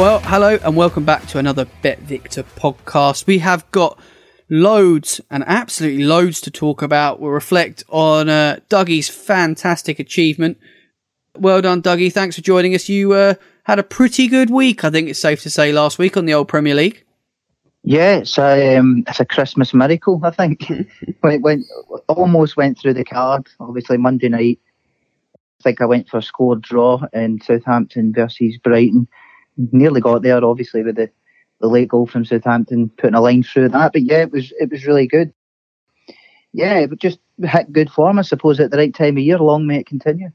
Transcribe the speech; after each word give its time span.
Well, 0.00 0.20
hello 0.20 0.58
and 0.64 0.74
welcome 0.74 1.04
back 1.04 1.26
to 1.26 1.38
another 1.38 1.66
BetVictor 1.84 2.44
podcast. 2.56 3.26
We 3.26 3.40
have 3.40 3.70
got 3.70 4.00
loads 4.48 5.20
and 5.30 5.44
absolutely 5.46 6.04
loads 6.04 6.40
to 6.40 6.50
talk 6.50 6.80
about. 6.80 7.20
We'll 7.20 7.32
reflect 7.32 7.84
on 7.90 8.30
uh, 8.30 8.60
Dougie's 8.70 9.10
fantastic 9.10 9.98
achievement. 9.98 10.56
Well 11.36 11.60
done, 11.60 11.82
Dougie. 11.82 12.10
Thanks 12.10 12.36
for 12.36 12.40
joining 12.40 12.74
us. 12.74 12.88
You 12.88 13.12
uh, 13.12 13.34
had 13.64 13.78
a 13.78 13.82
pretty 13.82 14.26
good 14.26 14.48
week, 14.48 14.84
I 14.84 14.90
think 14.90 15.10
it's 15.10 15.18
safe 15.18 15.42
to 15.42 15.50
say, 15.50 15.70
last 15.70 15.98
week 15.98 16.16
on 16.16 16.24
the 16.24 16.32
old 16.32 16.48
Premier 16.48 16.74
League. 16.74 17.04
Yeah, 17.82 18.16
it's 18.16 18.38
a, 18.38 18.78
um, 18.78 19.04
it's 19.06 19.20
a 19.20 19.26
Christmas 19.26 19.74
miracle, 19.74 20.18
I 20.24 20.30
think. 20.30 20.66
went, 21.22 21.42
went, 21.42 21.66
almost 22.08 22.56
went 22.56 22.78
through 22.78 22.94
the 22.94 23.04
card, 23.04 23.48
obviously, 23.60 23.98
Monday 23.98 24.30
night. 24.30 24.60
I 25.34 25.62
think 25.62 25.82
I 25.82 25.84
went 25.84 26.08
for 26.08 26.16
a 26.16 26.22
score 26.22 26.56
draw 26.56 27.02
in 27.12 27.38
Southampton 27.42 28.14
versus 28.14 28.56
Brighton 28.56 29.06
nearly 29.56 30.00
got 30.00 30.22
there, 30.22 30.44
obviously, 30.44 30.82
with 30.82 30.96
the, 30.96 31.10
the 31.60 31.68
late 31.68 31.88
goal 31.88 32.06
from 32.06 32.24
Southampton 32.24 32.90
putting 32.98 33.14
a 33.14 33.20
line 33.20 33.42
through 33.42 33.68
that. 33.70 33.92
But 33.92 34.02
yeah, 34.02 34.22
it 34.22 34.32
was 34.32 34.52
it 34.58 34.70
was 34.70 34.86
really 34.86 35.06
good. 35.06 35.32
Yeah, 36.52 36.78
it 36.80 36.98
just 36.98 37.18
hit 37.42 37.72
good 37.72 37.90
form, 37.90 38.18
I 38.18 38.22
suppose, 38.22 38.58
at 38.60 38.70
the 38.70 38.76
right 38.76 38.94
time 38.94 39.16
of 39.16 39.22
year. 39.22 39.38
Long 39.38 39.66
may 39.66 39.78
it 39.78 39.86
continue. 39.86 40.30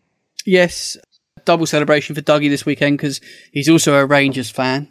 Yes, 0.46 0.98
double 1.44 1.66
celebration 1.66 2.16
for 2.16 2.22
Dougie 2.22 2.50
this 2.50 2.66
weekend 2.66 2.98
because 2.98 3.22
he's 3.52 3.70
also 3.70 3.96
a 3.96 4.06
Rangers 4.06 4.50
fan. 4.50 4.90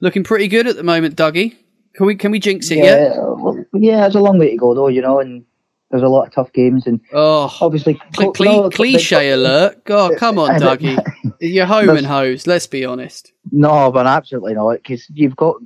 Looking 0.00 0.24
pretty 0.24 0.48
good 0.48 0.66
at 0.66 0.76
the 0.76 0.82
moment, 0.82 1.16
Dougie. 1.16 1.56
Can 1.94 2.06
we 2.06 2.14
can 2.14 2.30
we 2.30 2.38
jinx 2.38 2.70
it 2.70 2.78
yeah, 2.78 2.84
yet? 2.84 3.16
Well, 3.16 3.64
yeah, 3.74 4.00
there's 4.02 4.14
a 4.14 4.20
long 4.20 4.38
way 4.38 4.50
to 4.50 4.56
go 4.56 4.74
though, 4.74 4.88
you 4.88 5.02
know, 5.02 5.18
and 5.18 5.44
there's 5.90 6.02
a 6.02 6.08
lot 6.08 6.26
of 6.26 6.32
tough 6.32 6.52
games 6.52 6.86
and 6.86 7.00
oh, 7.12 7.54
obviously 7.60 8.00
cl- 8.14 8.34
cl- 8.34 8.62
no, 8.62 8.70
cliche 8.70 9.30
alert. 9.30 9.84
God, 9.84 10.16
come 10.18 10.38
on, 10.38 10.60
Dougie. 10.60 10.98
You're 11.40 11.66
home 11.66 11.90
and 11.90 12.06
hose. 12.06 12.46
Let's 12.46 12.66
be 12.66 12.84
honest. 12.84 13.32
No, 13.50 13.90
but 13.90 14.06
absolutely 14.06 14.54
not, 14.54 14.74
because 14.76 15.08
you've 15.10 15.36
got 15.36 15.56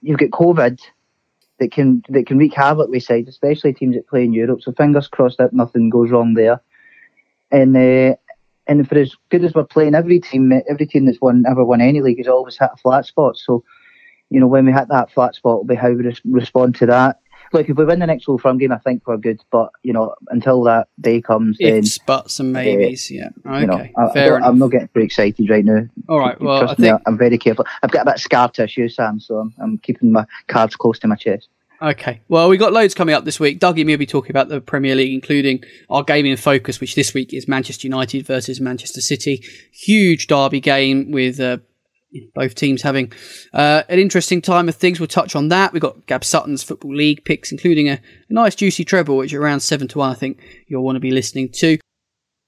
you've 0.00 0.18
got 0.18 0.30
COVID 0.30 0.80
that 1.60 1.70
can 1.70 2.02
that 2.08 2.26
can 2.26 2.38
wreak 2.38 2.54
havoc 2.54 2.88
with 2.88 3.04
sides, 3.04 3.28
especially 3.28 3.72
teams 3.72 3.94
that 3.94 4.08
play 4.08 4.24
in 4.24 4.32
Europe. 4.32 4.62
So 4.62 4.72
fingers 4.72 5.08
crossed 5.08 5.38
that 5.38 5.52
nothing 5.52 5.90
goes 5.90 6.10
wrong 6.10 6.34
there. 6.34 6.60
And 7.52 7.76
uh, 7.76 8.16
and 8.66 8.88
for 8.88 8.98
as 8.98 9.14
good 9.30 9.44
as 9.44 9.54
we're 9.54 9.64
playing, 9.64 9.94
every 9.94 10.18
team 10.18 10.52
every 10.68 10.86
team 10.86 11.06
that's 11.06 11.20
won 11.20 11.44
ever 11.48 11.64
won 11.64 11.80
any 11.80 12.00
league 12.00 12.18
has 12.18 12.28
always 12.28 12.58
hit 12.58 12.70
a 12.72 12.76
flat 12.78 13.06
spot. 13.06 13.36
So 13.36 13.62
you 14.28 14.40
know 14.40 14.48
when 14.48 14.66
we 14.66 14.72
hit 14.72 14.88
that 14.88 15.12
flat 15.12 15.36
spot, 15.36 15.58
will 15.58 15.64
be 15.64 15.76
how 15.76 15.92
we 15.92 16.12
respond 16.24 16.74
to 16.76 16.86
that 16.86 17.20
look, 17.52 17.68
if 17.68 17.76
we 17.76 17.84
win 17.84 17.98
the 17.98 18.06
next 18.06 18.28
Old 18.28 18.42
Firm 18.42 18.58
game, 18.58 18.72
I 18.72 18.78
think 18.78 19.06
we're 19.06 19.16
good. 19.16 19.40
But 19.50 19.70
you 19.82 19.92
know, 19.92 20.14
until 20.28 20.62
that 20.64 20.88
day 21.00 21.20
comes, 21.20 21.56
it's 21.60 21.98
buts 21.98 22.40
and 22.40 22.52
maybes. 22.52 23.10
Uh, 23.10 23.14
yeah, 23.14 23.28
okay, 23.46 23.60
you 23.60 23.66
know, 23.66 23.88
I, 23.96 24.12
fair 24.12 24.42
I 24.42 24.48
am 24.48 24.58
not 24.58 24.68
getting 24.68 24.88
too 24.94 25.00
excited 25.00 25.48
right 25.50 25.64
now. 25.64 25.86
All 26.08 26.18
right, 26.18 26.40
well, 26.40 26.68
I 26.68 26.74
think... 26.74 26.78
Me, 26.80 26.92
I'm 27.06 27.18
very 27.18 27.38
careful. 27.38 27.66
I've 27.82 27.90
got 27.90 28.02
a 28.02 28.04
bit 28.06 28.14
of 28.14 28.20
scar 28.20 28.48
tissue, 28.50 28.88
Sam, 28.88 29.20
so 29.20 29.36
I'm, 29.36 29.54
I'm 29.60 29.78
keeping 29.78 30.12
my 30.12 30.26
cards 30.48 30.76
close 30.76 30.98
to 31.00 31.08
my 31.08 31.16
chest. 31.16 31.48
Okay. 31.80 32.20
Well, 32.28 32.48
we've 32.48 32.60
got 32.60 32.72
loads 32.72 32.94
coming 32.94 33.12
up 33.12 33.24
this 33.24 33.40
week. 33.40 33.58
Dougie 33.58 33.84
will 33.84 33.96
be 33.96 34.06
talking 34.06 34.30
about 34.30 34.48
the 34.48 34.60
Premier 34.60 34.94
League, 34.94 35.12
including 35.12 35.64
our 35.90 36.04
game 36.04 36.26
in 36.26 36.36
focus, 36.36 36.80
which 36.80 36.94
this 36.94 37.12
week 37.12 37.34
is 37.34 37.48
Manchester 37.48 37.88
United 37.88 38.24
versus 38.24 38.60
Manchester 38.60 39.00
City. 39.00 39.42
Huge 39.72 40.28
derby 40.28 40.60
game 40.60 41.10
with 41.10 41.40
uh, 41.40 41.58
both 42.34 42.54
teams 42.54 42.82
having 42.82 43.12
uh, 43.52 43.82
an 43.88 43.98
interesting 43.98 44.42
time 44.42 44.68
of 44.68 44.76
things. 44.76 45.00
We'll 45.00 45.06
touch 45.06 45.34
on 45.34 45.48
that. 45.48 45.72
We've 45.72 45.82
got 45.82 46.06
Gab 46.06 46.24
Sutton's 46.24 46.62
Football 46.62 46.94
League 46.94 47.24
picks, 47.24 47.52
including 47.52 47.88
a, 47.88 47.94
a 47.94 48.32
nice 48.32 48.54
juicy 48.54 48.84
treble, 48.84 49.16
which 49.16 49.34
around 49.34 49.60
7 49.60 49.88
to 49.88 49.98
1, 49.98 50.10
I 50.10 50.14
think 50.14 50.42
you'll 50.66 50.84
want 50.84 50.96
to 50.96 51.00
be 51.00 51.10
listening 51.10 51.50
to. 51.54 51.78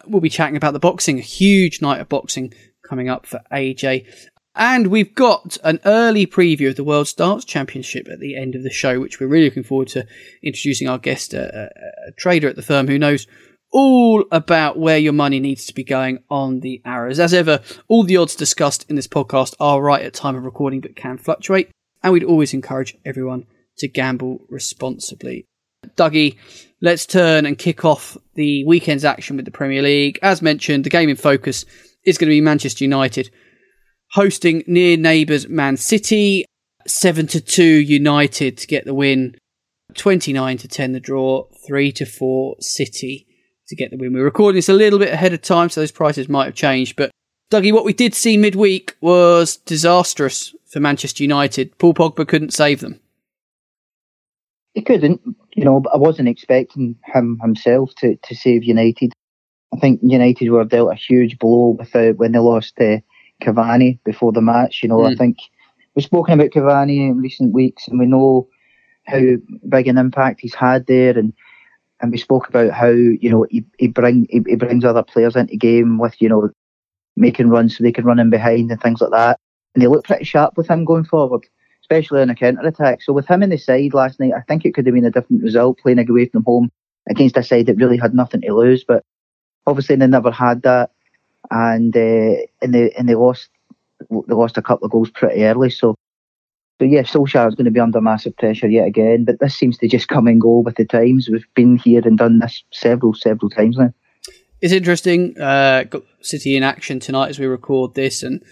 We'll 0.06 0.20
be 0.20 0.28
chatting 0.28 0.56
about 0.56 0.72
the 0.72 0.78
boxing, 0.78 1.18
a 1.18 1.22
huge 1.22 1.80
night 1.80 2.00
of 2.00 2.08
boxing 2.08 2.52
coming 2.86 3.08
up 3.08 3.26
for 3.26 3.40
AJ. 3.52 4.06
And 4.56 4.86
we've 4.88 5.14
got 5.14 5.58
an 5.64 5.80
early 5.84 6.26
preview 6.26 6.68
of 6.68 6.76
the 6.76 6.84
World 6.84 7.12
Darts 7.16 7.44
Championship 7.44 8.06
at 8.08 8.20
the 8.20 8.36
end 8.36 8.54
of 8.54 8.62
the 8.62 8.70
show, 8.70 9.00
which 9.00 9.18
we're 9.18 9.26
really 9.26 9.46
looking 9.46 9.64
forward 9.64 9.88
to 9.88 10.06
introducing 10.44 10.88
our 10.88 10.98
guest, 10.98 11.34
a, 11.34 11.42
a, 11.42 11.64
a 12.08 12.12
trader 12.18 12.48
at 12.48 12.54
the 12.54 12.62
firm 12.62 12.86
who 12.86 12.98
knows 12.98 13.26
all 13.74 14.24
about 14.30 14.78
where 14.78 14.96
your 14.96 15.12
money 15.12 15.40
needs 15.40 15.66
to 15.66 15.74
be 15.74 15.82
going 15.82 16.22
on 16.30 16.60
the 16.60 16.80
arrows. 16.84 17.18
As 17.18 17.34
ever, 17.34 17.60
all 17.88 18.04
the 18.04 18.16
odds 18.16 18.36
discussed 18.36 18.86
in 18.88 18.94
this 18.94 19.08
podcast 19.08 19.54
are 19.58 19.82
right 19.82 20.02
at 20.02 20.14
time 20.14 20.36
of 20.36 20.44
recording 20.44 20.80
but 20.80 20.94
can 20.94 21.18
fluctuate, 21.18 21.70
and 22.02 22.12
we'd 22.12 22.24
always 22.24 22.54
encourage 22.54 22.96
everyone 23.04 23.46
to 23.78 23.88
gamble 23.88 24.46
responsibly. 24.48 25.44
Dougie, 25.96 26.38
let's 26.80 27.04
turn 27.04 27.44
and 27.44 27.58
kick 27.58 27.84
off 27.84 28.16
the 28.34 28.64
weekend's 28.64 29.04
action 29.04 29.36
with 29.36 29.44
the 29.44 29.50
Premier 29.50 29.82
League. 29.82 30.20
As 30.22 30.40
mentioned, 30.40 30.84
the 30.84 30.90
game 30.90 31.08
in 31.08 31.16
focus 31.16 31.64
is 32.04 32.16
going 32.16 32.28
to 32.28 32.34
be 32.34 32.40
Manchester 32.40 32.84
United 32.84 33.28
hosting 34.12 34.62
near 34.68 34.96
neighbours 34.96 35.48
Man 35.48 35.76
City. 35.76 36.44
7 36.86 37.26
to 37.28 37.40
2 37.40 37.64
United 37.64 38.58
to 38.58 38.66
get 38.66 38.84
the 38.84 38.94
win. 38.94 39.36
29 39.94 40.58
to 40.58 40.68
10 40.68 40.92
the 40.92 41.00
draw. 41.00 41.46
3 41.66 41.90
to 41.92 42.06
4 42.06 42.56
City 42.60 43.26
to 43.68 43.76
get 43.76 43.90
the 43.90 43.96
win. 43.96 44.12
We're 44.12 44.24
recording 44.24 44.56
this 44.56 44.68
a 44.68 44.74
little 44.74 44.98
bit 44.98 45.12
ahead 45.12 45.32
of 45.32 45.42
time, 45.42 45.68
so 45.70 45.80
those 45.80 45.92
prices 45.92 46.28
might 46.28 46.46
have 46.46 46.54
changed. 46.54 46.96
But 46.96 47.10
Dougie, 47.50 47.72
what 47.72 47.84
we 47.84 47.92
did 47.92 48.14
see 48.14 48.36
midweek 48.36 48.96
was 49.00 49.56
disastrous 49.56 50.54
for 50.66 50.80
Manchester 50.80 51.22
United. 51.22 51.76
Paul 51.78 51.94
Pogba 51.94 52.26
couldn't 52.26 52.52
save 52.52 52.80
them. 52.80 53.00
He 54.74 54.82
couldn't, 54.82 55.20
you 55.54 55.64
know, 55.64 55.80
but 55.80 55.94
I 55.94 55.98
wasn't 55.98 56.28
expecting 56.28 56.96
him 57.04 57.38
himself 57.40 57.94
to, 57.98 58.16
to 58.16 58.34
save 58.34 58.64
United. 58.64 59.12
I 59.72 59.78
think 59.78 60.00
United 60.02 60.50
were 60.50 60.64
dealt 60.64 60.92
a 60.92 60.96
huge 60.96 61.38
blow 61.38 61.76
with 61.78 61.94
uh, 61.94 62.12
when 62.12 62.32
they 62.32 62.40
lost 62.40 62.74
uh, 62.80 62.98
Cavani 63.40 64.00
before 64.04 64.32
the 64.32 64.40
match. 64.40 64.82
You 64.82 64.88
know, 64.88 64.98
mm. 64.98 65.06
I 65.06 65.10
hmm. 65.10 65.18
think 65.18 65.36
we've 65.94 66.04
spoken 66.04 66.34
about 66.34 66.50
Cavani 66.50 67.08
in 67.08 67.18
recent 67.18 67.52
weeks, 67.52 67.86
and 67.86 68.00
we 68.00 68.06
know 68.06 68.48
how 69.06 69.20
big 69.68 69.86
an 69.86 69.98
impact 69.98 70.40
he's 70.40 70.54
had 70.54 70.86
there, 70.86 71.16
and 71.16 71.32
and 72.04 72.12
we 72.12 72.18
spoke 72.18 72.50
about 72.50 72.70
how 72.70 72.90
you 72.90 73.30
know 73.30 73.46
he, 73.48 73.64
he 73.78 73.88
bring 73.88 74.26
he, 74.28 74.42
he 74.46 74.56
brings 74.56 74.84
other 74.84 75.02
players 75.02 75.36
into 75.36 75.56
game 75.56 75.96
with 75.96 76.14
you 76.20 76.28
know 76.28 76.50
making 77.16 77.48
runs 77.48 77.74
so 77.74 77.82
they 77.82 77.92
can 77.92 78.04
run 78.04 78.18
in 78.18 78.28
behind 78.28 78.70
and 78.70 78.80
things 78.82 79.00
like 79.00 79.10
that. 79.10 79.40
And 79.74 79.82
they 79.82 79.86
look 79.86 80.04
pretty 80.04 80.24
sharp 80.24 80.54
with 80.58 80.68
him 80.68 80.84
going 80.84 81.04
forward, 81.04 81.46
especially 81.80 82.20
in 82.20 82.28
a 82.28 82.34
counter 82.34 82.60
attack. 82.66 83.00
So 83.00 83.14
with 83.14 83.26
him 83.26 83.42
in 83.42 83.48
the 83.48 83.56
side 83.56 83.94
last 83.94 84.20
night, 84.20 84.34
I 84.36 84.42
think 84.42 84.66
it 84.66 84.74
could 84.74 84.84
have 84.86 84.94
been 84.94 85.06
a 85.06 85.10
different 85.10 85.42
result 85.42 85.78
playing 85.78 86.06
away 86.06 86.26
from 86.26 86.44
home 86.44 86.70
against 87.08 87.38
a 87.38 87.42
side 87.42 87.66
that 87.66 87.76
really 87.76 87.96
had 87.96 88.14
nothing 88.14 88.42
to 88.42 88.54
lose. 88.54 88.84
But 88.84 89.02
obviously 89.66 89.96
they 89.96 90.06
never 90.06 90.30
had 90.30 90.60
that, 90.62 90.90
and 91.50 91.96
uh, 91.96 92.34
and 92.60 92.74
they 92.74 92.92
and 92.98 93.08
they 93.08 93.14
lost 93.14 93.48
they 94.10 94.34
lost 94.34 94.58
a 94.58 94.62
couple 94.62 94.84
of 94.84 94.92
goals 94.92 95.08
pretty 95.08 95.42
early. 95.42 95.70
So 95.70 95.96
so 96.80 96.86
yeah, 96.86 97.02
Solskjaer 97.02 97.48
is 97.48 97.54
going 97.54 97.66
to 97.66 97.70
be 97.70 97.80
under 97.80 98.00
massive 98.00 98.36
pressure 98.36 98.68
yet 98.68 98.86
again, 98.86 99.24
but 99.24 99.38
this 99.38 99.54
seems 99.54 99.78
to 99.78 99.88
just 99.88 100.08
come 100.08 100.26
and 100.26 100.40
go 100.40 100.58
with 100.58 100.74
the 100.74 100.84
times. 100.84 101.28
We've 101.30 101.46
been 101.54 101.76
here 101.76 102.02
and 102.04 102.18
done 102.18 102.40
this 102.40 102.64
several, 102.72 103.14
several 103.14 103.48
times 103.48 103.76
now. 103.78 103.92
It's 104.60 104.72
interesting. 104.72 105.38
Uh, 105.40 105.84
got 105.84 106.02
City 106.20 106.56
in 106.56 106.62
action 106.62 106.98
tonight 106.98 107.28
as 107.28 107.38
we 107.38 107.46
record 107.46 107.94
this, 107.94 108.22
and 108.22 108.42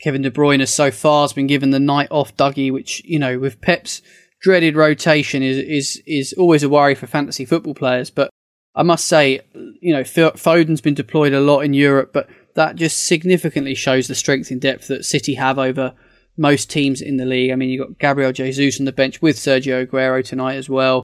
Kevin 0.00 0.22
De 0.22 0.30
Bruyne 0.30 0.60
has 0.60 0.74
so 0.74 0.90
far 0.90 1.22
has 1.22 1.32
been 1.32 1.46
given 1.46 1.70
the 1.70 1.78
night 1.78 2.08
off, 2.10 2.36
Dougie, 2.36 2.72
which 2.72 3.02
you 3.04 3.18
know 3.18 3.38
with 3.38 3.60
Pep's 3.60 4.02
dreaded 4.40 4.74
rotation 4.76 5.42
is 5.42 5.58
is 5.58 6.02
is 6.06 6.32
always 6.32 6.62
a 6.62 6.68
worry 6.68 6.94
for 6.94 7.06
fantasy 7.06 7.44
football 7.44 7.74
players. 7.74 8.10
But 8.10 8.30
I 8.74 8.82
must 8.82 9.04
say, 9.04 9.40
you 9.80 9.92
know, 9.92 10.02
Foden's 10.02 10.80
been 10.80 10.94
deployed 10.94 11.32
a 11.32 11.40
lot 11.40 11.60
in 11.60 11.74
Europe, 11.74 12.12
but 12.12 12.28
that 12.54 12.76
just 12.76 13.06
significantly 13.06 13.74
shows 13.74 14.08
the 14.08 14.14
strength 14.14 14.50
and 14.50 14.60
depth 14.60 14.88
that 14.88 15.04
City 15.04 15.34
have 15.34 15.58
over 15.58 15.94
most 16.38 16.70
teams 16.70 17.00
in 17.00 17.16
the 17.16 17.26
league. 17.26 17.50
I 17.50 17.56
mean, 17.56 17.70
you've 17.70 17.86
got 17.86 17.98
Gabriel 17.98 18.32
Jesus 18.32 18.78
on 18.78 18.86
the 18.86 18.92
bench 18.92 19.20
with 19.20 19.36
Sergio 19.36 19.86
Aguero 19.86 20.24
tonight 20.24 20.56
as 20.56 20.68
well. 20.68 21.02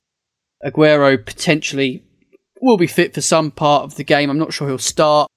Aguero 0.64 1.24
potentially 1.24 2.02
will 2.60 2.76
be 2.76 2.86
fit 2.86 3.12
for 3.12 3.20
some 3.20 3.50
part 3.50 3.84
of 3.84 3.96
the 3.96 4.04
game. 4.04 4.30
I'm 4.30 4.38
not 4.38 4.52
sure 4.52 4.68
he'll 4.68 4.78
start. 4.78 5.28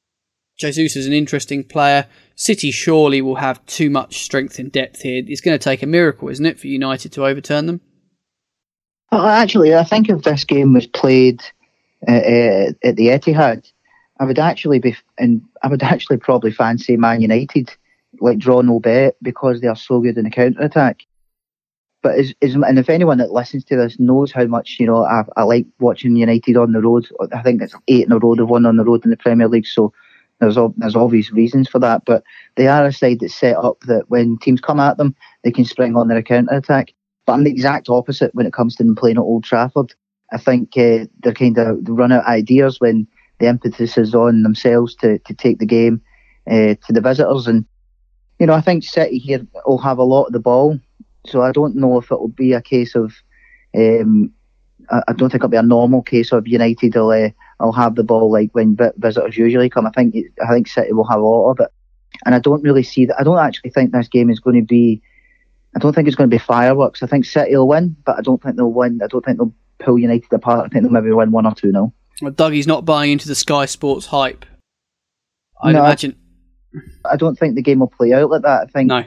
Jesus 0.58 0.96
is 0.96 1.06
an 1.06 1.14
interesting 1.14 1.64
player. 1.64 2.08
City 2.36 2.72
surely 2.72 3.22
will 3.22 3.36
have 3.36 3.64
too 3.66 3.90
much 3.90 4.24
strength 4.24 4.60
and 4.60 4.72
depth 4.72 5.02
here. 5.02 5.24
It's 5.26 5.42
going 5.42 5.58
to 5.58 5.64
take 5.64 5.84
a 5.84 5.88
miracle, 5.88 6.30
isn't 6.30 6.46
it, 6.46 6.60
for 6.60 6.68
United 6.68 7.12
to 7.14 7.26
overturn 7.26 7.66
them? 7.66 7.82
Well, 9.12 9.26
actually, 9.26 9.76
I 9.76 9.84
think 9.84 10.10
if 10.10 10.24
this 10.24 10.44
game 10.44 10.74
was 10.74 10.88
played 10.88 11.42
uh, 12.08 12.12
uh, 12.12 12.72
at 12.84 12.96
the 12.96 13.08
Etihad, 13.08 13.72
I 14.20 14.26
would 14.26 14.40
actually 14.40 14.80
be, 14.80 14.96
and 15.18 15.42
I 15.64 15.68
would 15.68 15.84
actually 15.84 16.18
probably 16.18 16.52
fancy 16.52 16.98
Man 16.98 17.22
United 17.22 17.76
like 18.20 18.38
draw 18.38 18.62
no 18.62 18.80
bet 18.80 19.16
because 19.22 19.62
they 19.62 19.68
are 19.68 19.76
so 19.76 20.00
good 20.00 20.18
in 20.18 20.26
the 20.26 20.30
counter 20.30 20.62
attack. 20.62 21.04
But 22.04 22.20
is, 22.20 22.34
is 22.42 22.56
and 22.56 22.80
if 22.80 22.90
anyone 22.90 23.18
that 23.18 23.32
listens 23.32 23.64
to 23.66 23.76
this 23.76 24.00
knows 24.00 24.32
how 24.32 24.46
much 24.46 24.78
you 24.80 24.86
know 24.86 25.04
I, 25.04 25.24
I 25.36 25.44
like 25.44 25.66
watching 25.80 26.16
United 26.16 26.56
on 26.56 26.72
the 26.72 26.82
road. 26.82 27.08
I 27.34 27.42
think 27.42 27.62
it's 27.62 27.76
eight 27.88 28.06
in 28.06 28.12
a 28.12 28.20
row 28.20 28.36
they've 28.36 28.48
won 28.48 28.66
on 28.66 28.78
the 28.78 28.86
road 28.86 29.04
in 29.04 29.12
the 29.12 29.18
Premier 29.18 29.48
League. 29.48 29.68
So 29.68 29.94
there's 30.40 30.58
there's 30.78 30.96
obvious 30.96 31.32
reasons 31.32 31.68
for 31.68 31.80
that. 31.80 32.04
But 32.06 32.24
they 32.56 32.68
are 32.68 32.86
a 32.86 32.94
side 32.94 33.20
that's 33.22 33.34
set 33.34 33.58
up 33.58 33.80
that 33.82 34.10
when 34.10 34.38
teams 34.38 34.62
come 34.62 34.80
at 34.80 34.98
them, 34.98 35.16
they 35.44 35.52
can 35.52 35.66
spring 35.66 35.96
on 35.96 36.08
their 36.08 36.22
counter 36.22 36.56
attack. 36.56 36.94
But 37.26 37.34
I'm 37.34 37.44
the 37.44 37.52
exact 37.52 37.90
opposite 37.90 38.34
when 38.36 38.46
it 38.46 38.54
comes 38.54 38.76
to 38.76 38.84
them 38.84 38.96
playing 38.96 39.18
at 39.18 39.22
Old 39.22 39.44
Trafford. 39.44 39.94
I 40.32 40.38
think 40.38 40.78
uh, 40.78 41.06
they're 41.20 41.34
kind 41.34 41.58
of 41.58 41.80
run 41.88 42.12
out 42.12 42.26
ideas 42.26 42.80
when 42.80 43.08
the 43.40 43.48
impetus 43.48 43.98
is 43.98 44.14
on 44.14 44.44
themselves 44.44 44.96
to, 44.96 45.20
to 45.20 45.34
take 45.34 45.60
the 45.60 45.66
game 45.66 46.02
uh, 46.50 46.76
to 46.86 46.94
the 46.94 47.02
visitors 47.02 47.48
and 47.48 47.66
you 48.40 48.46
know, 48.46 48.54
I 48.54 48.62
think 48.62 48.84
City 48.84 49.18
here 49.18 49.46
will 49.66 49.78
have 49.80 49.98
a 49.98 50.04
lot 50.04 50.26
of 50.26 50.34
the 50.34 50.40
ball, 50.40 50.80
so 51.26 51.42
I 51.42 51.52
don't 51.52 51.76
know 51.76 51.98
if 51.98 52.12
it 52.12 52.20
will 52.20 52.28
be 52.28 52.54
a 52.54 52.62
case 52.62 52.96
of. 52.96 53.14
Um, 53.76 54.32
I, 54.90 55.02
I 55.10 55.14
don't 55.14 55.30
think 55.30 55.42
it'll 55.42 55.50
be 55.50 55.58
a 55.58 55.64
normal 55.64 56.02
case 56.02 56.32
of 56.32 56.48
United 56.48 56.96
will 56.96 57.12
uh, 57.12 57.30
will 57.60 57.72
have 57.74 57.96
the 57.96 58.04
ball 58.04 58.32
like 58.32 58.50
when 58.54 58.76
vi- 58.76 58.92
visitors 58.98 59.38
usually 59.38 59.70
come. 59.70 59.86
I 59.88 59.92
think 59.92 60.16
it, 60.16 60.32
I 60.48 60.54
think 60.54 60.68
City 60.68 60.94
will 60.94 61.08
have 61.08 61.20
a 61.20 61.24
lot 61.24 61.52
of 61.52 61.60
it, 61.60 61.72
and 62.26 62.36
I 62.36 62.40
don't 62.40 62.64
really 62.64 62.84
see 62.84 63.06
that. 63.06 63.20
I 63.20 63.24
don't 63.24 63.40
actually 63.40 63.72
think 63.72 63.92
this 63.92 64.08
game 64.08 64.30
is 64.30 64.40
going 64.40 64.60
to 64.62 64.66
be. 64.66 65.02
I 65.76 65.80
don't 65.80 65.94
think 65.94 66.08
it's 66.08 66.16
going 66.16 66.30
to 66.30 66.34
be 66.34 66.40
fireworks. 66.40 67.04
I 67.04 67.08
think 67.08 67.26
City 67.26 67.56
will 67.56 67.68
win, 67.68 67.96
but 68.06 68.18
I 68.18 68.22
don't 68.22 68.42
think 68.42 68.56
they'll 68.56 68.72
win. 68.72 69.00
I 69.04 69.08
don't 69.08 69.24
think 69.24 69.38
they'll 69.38 69.54
pull 69.80 70.00
United 70.00 70.32
apart. 70.32 70.66
I 70.66 70.70
think 70.70 70.84
they'll 70.84 70.92
maybe 70.92 71.12
win 71.12 71.32
one 71.32 71.46
or 71.46 71.54
two. 71.54 71.72
Well, 72.22 72.32
Dougie's 72.32 72.66
not 72.66 72.84
buying 72.86 73.12
into 73.12 73.28
the 73.28 73.36
Sky 73.36 73.66
Sports 73.66 74.08
hype. 74.08 74.46
I'd 75.62 75.74
No. 75.74 75.84
imagine. 75.86 76.16
I 77.10 77.16
don't 77.16 77.38
think 77.38 77.56
the 77.56 77.62
game 77.62 77.80
will 77.80 77.88
play 77.88 78.14
out 78.14 78.30
like 78.30 78.42
that. 78.44 78.62
I 78.64 78.66
think 78.68 78.88
No. 78.90 79.04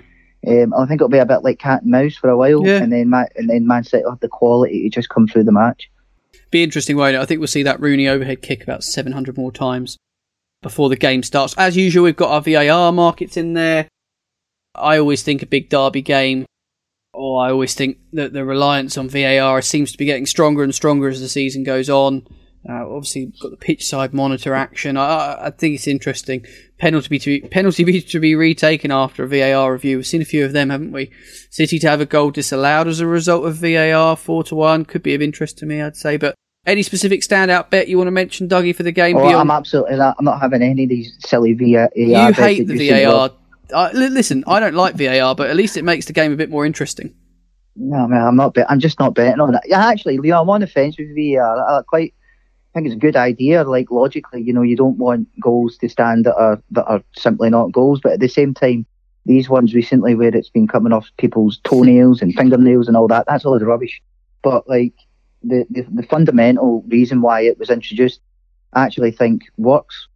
um, 0.47 0.75
I 0.75 0.87
think 0.87 0.99
it'll 1.01 1.09
be 1.09 1.19
a 1.19 1.27
bit 1.27 1.43
like 1.45 1.59
cat 1.59 1.83
and 1.83 1.91
mouse 1.91 2.15
for 2.17 2.29
a 2.31 2.37
while, 2.37 2.67
Yeah. 2.67 2.83
and 2.83 2.93
then 2.93 3.11
Man, 3.11 3.27
and 3.37 3.49
then 3.51 3.67
Man 3.67 3.85
City 3.85 4.05
will 4.05 4.13
have 4.13 4.21
the 4.21 4.29
quality 4.29 4.83
to 4.85 4.89
just 4.95 5.09
come 5.09 5.27
through 5.27 5.45
the 5.45 5.53
match. 5.53 5.91
Be 6.51 6.63
interesting, 6.63 6.97
won't 6.97 7.15
it? 7.15 7.21
I 7.21 7.25
think 7.27 7.39
we'll 7.41 7.47
see 7.47 7.63
that 7.63 7.81
Rooney 7.81 8.09
overhead 8.09 8.43
kick 8.43 8.63
about 8.63 8.83
700 8.83 9.37
more 9.37 9.53
times 9.53 9.97
before 10.63 10.89
the 10.89 10.97
game 10.97 11.23
starts. 11.23 11.55
As 11.57 11.77
usual, 11.77 12.05
we've 12.05 12.17
got 12.17 12.31
our 12.31 12.41
VAR 12.41 12.91
markets 12.93 13.37
in 13.37 13.55
there. 13.55 13.89
I 14.75 14.99
always 14.99 15.23
think 15.23 15.43
a 15.43 15.47
big 15.47 15.69
derby 15.69 16.03
game, 16.03 16.47
or 17.13 17.43
I 17.45 17.51
always 17.51 17.75
think 17.75 17.99
that 18.13 18.33
the 18.33 18.45
reliance 18.45 18.97
on 18.99 19.09
VAR 19.09 19.63
seems 19.63 19.93
to 19.93 19.99
be 19.99 20.05
getting 20.05 20.27
stronger 20.27 20.63
and 20.63 20.75
stronger 20.75 21.09
as 21.09 21.21
the 21.21 21.29
season 21.29 21.63
goes 21.65 21.89
on. 21.91 22.27
Uh, 22.69 22.87
obviously, 22.87 23.33
got 23.41 23.51
the 23.51 23.57
pitch 23.57 23.87
side 23.87 24.13
monitor 24.13 24.55
action. 24.55 24.97
I, 24.99 25.47
I- 25.47 25.51
think 25.51 25.75
it's 25.77 25.87
interesting. 25.87 26.45
Penalty 26.79 27.19
to 27.19 27.41
be, 27.41 27.49
penalty 27.49 27.85
be 27.85 28.01
to 28.03 28.21
be 28.21 28.35
retaken 28.35 28.91
after 28.91 29.25
a 29.25 29.29
VAR 29.29 29.73
review. 29.73 29.97
We've 29.99 30.07
seen 30.07 30.23
a 30.23 30.27
few 30.27 30.45
of 30.45 30.53
them, 30.53 30.71
haven't 30.71 30.93
we? 30.93 31.11
City 31.51 31.79
to 31.79 31.89
have 31.89 32.01
a 32.01 32.07
goal 32.07 32.31
disallowed 32.31 32.87
as 32.87 33.01
a 33.01 33.07
result 33.07 33.47
of 33.47 33.57
VAR, 33.57 34.15
four 34.17 34.45
to 34.45 34.55
one, 34.55 34.85
could 34.85 35.03
be 35.03 35.15
of 35.15 35.23
interest 35.23 35.59
to 35.59 35.67
me, 35.67 35.81
I'd 35.81 35.97
say. 35.97 36.17
But 36.19 36.35
any 36.67 36.83
specific 36.83 37.23
standout 37.23 37.71
bet 37.71 37.89
you 37.89 37.97
want 37.97 38.09
to 38.09 38.13
mention, 38.13 38.49
Dougie, 38.49 38.75
for 38.77 38.83
the 38.83 38.93
game? 38.93 39.17
Oh, 39.17 39.21
beyond 39.21 39.37
I'm 39.37 39.51
absolutely 39.51 39.97
not. 39.97 40.17
I'm 40.19 40.25
not 40.27 40.41
having 40.41 40.63
any 40.63 40.83
of 40.85 40.89
these 40.91 41.17
silly 41.21 41.55
VAR. 41.55 41.91
you 41.95 42.33
hate 42.33 42.67
the 42.67 42.91
VAR. 43.05 43.31
Listen, 43.95 44.45
I 44.47 44.61
don't 44.61 44.75
like 44.75 44.97
VAR, 44.97 45.35
but 45.35 45.49
at 45.49 45.57
least 45.57 45.77
it 45.79 45.85
makes 45.85 46.07
the 46.07 46.13
game 46.13 46.33
a 46.33 46.37
bit 46.37 46.51
more 46.51 46.67
interesting. 46.67 47.15
No, 47.77 48.07
man, 48.07 48.27
I'm 48.27 48.37
not. 48.37 48.53
Bet- 48.55 48.71
I'm 48.71 48.81
just 48.81 48.99
not 48.99 49.15
betting 49.15 49.41
on 49.41 49.55
it. 49.55 49.63
Yeah, 49.65 49.87
actually, 49.87 50.19
Leo, 50.19 50.43
I'm 50.43 50.51
on 50.51 50.61
the 50.61 50.67
fence 50.67 50.97
with 50.99 51.09
VAR. 51.17 51.59
I 51.79 51.83
quite 51.83 52.13
I 52.73 52.79
think 52.79 52.87
it's 52.87 52.97
a 52.97 52.99
good 52.99 53.17
idea. 53.17 53.65
Like 53.65 53.91
logically, 53.91 54.43
you 54.43 54.53
know, 54.53 54.63
you 54.63 54.77
don't 54.77 54.97
want 54.97 55.29
goals 55.41 55.77
to 55.79 55.89
stand 55.89 56.25
that 56.27 56.37
are 56.37 56.63
that 56.71 56.87
are 56.87 57.03
simply 57.17 57.51
not 57.51 57.73
goals, 57.73 58.01
but 58.01 58.13
at 58.13 58.21
the 58.21 58.29
same 58.29 58.55
time, 58.55 58.87
these 59.27 59.49
ones 59.49 59.75
recently 59.75 60.15
where 60.15 60.35
it's 60.35 60.51
been 60.51 60.69
coming 60.69 60.93
off 60.93 61.09
people's 61.19 61.59
toenails 61.65 62.23
and 62.23 62.35
fingernails 62.35 62.87
and 62.87 62.97
all 62.97 63.09
that, 63.09 63.27
that's 63.27 63.45
all 63.45 63.59
rubbish. 63.59 64.01
But 64.43 64.69
like 64.69 64.95
the, 65.43 65.67
the 65.69 65.85
the 65.91 66.03
fundamental 66.05 66.85
reason 66.89 67.23
why 67.23 67.41
it 67.43 67.59
was 67.59 67.71
introduced, 67.71 68.21
I 68.73 68.85
actually 68.85 69.11
think 69.11 69.43
works. 69.57 70.07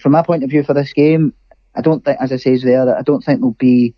From 0.00 0.12
my 0.12 0.22
point 0.22 0.44
of 0.44 0.50
view 0.50 0.62
for 0.62 0.74
this 0.74 0.92
game, 0.94 1.34
I 1.74 1.82
don't 1.82 2.04
think, 2.04 2.18
as 2.20 2.32
I 2.32 2.36
says 2.36 2.62
there, 2.62 2.96
I 2.96 3.02
don't 3.02 3.22
think 3.22 3.40
there'll 3.40 3.52
be 3.52 3.94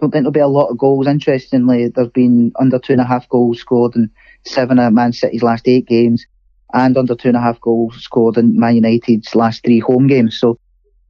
don't 0.00 0.10
think 0.10 0.22
there'll 0.22 0.30
be 0.30 0.40
a 0.40 0.46
lot 0.46 0.68
of 0.68 0.78
goals. 0.78 1.06
Interestingly, 1.06 1.88
there's 1.88 2.08
been 2.08 2.52
under 2.58 2.78
two 2.78 2.92
and 2.92 3.00
a 3.00 3.06
half 3.06 3.28
goals 3.28 3.60
scored 3.60 3.96
in 3.96 4.10
seven 4.44 4.78
of 4.78 4.92
Man 4.92 5.12
City's 5.12 5.42
last 5.42 5.66
eight 5.66 5.86
games, 5.86 6.26
and 6.74 6.96
under 6.96 7.14
two 7.14 7.28
and 7.28 7.36
a 7.36 7.40
half 7.40 7.60
goals 7.60 7.96
scored 8.02 8.36
in 8.36 8.58
Man 8.58 8.76
United's 8.76 9.34
last 9.34 9.64
three 9.64 9.78
home 9.78 10.06
games. 10.06 10.38
So 10.38 10.58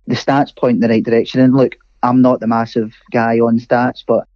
the 0.07 0.15
stats 0.15 0.55
point 0.57 0.77
in 0.77 0.81
the 0.81 0.89
right 0.89 1.03
direction. 1.03 1.41
And 1.41 1.55
look, 1.55 1.77
I'm 2.03 2.23
not 2.23 2.41
the 2.41 2.47
massive 2.47 2.95
guy 3.11 3.39
on 3.39 3.59
stats, 3.59 4.05
but 4.07 4.29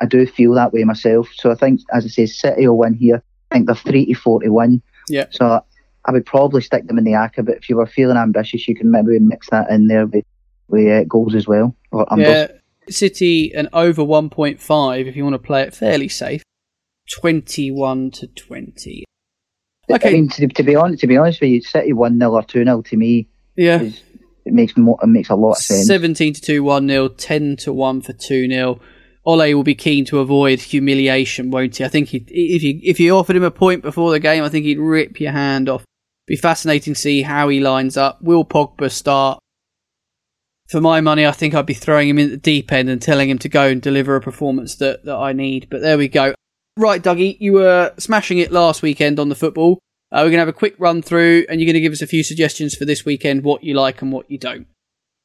I 0.00 0.06
do 0.06 0.26
feel 0.26 0.54
that 0.54 0.72
way 0.72 0.84
myself. 0.84 1.28
So 1.34 1.50
I 1.50 1.54
think, 1.54 1.80
as 1.92 2.04
I 2.04 2.08
say, 2.08 2.26
City 2.26 2.66
will 2.68 2.78
win 2.78 2.94
here. 2.94 3.22
I 3.50 3.56
think 3.56 3.66
they're 3.66 3.76
three 3.76 4.06
to 4.06 4.14
four 4.14 4.42
to 4.42 4.48
win. 4.50 4.82
Yeah. 5.08 5.26
So 5.30 5.60
I 6.04 6.12
would 6.12 6.26
probably 6.26 6.62
stick 6.62 6.86
them 6.86 6.98
in 6.98 7.04
the 7.04 7.12
acca, 7.12 7.44
but 7.44 7.56
if 7.56 7.68
you 7.68 7.76
were 7.76 7.86
feeling 7.86 8.16
ambitious, 8.16 8.66
you 8.66 8.74
can 8.74 8.90
maybe 8.90 9.18
mix 9.18 9.50
that 9.50 9.70
in 9.70 9.88
there 9.88 10.06
with, 10.06 10.24
with 10.68 10.88
uh, 10.88 11.04
goals 11.04 11.34
as 11.34 11.46
well. 11.46 11.74
Or 11.90 12.06
unders. 12.06 12.48
Yeah, 12.50 12.56
City 12.88 13.52
and 13.54 13.68
over 13.72 14.02
1.5 14.02 15.06
if 15.06 15.16
you 15.16 15.24
want 15.24 15.34
to 15.34 15.38
play 15.38 15.62
it 15.62 15.74
fairly 15.74 16.08
safe. 16.08 16.42
21 17.20 18.10
to 18.12 18.26
20. 18.26 19.04
Okay. 19.90 20.08
I 20.08 20.12
mean, 20.12 20.28
to, 20.30 20.48
to 20.48 20.62
be 20.62 20.74
honest, 20.74 21.00
to 21.00 21.06
be 21.06 21.16
honest 21.16 21.40
with 21.40 21.50
you, 21.50 21.60
City 21.62 21.92
one 21.92 22.18
0 22.18 22.32
or 22.32 22.42
two 22.42 22.64
0 22.64 22.82
to 22.82 22.96
me, 22.96 23.28
Yeah. 23.56 23.80
is, 23.82 24.02
it 24.44 24.52
makes 24.52 24.76
more, 24.76 24.98
it 25.02 25.06
makes 25.06 25.28
a 25.30 25.36
lot 25.36 25.52
of 25.52 25.58
sense. 25.58 25.86
17 25.86 26.34
to 26.34 26.40
2, 26.40 26.62
1 26.64 26.88
0, 26.88 27.08
10 27.08 27.56
to 27.58 27.72
1 27.72 28.00
for 28.02 28.12
2 28.12 28.48
0. 28.48 28.80
Ole 29.24 29.54
will 29.54 29.64
be 29.64 29.74
keen 29.74 30.04
to 30.06 30.20
avoid 30.20 30.60
humiliation, 30.60 31.50
won't 31.50 31.76
he? 31.76 31.84
I 31.84 31.88
think 31.88 32.08
he'd, 32.10 32.28
if 32.30 32.62
you 32.62 32.78
if 32.82 33.00
you 33.00 33.16
offered 33.16 33.34
him 33.36 33.42
a 33.42 33.50
point 33.50 33.82
before 33.82 34.12
the 34.12 34.20
game, 34.20 34.44
I 34.44 34.48
think 34.48 34.64
he'd 34.64 34.78
rip 34.78 35.18
your 35.20 35.32
hand 35.32 35.68
off. 35.68 35.84
Be 36.28 36.36
fascinating 36.36 36.94
to 36.94 37.00
see 37.00 37.22
how 37.22 37.48
he 37.48 37.58
lines 37.60 37.96
up. 37.96 38.22
Will 38.22 38.44
Pogba 38.44 38.90
start? 38.90 39.40
For 40.68 40.80
my 40.80 41.00
money, 41.00 41.24
I 41.24 41.32
think 41.32 41.54
I'd 41.54 41.66
be 41.66 41.74
throwing 41.74 42.08
him 42.08 42.18
in 42.18 42.30
the 42.30 42.36
deep 42.36 42.72
end 42.72 42.88
and 42.90 43.00
telling 43.00 43.30
him 43.30 43.38
to 43.38 43.48
go 43.48 43.68
and 43.68 43.80
deliver 43.80 44.16
a 44.16 44.20
performance 44.20 44.74
that, 44.76 45.04
that 45.04 45.16
I 45.16 45.32
need. 45.32 45.68
But 45.70 45.80
there 45.80 45.96
we 45.96 46.08
go. 46.08 46.34
Right, 46.76 47.02
Dougie, 47.02 47.36
you 47.40 47.54
were 47.54 47.92
smashing 47.98 48.38
it 48.38 48.50
last 48.50 48.82
weekend 48.82 49.18
on 49.20 49.28
the 49.28 49.34
football. 49.34 49.78
Uh, 50.12 50.18
we're 50.18 50.24
going 50.24 50.32
to 50.32 50.38
have 50.40 50.48
a 50.48 50.52
quick 50.52 50.74
run 50.78 51.02
through, 51.02 51.46
and 51.48 51.60
you're 51.60 51.66
going 51.66 51.74
to 51.74 51.80
give 51.80 51.92
us 51.92 52.02
a 52.02 52.06
few 52.06 52.22
suggestions 52.22 52.74
for 52.74 52.84
this 52.84 53.04
weekend, 53.04 53.44
what 53.44 53.64
you 53.64 53.74
like 53.74 54.02
and 54.02 54.12
what 54.12 54.30
you 54.30 54.38
don't. 54.38 54.66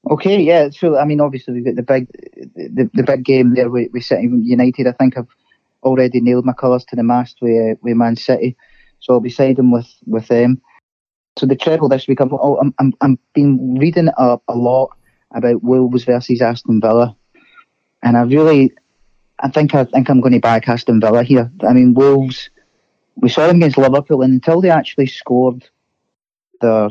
Okay, 0.10 0.42
yeah. 0.42 0.70
So 0.70 0.98
I 0.98 1.06
mean, 1.06 1.20
obviously 1.22 1.54
we've 1.54 1.66
got 1.66 1.76
the 1.76 1.84
big, 1.84 2.08
the, 2.56 2.90
the 2.94 3.04
big 3.04 3.24
game 3.24 3.54
there 3.54 3.70
with, 3.70 3.92
with 3.92 4.04
City 4.04 4.28
United. 4.32 4.88
I 4.88 4.94
think 4.94 5.18
I've 5.18 5.28
already 5.84 6.22
nailed 6.22 6.46
my 6.46 6.54
colours 6.54 6.86
to 6.86 6.96
the 6.96 7.04
mast 7.04 7.38
with 7.42 7.78
with 7.82 7.96
Man 7.96 8.16
City, 8.16 8.58
so 9.00 9.14
I'll 9.14 9.20
be 9.20 9.30
siding 9.30 9.72
with 9.72 9.88
with 10.08 10.28
them. 10.28 10.62
So 11.38 11.46
the 11.46 11.56
treble 11.56 11.88
this 11.88 12.08
week, 12.08 12.20
I'm 12.20 12.34
I'm 12.34 12.74
I'm, 12.80 12.94
I'm 13.02 13.20
been 13.36 13.76
reading 13.76 14.10
up 14.18 14.44
a 14.48 14.56
lot 14.56 14.92
about 15.33 15.63
Wolves 15.63 16.04
versus 16.04 16.42
Aston 16.42 16.81
Villa, 16.81 17.16
and 18.04 18.18
I 18.18 18.22
really, 18.22 18.74
I 19.39 19.50
think 19.50 19.74
I 19.75 19.86
think 19.86 20.10
I'm 20.10 20.22
going 20.22 20.33
to 20.33 20.39
back 20.39 20.68
Aston 20.68 21.00
Villa 21.00 21.24
here. 21.24 21.51
I 21.68 21.74
mean, 21.74 21.94
Wolves, 21.94 22.50
we 23.15 23.29
saw 23.29 23.48
them 23.48 23.58
against 23.58 23.77
Liverpool, 23.77 24.22
and 24.22 24.34
until 24.34 24.62
they 24.62 24.70
actually 24.70 25.08
scored 25.08 25.70
their 26.62 26.89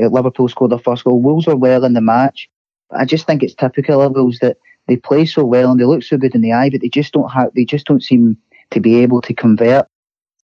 uh, 0.00 0.08
Liverpool 0.08 0.48
scored 0.48 0.72
their 0.72 0.78
first 0.78 1.04
goal. 1.04 1.20
Wolves 1.20 1.46
were 1.46 1.56
well 1.56 1.84
in 1.84 1.92
the 1.92 2.00
match. 2.00 2.48
I 2.90 3.04
just 3.04 3.26
think 3.26 3.42
it's 3.42 3.54
typical 3.54 4.02
of 4.02 4.12
Wolves 4.12 4.40
that 4.40 4.56
they 4.88 4.96
play 4.96 5.24
so 5.24 5.44
well 5.44 5.70
and 5.70 5.80
they 5.80 5.84
look 5.84 6.02
so 6.02 6.16
good 6.16 6.34
in 6.34 6.40
the 6.40 6.52
eye, 6.52 6.70
but 6.70 6.80
they 6.80 6.88
just 6.88 7.12
don't 7.12 7.30
have. 7.30 7.52
They 7.54 7.64
just 7.64 7.86
don't 7.86 8.02
seem 8.02 8.36
to 8.70 8.80
be 8.80 8.96
able 8.96 9.20
to 9.22 9.34
convert. 9.34 9.86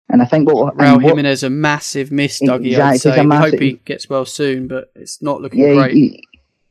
And 0.10 0.22
I 0.22 0.26
think 0.26 0.50
what 0.50 0.78
Raul 0.78 1.02
Jimenez 1.02 1.44
a 1.44 1.50
massive 1.50 2.12
miss, 2.12 2.42
Dougie. 2.42 2.68
Exactly, 2.68 3.12
I'd 3.12 3.16
say. 3.16 3.26
Massive- 3.26 3.52
hope 3.54 3.62
he 3.62 3.74
gets 3.84 4.10
well 4.10 4.26
soon, 4.26 4.68
but 4.68 4.92
it's 4.96 5.22
not 5.22 5.42
looking 5.42 5.60
yeah, 5.60 5.74
great. 5.74 5.94
he, 5.94 6.24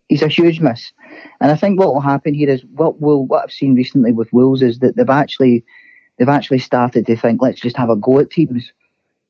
he's 0.08 0.22
a 0.22 0.28
huge 0.28 0.60
miss. 0.60 0.92
And 1.40 1.50
I 1.50 1.56
think 1.56 1.78
what 1.78 1.92
will 1.92 2.00
happen 2.00 2.34
here 2.34 2.48
is 2.50 2.64
what 2.74 3.00
will 3.00 3.26
what 3.26 3.44
I've 3.44 3.52
seen 3.52 3.74
recently 3.74 4.12
with 4.12 4.32
Wolves 4.32 4.62
is 4.62 4.78
that 4.80 4.96
they've 4.96 5.08
actually 5.08 5.64
they've 6.18 6.28
actually 6.28 6.58
started 6.60 7.06
to 7.06 7.16
think 7.16 7.42
let's 7.42 7.60
just 7.60 7.76
have 7.76 7.90
a 7.90 7.96
go 7.96 8.18
at 8.20 8.30
teams. 8.30 8.72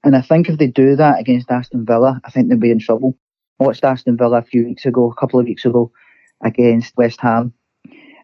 And 0.04 0.14
I 0.14 0.20
think 0.20 0.48
if 0.48 0.58
they 0.58 0.68
do 0.68 0.94
that 0.96 1.18
against 1.18 1.50
Aston 1.50 1.84
Villa, 1.84 2.20
I 2.24 2.30
think 2.30 2.48
they'll 2.48 2.58
be 2.58 2.70
in 2.70 2.78
trouble. 2.78 3.16
I 3.58 3.64
watched 3.64 3.84
Aston 3.84 4.16
Villa 4.16 4.38
a 4.38 4.42
few 4.42 4.64
weeks 4.64 4.86
ago, 4.86 5.10
a 5.10 5.14
couple 5.20 5.40
of 5.40 5.46
weeks 5.46 5.64
ago, 5.64 5.90
against 6.44 6.96
West 6.96 7.20
Ham. 7.22 7.52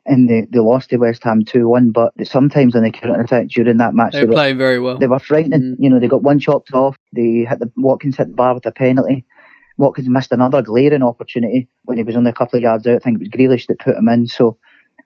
And 0.04 0.28
they, 0.28 0.46
they 0.50 0.58
lost 0.58 0.90
to 0.90 0.96
West 0.96 1.22
Ham 1.24 1.44
2 1.44 1.68
1, 1.68 1.90
but 1.92 2.12
sometimes 2.24 2.74
on 2.76 2.82
the 2.82 2.90
counter 2.90 3.20
attack 3.20 3.48
during 3.48 3.76
that 3.78 3.94
match, 3.94 4.12
They 4.12 4.20
they 4.20 4.26
were 4.26 4.32
playing 4.32 4.58
very 4.58 4.80
well. 4.80 4.98
they 4.98 5.06
were 5.06 5.18
frightening. 5.20 5.60
Mm. 5.60 5.76
You 5.78 5.90
know, 5.90 6.00
they 6.00 6.08
got 6.08 6.22
one 6.22 6.38
chopped 6.40 6.72
off. 6.72 6.96
They 7.12 7.46
hit 7.48 7.60
the 7.60 7.70
Watkins 7.76 8.16
hit 8.16 8.28
the 8.28 8.34
bar 8.34 8.54
with 8.54 8.66
a 8.66 8.72
penalty. 8.72 9.24
Watkins 9.78 10.08
missed 10.08 10.32
another 10.32 10.62
glaring 10.62 11.02
opportunity 11.02 11.68
when 11.84 11.98
he 11.98 12.04
was 12.04 12.16
only 12.16 12.30
a 12.30 12.34
couple 12.34 12.56
of 12.56 12.62
yards 12.62 12.86
out. 12.86 12.96
I 12.96 12.98
think 12.98 13.16
it 13.16 13.20
was 13.20 13.28
Grealish 13.28 13.66
that 13.68 13.78
put 13.78 13.96
him 13.96 14.08
in. 14.08 14.26
So 14.26 14.58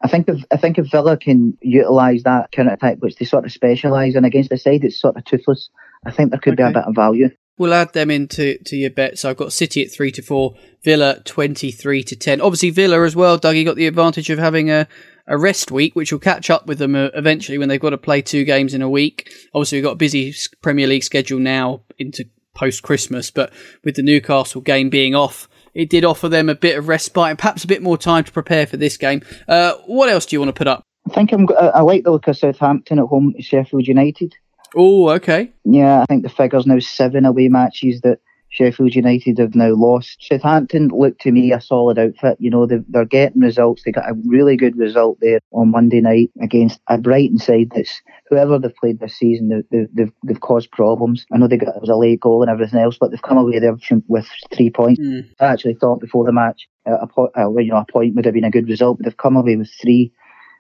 I 0.03 0.09
think 0.09 0.29
if 0.29 0.45
I 0.51 0.57
think 0.57 0.79
if 0.79 0.91
Villa 0.91 1.17
can 1.17 1.57
utilise 1.61 2.23
that 2.25 2.51
counter 2.53 2.73
attack, 2.73 2.99
which 2.99 3.17
they 3.17 3.25
sort 3.25 3.45
of 3.47 3.53
specialise 3.53 4.15
in 4.15 4.25
against 4.25 4.51
the 4.51 4.59
side, 4.59 4.83
that's 4.83 5.01
sort 5.01 5.17
of 5.17 5.25
toothless. 5.25 5.71
I 6.05 6.11
think 6.11 6.31
there 6.31 6.41
could 6.41 6.57
be 6.57 6.63
a 6.63 6.67
Okay. 6.67 6.75
bit 6.75 6.85
of 6.85 6.95
value. 6.95 7.31
We'll 7.59 7.73
add 7.73 7.95
them 7.95 8.11
into 8.11 8.59
to 8.59 8.77
your 8.77 8.91
bet. 8.91 9.19
So 9.19 9.31
I've 9.31 9.39
got 9.39 9.51
City 9.53 9.83
at 9.83 9.91
three 9.91 10.13
to 10.13 10.21
four, 10.23 10.55
Villa 10.85 11.23
twenty 11.25 11.71
three 11.71 12.03
to 12.03 12.15
ten. 12.15 12.43
Obviously 12.43 12.69
Villa 12.71 13.03
as 13.03 13.17
well. 13.17 13.39
Dougie 13.39 13.65
got 13.65 13.77
the 13.77 13.87
advantage 13.87 14.29
of 14.29 14.39
having 14.39 14.71
a, 14.71 14.87
a 15.27 15.39
rest 15.39 15.71
week, 15.71 15.97
which 15.97 16.13
will 16.13 16.19
catch 16.19 16.51
up 16.51 16.67
with 16.67 16.79
them 16.79 16.95
uh, 16.95 17.09
eventually 17.15 17.57
when 17.57 17.71
they've 17.71 17.81
got 17.81 17.91
to 17.91 17.99
play 17.99 18.21
two 18.21 18.45
games 18.45 18.75
in 18.75 18.83
a 18.83 18.91
week. 18.91 19.33
Obviously 19.55 19.79
we've 19.79 19.85
got 19.85 19.93
a 19.93 19.97
busy 19.97 20.35
Premier 20.61 20.87
League 20.87 21.03
schedule 21.05 21.39
now 21.39 21.81
into 21.99 22.27
post 22.57 22.83
Christmas, 22.83 23.31
but 23.31 23.53
with 23.85 23.95
the 23.95 24.03
Newcastle 24.03 24.61
game 24.61 24.91
being 24.91 25.15
off, 25.15 25.49
it 25.75 25.91
did 25.91 26.05
offer 26.05 26.29
them 26.29 26.49
a 26.49 26.55
bit 26.55 26.77
of 26.77 26.89
respite 26.89 27.31
and 27.31 27.39
perhaps 27.39 27.63
a 27.63 27.67
bit 27.67 27.83
more 27.83 27.99
time 27.99 28.25
to 28.25 28.33
prepare 28.33 28.67
for 28.67 28.79
this 28.79 28.97
game. 28.97 29.23
Uh, 29.47 29.75
what 29.87 30.09
else 30.09 30.27
do 30.27 30.35
you 30.35 30.41
want 30.41 30.49
to 30.49 30.59
put 30.59 30.67
up? 30.67 30.83
I 31.09 31.15
think 31.15 31.33
I'm. 31.33 31.47
I 31.51 31.67
I 31.67 31.81
like 31.83 32.03
the 32.03 32.11
look 32.11 32.27
of 32.27 32.37
Southampton 32.37 32.99
at 32.99 33.05
home 33.05 33.35
to 33.37 33.43
Sheffield 33.43 33.87
United. 33.87 34.35
Oh, 34.75 35.11
okay. 35.11 35.53
Yeah, 35.65 36.01
I 36.03 36.05
think 36.07 36.23
the 36.23 36.29
figures 36.29 36.67
now 36.67 36.79
seven 36.81 37.25
away 37.25 37.49
matches 37.49 38.01
that 38.01 38.19
Sheffield 38.51 38.95
United 38.95 39.39
have 39.39 39.55
now 39.55 39.75
lost. 39.75 40.17
Southampton 40.21 40.89
look 40.89 41.19
to 41.21 41.33
me 41.33 41.53
a 41.53 41.61
solid 41.61 41.99
outfit. 41.99 42.37
You 42.41 42.51
know, 42.51 42.67
they're 42.67 43.05
getting 43.05 43.43
results. 43.43 43.83
They 43.85 43.93
got 43.93 44.09
a 44.09 44.15
really 44.25 44.57
good 44.57 44.77
result 44.77 45.19
there 45.21 45.41
on 45.53 45.71
Monday 45.71 46.01
night 46.01 46.31
against 46.41 46.81
a 46.89 46.99
Brighton 46.99 47.39
side 47.39 47.73
that's 47.75 48.01
whoever 48.29 48.59
they've 48.59 48.75
played 48.75 49.01
this 49.01 49.19
season, 49.19 49.65
they've, 49.71 49.89
they've, 49.95 50.13
they've 50.25 50.41
caused 50.41 50.71
problems. 50.71 51.27
I 51.33 51.39
know 51.39 51.49
they 51.49 51.57
got 51.57 51.77
it 51.77 51.81
was 51.81 51.91
a 51.91 51.97
late 51.97 52.21
goal 52.21 52.43
and 52.43 52.51
everything 52.51 52.81
else, 52.81 52.97
but 52.99 53.11
they've 53.11 53.23
come 53.23 53.39
away 53.39 53.59
there 53.59 53.77
with 54.09 54.29
three 54.55 54.71
points. 54.71 55.01
Mm. 55.01 55.29
I 55.41 55.47
actually 55.47 55.75
thought 55.75 56.01
before 56.01 56.25
the 56.25 56.33
match, 56.33 56.69
a, 56.87 56.93
uh, 56.93 57.51
you 57.59 57.71
know, 57.71 57.77
a 57.77 57.93
point 57.93 58.15
would 58.15 58.25
have 58.25 58.35
been 58.35 58.45
a 58.45 58.51
good 58.51 58.69
result, 58.69 58.99
but 58.99 59.05
they've 59.05 59.17
come 59.17 59.37
away 59.37 59.57
with 59.57 59.71
three. 59.81 60.13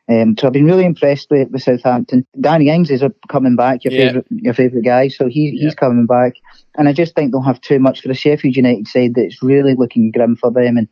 Um, 0.09 0.37
so 0.39 0.47
I've 0.47 0.53
been 0.53 0.67
really 0.67 0.85
impressed 0.85 1.31
with, 1.31 1.51
with 1.51 1.63
Southampton. 1.63 2.27
Danny 2.41 2.69
Ings 2.69 2.91
is 2.91 3.03
coming 3.29 3.57
back, 3.57 3.85
your 3.85 3.93
yeah. 3.93 4.07
favourite 4.07 4.27
your 4.31 4.55
favourite 4.55 4.85
guy, 4.85 5.09
so 5.09 5.27
he, 5.27 5.51
he's 5.51 5.63
yeah. 5.63 5.75
coming 5.75 6.07
back. 6.07 6.35
And 6.77 6.89
I 6.89 6.93
just 6.93 7.15
think 7.15 7.33
they'll 7.33 7.43
have 7.43 7.61
too 7.61 7.79
much 7.79 8.03
for 8.03 8.09
the 8.09 8.15
Sheffield 8.15 8.57
United 8.57 8.87
side 8.87 9.15
that's 9.15 9.43
really 9.43 9.75
looking 9.75 10.13
grim 10.13 10.37
for 10.37 10.51
them. 10.53 10.77
And 10.77 10.89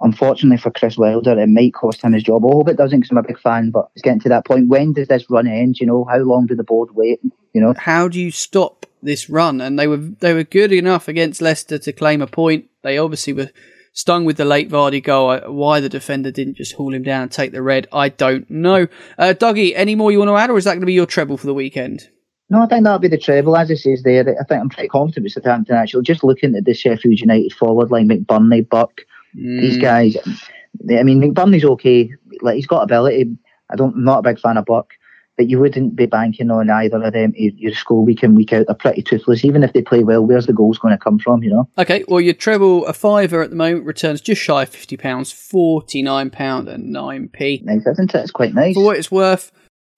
unfortunately 0.00 0.58
for 0.58 0.70
Chris 0.70 0.98
Wilder, 0.98 1.38
it 1.38 1.48
might 1.48 1.72
cost 1.72 2.02
him 2.02 2.12
his 2.12 2.22
job. 2.22 2.44
I 2.44 2.48
hope 2.48 2.68
it 2.68 2.76
doesn't 2.76 3.00
because 3.00 3.10
I'm 3.10 3.18
a 3.18 3.22
big 3.22 3.40
fan, 3.40 3.70
but 3.70 3.88
it's 3.94 4.02
getting 4.02 4.20
to 4.20 4.28
that 4.30 4.44
point. 4.44 4.68
When 4.68 4.92
does 4.92 5.08
this 5.08 5.30
run 5.30 5.46
end? 5.46 5.78
You 5.80 5.86
know, 5.86 6.04
how 6.04 6.18
long 6.18 6.46
do 6.46 6.54
the 6.54 6.64
board 6.64 6.90
wait? 6.94 7.20
You 7.54 7.60
know, 7.60 7.74
how 7.78 8.08
do 8.08 8.20
you 8.20 8.30
stop 8.30 8.84
this 9.02 9.30
run? 9.30 9.60
And 9.60 9.78
they 9.78 9.86
were 9.86 9.96
they 9.96 10.34
were 10.34 10.44
good 10.44 10.72
enough 10.72 11.08
against 11.08 11.40
Leicester 11.40 11.78
to 11.78 11.92
claim 11.92 12.20
a 12.20 12.26
point. 12.26 12.66
They 12.82 12.98
obviously 12.98 13.32
were 13.32 13.50
stung 13.92 14.24
with 14.24 14.36
the 14.36 14.44
late 14.44 14.68
Vardy 14.68 15.02
goal. 15.02 15.36
Why 15.52 15.80
the 15.80 15.88
defender 15.88 16.30
didn't 16.30 16.56
just 16.56 16.74
haul 16.74 16.94
him 16.94 17.02
down 17.02 17.22
and 17.22 17.32
take 17.32 17.52
the 17.52 17.62
red, 17.62 17.86
I 17.92 18.08
don't 18.08 18.48
know. 18.50 18.86
Uh, 19.18 19.34
Dougie, 19.36 19.72
any 19.74 19.94
more 19.94 20.12
you 20.12 20.18
want 20.18 20.30
to 20.30 20.36
add, 20.36 20.50
or 20.50 20.58
is 20.58 20.64
that 20.64 20.72
going 20.72 20.80
to 20.80 20.86
be 20.86 20.92
your 20.92 21.06
treble 21.06 21.36
for 21.36 21.46
the 21.46 21.54
weekend? 21.54 22.08
No, 22.48 22.62
I 22.62 22.66
think 22.66 22.82
that'll 22.82 22.98
be 22.98 23.08
the 23.08 23.16
treble. 23.16 23.56
As 23.56 23.70
it 23.70 23.78
says 23.78 24.02
there, 24.02 24.22
I 24.22 24.44
think 24.44 24.60
I'm 24.60 24.68
pretty 24.68 24.88
confident 24.88 25.24
with 25.24 25.32
Southampton 25.32 25.76
actually. 25.76 26.02
Just 26.02 26.24
looking 26.24 26.56
at 26.56 26.64
the 26.64 26.74
Sheffield 26.74 27.20
United 27.20 27.52
forward 27.52 27.90
line, 27.90 28.08
McBurnie, 28.08 28.68
Buck, 28.68 29.02
mm. 29.36 29.60
these 29.60 29.78
guys. 29.78 30.16
I 30.26 31.02
mean, 31.04 31.20
McBurnie's 31.20 31.64
okay. 31.64 32.10
Like 32.40 32.56
he's 32.56 32.66
got 32.66 32.82
ability. 32.82 33.36
I 33.70 33.76
don't. 33.76 33.94
I'm 33.94 34.04
not 34.04 34.18
a 34.18 34.22
big 34.22 34.40
fan 34.40 34.56
of 34.56 34.64
Buck 34.64 34.94
but 35.40 35.48
you 35.48 35.58
wouldn't 35.58 35.96
be 35.96 36.04
banking 36.04 36.50
on 36.50 36.68
either 36.68 37.02
of 37.02 37.14
them 37.14 37.32
your 37.34 37.72
score 37.72 38.04
week 38.04 38.22
in 38.22 38.34
week 38.34 38.52
out. 38.52 38.66
They're 38.66 38.74
pretty 38.74 39.00
toothless. 39.00 39.42
Even 39.42 39.62
if 39.62 39.72
they 39.72 39.80
play 39.80 40.04
well, 40.04 40.20
where's 40.20 40.44
the 40.44 40.52
goals 40.52 40.76
going 40.76 40.92
to 40.92 41.02
come 41.02 41.18
from? 41.18 41.42
You 41.42 41.48
know. 41.48 41.68
Okay, 41.78 42.04
well 42.08 42.20
your 42.20 42.34
treble 42.34 42.84
a 42.84 42.92
fiver 42.92 43.40
at 43.40 43.48
the 43.48 43.56
moment 43.56 43.86
returns 43.86 44.20
just 44.20 44.42
shy 44.42 44.64
of 44.64 44.68
fifty 44.68 44.98
pounds, 44.98 45.32
forty 45.32 46.02
nine 46.02 46.28
pound 46.28 46.68
and 46.68 46.92
nine 46.92 47.30
p. 47.32 47.62
Nice, 47.64 47.86
isn't 47.86 48.14
it? 48.14 48.18
It's 48.18 48.30
quite 48.30 48.52
nice. 48.52 48.74
For 48.74 48.84
what 48.84 48.98
it's 48.98 49.10
worth, 49.10 49.50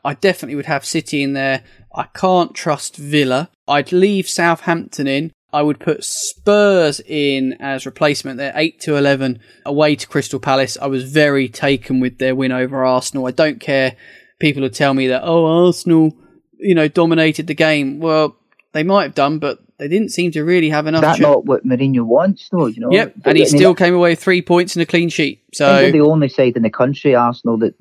I 0.05 0.15
definitely 0.15 0.55
would 0.55 0.67
have 0.67 0.85
City 0.85 1.25
in 1.25 1.33
there. 1.33 1.65
I 1.93 2.05
can't 2.15 2.55
trust 2.55 2.97
Villa. 2.97 3.51
I'd 3.67 3.91
leave 3.91 4.29
Southampton 4.29 5.09
in. 5.09 5.33
I 5.53 5.63
would 5.63 5.81
put 5.81 6.05
Spurs 6.05 7.01
in 7.01 7.55
as 7.61 7.85
replacement. 7.85 8.39
They're 8.39 8.53
8 8.55 8.81
to 8.83 8.97
11 8.97 9.41
away 9.67 9.97
to 9.97 10.07
Crystal 10.07 10.39
Palace. 10.39 10.79
I 10.81 10.87
was 10.87 11.11
very 11.11 11.49
taken 11.49 11.99
with 11.99 12.19
their 12.19 12.37
win 12.37 12.53
over 12.53 12.85
Arsenal. 12.85 13.27
I 13.27 13.33
don't 13.33 13.61
care 13.61 13.97
people 14.43 14.63
would 14.63 14.75
tell 14.75 14.93
me 14.93 15.07
that, 15.07 15.23
oh, 15.25 15.67
Arsenal, 15.67 16.15
you 16.59 16.75
know, 16.75 16.89
dominated 16.89 17.47
the 17.47 17.55
game. 17.55 18.01
Well, 18.01 18.37
they 18.73 18.83
might 18.83 19.05
have 19.05 19.15
done, 19.15 19.39
but 19.39 19.61
they 19.79 19.89
didn't 19.89 20.11
seem 20.11 20.33
to 20.33 20.43
really 20.45 20.69
have 20.69 20.87
enough. 20.87 21.01
That's 21.01 21.21
not 21.21 21.47
what 21.47 21.65
Mourinho 21.65 22.03
wants, 22.03 22.49
though. 22.51 22.67
You 22.67 22.81
know. 22.81 22.93
Yep, 22.93 23.15
and 23.25 23.37
he 23.37 23.45
I 23.45 23.47
mean, 23.47 23.47
still 23.47 23.75
came 23.75 23.95
away 23.95 24.11
with 24.11 24.21
three 24.21 24.43
points 24.43 24.77
and 24.77 24.83
a 24.83 24.87
clean 24.87 25.09
sheet. 25.09 25.43
So 25.55 25.91
the 25.91 26.01
only 26.01 26.29
side 26.29 26.57
in 26.57 26.63
the 26.63 26.71
country, 26.71 27.15
Arsenal, 27.15 27.57
that 27.59 27.75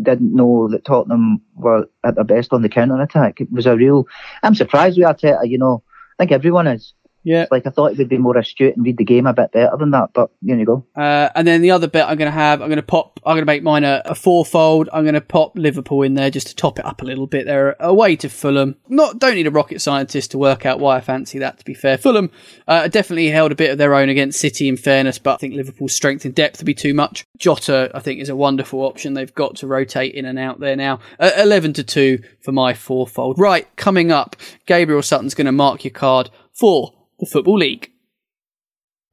didn't 0.00 0.34
know 0.34 0.68
that 0.68 0.84
Tottenham 0.84 1.40
were 1.54 1.88
at 2.02 2.14
their 2.14 2.24
best 2.24 2.52
on 2.52 2.62
the 2.62 2.68
counter 2.68 3.00
attack. 3.00 3.40
It 3.40 3.52
was 3.52 3.66
a 3.66 3.76
real. 3.76 4.06
I'm 4.42 4.54
surprised 4.54 4.98
with 4.98 5.06
Arteta. 5.06 5.48
You 5.48 5.58
know, 5.58 5.82
I 6.18 6.22
think 6.22 6.32
everyone 6.32 6.66
is. 6.66 6.94
Yeah. 7.24 7.46
Like 7.50 7.66
I 7.66 7.70
thought 7.70 7.92
he 7.92 7.98
would 7.98 8.08
be 8.08 8.18
more 8.18 8.36
astute 8.36 8.76
and 8.76 8.84
read 8.84 8.98
the 8.98 9.04
game 9.04 9.26
a 9.26 9.32
bit 9.32 9.52
better 9.52 9.76
than 9.78 9.90
that, 9.92 10.10
but 10.12 10.30
there 10.42 10.58
you 10.58 10.66
go. 10.66 10.86
Uh, 10.94 11.30
and 11.34 11.46
then 11.46 11.62
the 11.62 11.70
other 11.70 11.88
bit 11.88 12.04
I'm 12.04 12.18
going 12.18 12.30
to 12.30 12.38
have, 12.38 12.60
I'm 12.60 12.68
going 12.68 12.76
to 12.76 12.82
pop, 12.82 13.20
I'm 13.24 13.34
going 13.34 13.42
to 13.42 13.46
make 13.46 13.62
mine 13.62 13.84
a, 13.84 14.02
a 14.04 14.14
fourfold. 14.14 14.88
I'm 14.92 15.04
going 15.04 15.14
to 15.14 15.20
pop 15.20 15.56
Liverpool 15.56 16.02
in 16.02 16.14
there 16.14 16.30
just 16.30 16.48
to 16.48 16.56
top 16.56 16.78
it 16.78 16.84
up 16.84 17.02
a 17.02 17.04
little 17.04 17.26
bit. 17.26 17.46
They're 17.46 17.76
away 17.80 18.16
to 18.16 18.28
Fulham. 18.28 18.76
Not, 18.88 19.18
don't 19.18 19.34
need 19.34 19.46
a 19.46 19.50
rocket 19.50 19.80
scientist 19.80 20.30
to 20.32 20.38
work 20.38 20.66
out 20.66 20.80
why 20.80 20.96
I 20.96 21.00
fancy 21.00 21.38
that. 21.38 21.58
To 21.58 21.64
be 21.64 21.74
fair, 21.74 21.96
Fulham 21.98 22.30
uh, 22.68 22.88
definitely 22.88 23.30
held 23.30 23.52
a 23.52 23.56
bit 23.56 23.70
of 23.70 23.78
their 23.78 23.94
own 23.94 24.08
against 24.08 24.40
City. 24.40 24.54
In 24.64 24.76
fairness, 24.76 25.18
but 25.18 25.34
I 25.34 25.36
think 25.38 25.54
Liverpool's 25.54 25.94
strength 25.94 26.24
and 26.24 26.34
depth 26.34 26.58
would 26.58 26.66
be 26.66 26.74
too 26.74 26.94
much. 26.94 27.26
Jota, 27.38 27.90
I 27.94 28.00
think, 28.00 28.20
is 28.20 28.28
a 28.28 28.36
wonderful 28.36 28.80
option. 28.80 29.14
They've 29.14 29.34
got 29.34 29.56
to 29.56 29.66
rotate 29.66 30.14
in 30.14 30.24
and 30.24 30.38
out 30.38 30.60
there 30.60 30.76
now. 30.76 31.00
Uh, 31.18 31.32
Eleven 31.36 31.72
to 31.74 31.84
two 31.84 32.22
for 32.40 32.52
my 32.52 32.72
fourfold. 32.72 33.38
Right, 33.38 33.66
coming 33.76 34.12
up, 34.12 34.36
Gabriel 34.66 35.02
Sutton's 35.02 35.34
going 35.34 35.46
to 35.46 35.52
mark 35.52 35.84
your 35.84 35.90
card 35.90 36.30
for 36.54 36.94
the 37.18 37.26
Football 37.26 37.58
League. 37.58 37.90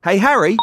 Hey, 0.03 0.17
Harry. 0.17 0.57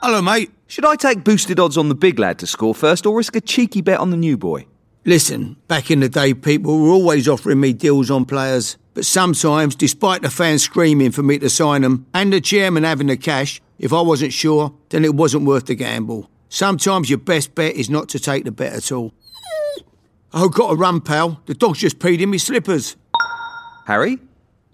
Hello, 0.00 0.22
mate. 0.22 0.50
Should 0.66 0.84
I 0.84 0.96
take 0.96 1.22
boosted 1.22 1.60
odds 1.60 1.76
on 1.76 1.88
the 1.88 1.94
big 1.94 2.18
lad 2.18 2.38
to 2.38 2.46
score 2.46 2.74
first 2.74 3.06
or 3.06 3.16
risk 3.16 3.36
a 3.36 3.40
cheeky 3.40 3.82
bet 3.82 4.00
on 4.00 4.10
the 4.10 4.16
new 4.16 4.36
boy? 4.36 4.66
Listen, 5.04 5.56
back 5.68 5.90
in 5.90 6.00
the 6.00 6.08
day, 6.08 6.32
people 6.32 6.78
were 6.78 6.90
always 6.90 7.28
offering 7.28 7.60
me 7.60 7.72
deals 7.72 8.10
on 8.10 8.24
players. 8.24 8.78
But 8.94 9.04
sometimes, 9.04 9.74
despite 9.74 10.22
the 10.22 10.30
fans 10.30 10.62
screaming 10.62 11.10
for 11.10 11.22
me 11.22 11.38
to 11.38 11.50
sign 11.50 11.82
them 11.82 12.06
and 12.14 12.32
the 12.32 12.40
chairman 12.40 12.84
having 12.84 13.08
the 13.08 13.16
cash, 13.16 13.60
if 13.78 13.92
I 13.92 14.00
wasn't 14.00 14.32
sure, 14.32 14.72
then 14.90 15.04
it 15.04 15.14
wasn't 15.14 15.44
worth 15.44 15.66
the 15.66 15.74
gamble. 15.74 16.30
Sometimes 16.48 17.10
your 17.10 17.18
best 17.18 17.54
bet 17.54 17.74
is 17.74 17.90
not 17.90 18.08
to 18.10 18.18
take 18.18 18.44
the 18.44 18.52
bet 18.52 18.72
at 18.72 18.92
all. 18.92 19.12
Oh, 20.34 20.48
got 20.48 20.72
a 20.72 20.76
run, 20.76 21.02
pal. 21.02 21.42
The 21.44 21.52
dog's 21.52 21.80
just 21.80 21.98
peed 21.98 22.20
in 22.20 22.30
my 22.30 22.38
slippers. 22.38 22.96
Harry? 23.86 24.18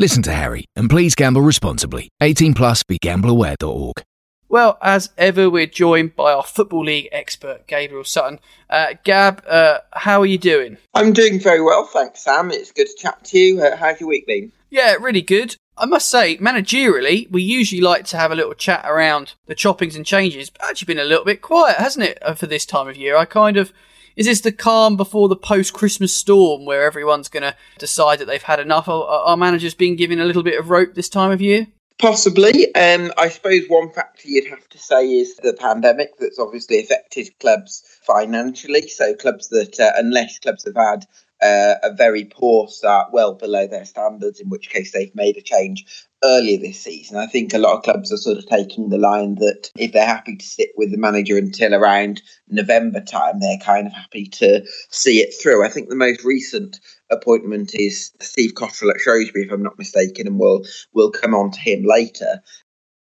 Listen 0.01 0.23
to 0.23 0.33
Harry 0.33 0.65
and 0.77 0.89
please 0.89 1.17
gamble 1.17 1.43
responsibly. 1.43 2.09
18 2.23 2.55
plus 2.55 2.85
begambleaware.org. 2.85 4.05
Well, 4.49 4.79
as 4.81 5.11
ever, 5.19 5.51
we're 5.51 5.67
joined 5.67 6.15
by 6.15 6.33
our 6.33 6.45
Football 6.45 6.85
League 6.85 7.09
expert, 7.11 7.67
Gabriel 7.67 8.05
Sutton. 8.05 8.39
Uh, 8.71 8.95
Gab, 9.03 9.43
uh, 9.47 9.81
how 9.93 10.21
are 10.21 10.27
you 10.27 10.39
doing? 10.39 10.79
I'm 10.95 11.13
doing 11.13 11.41
very 11.41 11.61
well, 11.61 11.85
thanks, 11.85 12.23
Sam. 12.23 12.53
It's 12.53 12.71
good 12.71 12.87
to 12.87 12.95
chat 12.97 13.25
to 13.25 13.39
you. 13.39 13.61
Uh, 13.61 13.77
how's 13.77 14.01
your 14.01 14.09
week 14.09 14.27
been? 14.27 14.53
Yeah, 14.71 14.95
really 14.95 15.21
good. 15.21 15.57
I 15.77 15.87
must 15.87 16.09
say, 16.09 16.39
managerially, 16.39 17.31
we 17.31 17.43
usually 17.43 17.83
like 17.83 18.05
to 18.07 18.17
have 18.17 18.31
a 18.31 18.37
little 18.37 18.55
chat 18.55 18.85
around 18.89 19.35
the 19.47 19.55
choppings 19.55 19.97
and 19.97 20.07
changes, 20.07 20.49
but 20.49 20.65
actually 20.65 20.95
been 20.95 21.05
a 21.05 21.09
little 21.09 21.25
bit 21.25 21.43
quiet, 21.43 21.77
hasn't 21.77 22.07
it, 22.07 22.19
uh, 22.23 22.35
for 22.35 22.47
this 22.47 22.65
time 22.65 22.89
of 22.89 22.97
year? 22.97 23.17
I 23.17 23.25
kind 23.25 23.57
of 23.57 23.73
is 24.19 24.27
this 24.27 24.41
the 24.41 24.51
calm 24.51 24.97
before 24.97 25.29
the 25.29 25.37
post 25.37 25.73
Christmas 25.73 26.13
storm 26.13 26.65
where 26.65 26.85
everyone's 26.85 27.29
going 27.29 27.45
to 27.45 27.55
decide 27.79 28.19
that 28.19 28.25
they've 28.25 28.43
had 28.43 28.59
enough? 28.59 28.89
Are, 28.89 29.05
are 29.05 29.37
managers 29.37 29.75
being 29.75 29.95
given 29.95 30.19
a 30.19 30.25
little 30.25 30.43
bit 30.43 30.59
of 30.59 30.71
rope 30.71 30.95
this 30.95 31.09
time 31.09 31.31
of 31.31 31.41
year? 31.41 31.69
Possibly. 31.99 32.75
Um, 32.75 33.13
I 33.17 33.29
suppose 33.29 33.63
one 33.69 33.91
factor 33.91 34.29
you'd 34.29 34.49
have 34.49 34.69
to 34.71 34.79
say 34.79 35.07
is 35.07 35.37
the 35.37 35.53
pandemic 35.53 36.19
that's 36.19 36.41
obviously 36.41 36.81
affected 36.81 37.31
clubs 37.39 37.85
financially. 38.03 38.89
So, 38.89 39.15
clubs 39.15 39.51
that, 39.51 39.79
uh, 39.79 39.93
unless 39.97 40.41
clubs 40.41 40.65
have 40.65 40.75
had 40.75 41.07
uh, 41.43 41.75
a 41.83 41.93
very 41.95 42.25
poor 42.25 42.69
start, 42.69 43.13
well 43.13 43.35
below 43.35 43.67
their 43.67 43.85
standards, 43.85 44.41
in 44.41 44.49
which 44.49 44.71
case 44.71 44.93
they've 44.93 45.15
made 45.15 45.37
a 45.37 45.43
change 45.43 45.85
earlier 46.25 46.59
this 46.59 46.81
season. 46.81 47.17
I 47.17 47.27
think 47.27 47.55
a 47.55 47.59
lot 47.59 47.77
of 47.77 47.85
clubs 47.85 48.13
are 48.13 48.17
sort 48.17 48.39
of 48.39 48.47
taking 48.47 48.89
the 48.89 48.99
line 48.99 49.37
that 49.37 49.71
if 49.77 49.93
they're 49.93 50.07
happy 50.07 50.37
to 50.37 50.45
sit 50.45 50.71
with 50.77 50.91
the 50.91 50.99
manager 50.99 51.39
until 51.39 51.75
around 51.75 52.23
November 52.49 53.01
time, 53.01 53.39
they're 53.41 53.59
kind 53.59 53.87
of 53.87 53.93
happy 53.93 54.27
to 54.27 54.67
see 54.91 55.21
it 55.21 55.33
through. 55.41 55.65
I 55.65 55.69
think 55.69 55.89
the 55.89 55.95
most 55.95 56.25
recent 56.25 56.81
appointment 57.11 57.75
is 57.75 58.11
Steve 58.21 58.55
Cotterill 58.55 58.91
at 58.91 59.01
Shrewsbury, 59.01 59.45
if 59.45 59.53
I'm 59.53 59.63
not 59.63 59.79
mistaken, 59.79 60.27
and 60.27 60.39
we'll 60.39 60.65
we'll 60.93 61.13
come 61.13 61.35
on 61.35 61.53
to 61.53 61.61
him 61.61 61.85
later 61.85 62.43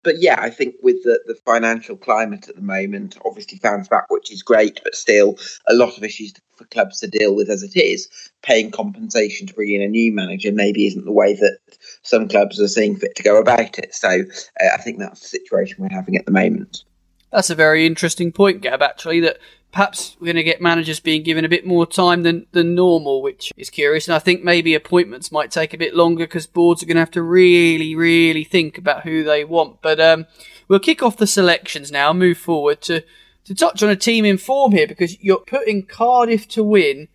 but 0.03 0.21
yeah, 0.21 0.37
I 0.41 0.51
think 0.51 0.77
with 0.83 1.03
the, 1.03 1.21
the 1.27 1.35
financial 1.35 1.97
climate 1.97 2.49
at 2.49 2.57
the 2.57 2.63
moment, 2.63 3.19
obviously 3.25 3.59
fans 3.59 3.89
back, 3.89 4.11
which 4.11 4.33
is 4.33 4.43
great, 4.43 4.81
but 4.85 4.95
still 4.95 5.37
a 5.69 5.75
lot 5.75 5.97
of 5.97 6.05
issues 6.05 6.35
for 6.57 6.65
clubs 6.67 7.01
to 7.01 7.09
deal 7.09 7.35
with 7.35 7.51
as 7.51 7.63
it 7.63 7.77
is. 7.77 8.09
Paying 8.43 8.71
compensation 8.71 9.47
to 9.47 9.55
bring 9.55 9.73
in 9.73 9.83
a 9.83 9.89
new 9.89 10.13
manager 10.13 10.53
maybe 10.53 10.87
isn't 10.87 11.05
the 11.05 11.13
way 11.13 11.35
that 11.35 11.59
some 12.03 12.29
clubs 12.29 12.61
are 12.61 12.69
seeing 12.69 12.97
fit 12.97 13.17
to 13.17 13.23
go 13.23 13.41
about 13.41 13.79
it. 13.79 13.95
So 13.95 14.09
uh, 14.09 14.69
I 14.73 14.79
think 14.79 14.99
that's 14.99 15.21
the 15.21 15.29
situation 15.29 15.83
we're 15.83 15.95
having 15.95 16.17
at 16.17 16.27
the 16.27 16.33
moment. 16.33 16.85
That's 17.31 17.51
a 17.51 17.55
very 17.55 17.87
interesting 17.87 18.33
point, 18.33 18.63
Gab, 18.63 18.83
actually, 18.83 19.21
that 19.21 19.39
perhaps 19.73 20.17
we're 20.19 20.27
going 20.27 20.37
to 20.37 20.43
get 20.43 20.63
managers 20.63 20.99
being 20.99 21.23
given 21.23 21.45
a 21.45 21.49
bit 21.49 21.67
more 21.67 21.87
time 21.87 22.23
than, 22.23 22.47
than 22.53 22.75
normal, 22.75 23.21
which 23.21 23.53
is 23.57 23.71
curious. 23.71 24.09
And 24.09 24.15
I 24.15 24.19
think 24.19 24.43
maybe 24.43 24.75
appointments 24.75 25.31
might 25.31 25.51
take 25.51 25.75
a 25.75 25.79
bit 25.79 25.95
longer 25.95 26.25
because 26.25 26.47
boards 26.47 26.83
are 26.83 26.87
going 26.87 26.97
to 26.97 27.03
have 27.03 27.11
to 27.13 27.23
really, 27.23 27.95
really 27.95 28.45
think 28.45 28.79
about 28.79 29.03
who 29.03 29.23
they 29.23 29.45
want. 29.45 29.83
But 29.83 30.01
um, 30.01 30.27
we'll 30.69 30.79
kick 30.79 31.03
off 31.03 31.19
the 31.19 31.27
selections 31.27 31.93
now, 31.93 32.13
move 32.13 32.39
forward 32.39 32.81
to, 32.83 33.03
to 33.45 33.55
touch 33.55 33.83
on 33.83 33.91
a 33.91 33.97
team 33.97 34.25
in 34.25 34.39
form 34.39 34.73
here 34.73 34.87
because 34.87 35.23
you're 35.23 35.39
putting 35.39 35.85
Cardiff 35.85 36.49
to 36.49 36.65
win 36.65 37.09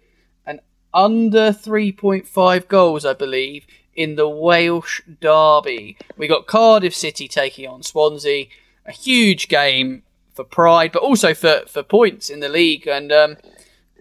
and 0.46 0.60
under 0.94 1.52
3.5 1.52 2.68
goals, 2.68 3.04
I 3.04 3.14
believe, 3.14 3.66
in 3.96 4.16
the 4.16 4.30
Welsh 4.30 5.02
Derby. 5.20 5.98
We 6.18 6.28
got 6.28 6.46
Cardiff 6.46 6.96
City 6.96 7.28
taking 7.28 7.68
on 7.68 7.82
Swansea. 7.82 8.46
A 8.86 8.92
huge 8.92 9.48
game 9.48 10.04
for 10.34 10.44
pride, 10.44 10.92
but 10.92 11.02
also 11.02 11.34
for, 11.34 11.62
for 11.68 11.84
points 11.84 12.30
in 12.30 12.40
the 12.40 12.50
league. 12.50 12.88
And 12.88 13.12
um, 13.12 13.38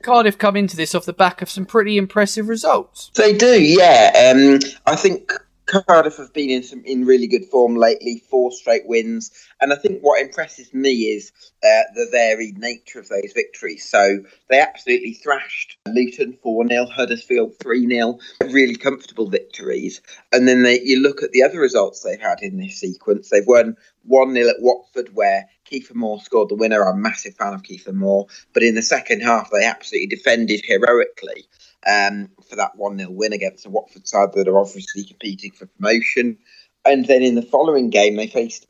Cardiff 0.02 0.38
come 0.38 0.56
into 0.56 0.76
this 0.76 0.94
off 0.94 1.04
the 1.04 1.12
back 1.12 1.42
of 1.42 1.50
some 1.50 1.66
pretty 1.66 1.96
impressive 1.96 2.48
results. 2.48 3.10
They 3.14 3.36
do, 3.36 3.62
yeah. 3.62 4.32
Um, 4.34 4.58
I 4.86 4.96
think 4.96 5.32
Cardiff 5.80 6.18
have 6.18 6.34
been 6.34 6.50
in 6.50 6.62
some 6.62 6.82
in 6.84 7.06
really 7.06 7.26
good 7.26 7.46
form 7.46 7.76
lately, 7.76 8.22
four 8.28 8.52
straight 8.52 8.86
wins, 8.86 9.30
and 9.60 9.72
I 9.72 9.76
think 9.76 10.00
what 10.02 10.20
impresses 10.20 10.72
me 10.74 10.92
is 11.04 11.32
uh, 11.64 11.88
the 11.94 12.08
varied 12.10 12.58
nature 12.58 12.98
of 12.98 13.08
those 13.08 13.32
victories. 13.34 13.88
So 13.88 14.22
they 14.50 14.60
absolutely 14.60 15.14
thrashed 15.14 15.78
Luton 15.88 16.36
four 16.42 16.66
0 16.68 16.86
Huddersfield 16.86 17.54
three 17.58 17.86
0 17.86 18.18
really 18.50 18.76
comfortable 18.76 19.30
victories. 19.30 20.02
And 20.32 20.46
then 20.46 20.62
they, 20.62 20.80
you 20.82 21.00
look 21.00 21.22
at 21.22 21.32
the 21.32 21.42
other 21.42 21.60
results 21.60 22.02
they've 22.02 22.20
had 22.20 22.42
in 22.42 22.58
this 22.58 22.78
sequence. 22.78 23.30
They've 23.30 23.46
won 23.46 23.76
one 24.04 24.34
0 24.34 24.50
at 24.50 24.56
Watford, 24.60 25.14
where 25.14 25.48
Kiefer 25.70 25.94
Moore 25.94 26.20
scored 26.20 26.50
the 26.50 26.54
winner. 26.54 26.86
I'm 26.86 26.96
a 26.96 27.00
massive 27.00 27.36
fan 27.36 27.54
of 27.54 27.62
Kiefer 27.62 27.94
Moore, 27.94 28.26
but 28.52 28.62
in 28.62 28.74
the 28.74 28.82
second 28.82 29.20
half 29.20 29.50
they 29.50 29.64
absolutely 29.64 30.08
defended 30.08 30.60
heroically 30.66 31.46
um, 31.86 32.30
for 32.48 32.56
that 32.56 32.76
1 32.76 32.98
0 32.98 33.10
win 33.10 33.32
against 33.32 33.64
the 33.64 33.70
Watford 33.70 34.06
side 34.06 34.32
that 34.34 34.48
are 34.48 34.58
obviously 34.58 35.04
competing 35.04 35.52
for 35.52 35.66
promotion. 35.66 36.38
And 36.84 37.06
then 37.06 37.22
in 37.22 37.34
the 37.34 37.42
following 37.42 37.90
game, 37.90 38.16
they 38.16 38.26
faced 38.26 38.66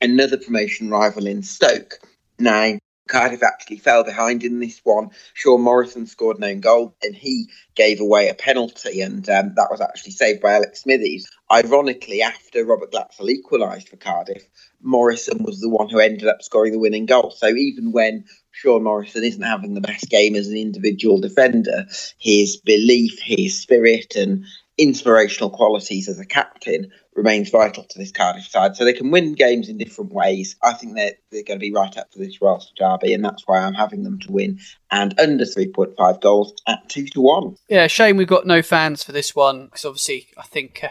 another 0.00 0.36
promotion 0.36 0.90
rival 0.90 1.26
in 1.26 1.42
Stoke. 1.42 2.00
Now, 2.38 2.78
Cardiff 3.10 3.42
actually 3.42 3.78
fell 3.78 4.04
behind 4.04 4.44
in 4.44 4.60
this 4.60 4.80
one. 4.84 5.10
Sean 5.34 5.60
Morrison 5.62 6.06
scored 6.06 6.38
an 6.38 6.44
own 6.44 6.60
goal 6.60 6.94
and 7.02 7.14
he 7.14 7.48
gave 7.74 8.00
away 8.00 8.28
a 8.28 8.34
penalty, 8.34 9.00
and 9.00 9.28
um, 9.28 9.52
that 9.56 9.68
was 9.70 9.80
actually 9.80 10.12
saved 10.12 10.40
by 10.40 10.52
Alex 10.52 10.82
Smithies. 10.82 11.28
Ironically, 11.50 12.22
after 12.22 12.64
Robert 12.64 12.92
Glatzel 12.92 13.28
equalised 13.28 13.88
for 13.88 13.96
Cardiff, 13.96 14.48
Morrison 14.80 15.42
was 15.42 15.60
the 15.60 15.68
one 15.68 15.88
who 15.88 15.98
ended 15.98 16.28
up 16.28 16.42
scoring 16.42 16.72
the 16.72 16.78
winning 16.78 17.06
goal. 17.06 17.32
So 17.32 17.48
even 17.48 17.92
when 17.92 18.24
Sean 18.52 18.84
Morrison 18.84 19.24
isn't 19.24 19.42
having 19.42 19.74
the 19.74 19.80
best 19.80 20.08
game 20.08 20.36
as 20.36 20.48
an 20.48 20.56
individual 20.56 21.20
defender, 21.20 21.86
his 22.18 22.58
belief, 22.58 23.18
his 23.20 23.60
spirit, 23.60 24.14
and 24.16 24.44
inspirational 24.80 25.50
qualities 25.50 26.08
as 26.08 26.18
a 26.18 26.24
captain 26.24 26.90
remains 27.14 27.50
vital 27.50 27.84
to 27.84 27.98
this 27.98 28.10
Cardiff 28.10 28.46
side. 28.46 28.74
So 28.74 28.84
they 28.84 28.94
can 28.94 29.10
win 29.10 29.34
games 29.34 29.68
in 29.68 29.76
different 29.76 30.10
ways. 30.10 30.56
I 30.62 30.72
think 30.72 30.94
they're, 30.94 31.12
they're 31.30 31.44
going 31.44 31.58
to 31.58 31.64
be 31.64 31.72
right 31.72 31.94
up 31.98 32.10
for 32.10 32.18
this 32.18 32.40
Royal 32.40 32.64
Derby, 32.76 33.12
and 33.12 33.22
that's 33.22 33.42
why 33.46 33.58
I'm 33.58 33.74
having 33.74 34.04
them 34.04 34.18
to 34.20 34.32
win 34.32 34.58
and 34.90 35.18
under 35.20 35.44
3.5 35.44 36.20
goals 36.22 36.54
at 36.66 36.88
2 36.88 37.08
to 37.08 37.20
1. 37.20 37.56
Yeah, 37.68 37.86
shame 37.88 38.16
we've 38.16 38.26
got 38.26 38.46
no 38.46 38.62
fans 38.62 39.04
for 39.04 39.12
this 39.12 39.36
one 39.36 39.66
because 39.66 39.84
obviously 39.84 40.28
I 40.38 40.42
think 40.42 40.80
uh, 40.82 40.88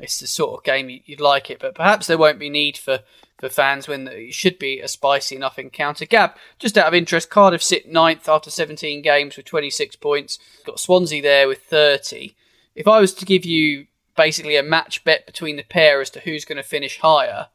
it's 0.00 0.18
the 0.18 0.26
sort 0.26 0.58
of 0.58 0.64
game 0.64 0.90
you'd 1.04 1.20
like 1.20 1.48
it, 1.48 1.60
but 1.60 1.76
perhaps 1.76 2.08
there 2.08 2.18
won't 2.18 2.40
be 2.40 2.50
need 2.50 2.76
for 2.76 3.00
for 3.38 3.48
fans 3.48 3.86
when 3.86 4.08
it 4.08 4.34
should 4.34 4.58
be 4.58 4.80
a 4.80 4.88
spicy 4.88 5.36
enough 5.36 5.60
encounter. 5.60 6.04
Gab, 6.04 6.32
just 6.58 6.76
out 6.76 6.88
of 6.88 6.94
interest, 6.94 7.30
Cardiff 7.30 7.62
sit 7.62 7.88
ninth 7.88 8.28
after 8.28 8.50
17 8.50 9.00
games 9.00 9.36
with 9.36 9.46
26 9.46 9.94
points. 9.94 10.40
Got 10.66 10.80
Swansea 10.80 11.22
there 11.22 11.46
with 11.46 11.62
30. 11.62 12.34
If 12.78 12.86
I 12.86 13.00
was 13.00 13.12
to 13.14 13.24
give 13.24 13.44
you 13.44 13.88
basically 14.16 14.54
a 14.54 14.62
match 14.62 15.02
bet 15.02 15.26
between 15.26 15.56
the 15.56 15.64
pair 15.64 16.00
as 16.00 16.10
to 16.10 16.20
who's 16.20 16.44
going 16.44 16.58
to 16.58 16.62
finish 16.62 17.00
higher, 17.00 17.48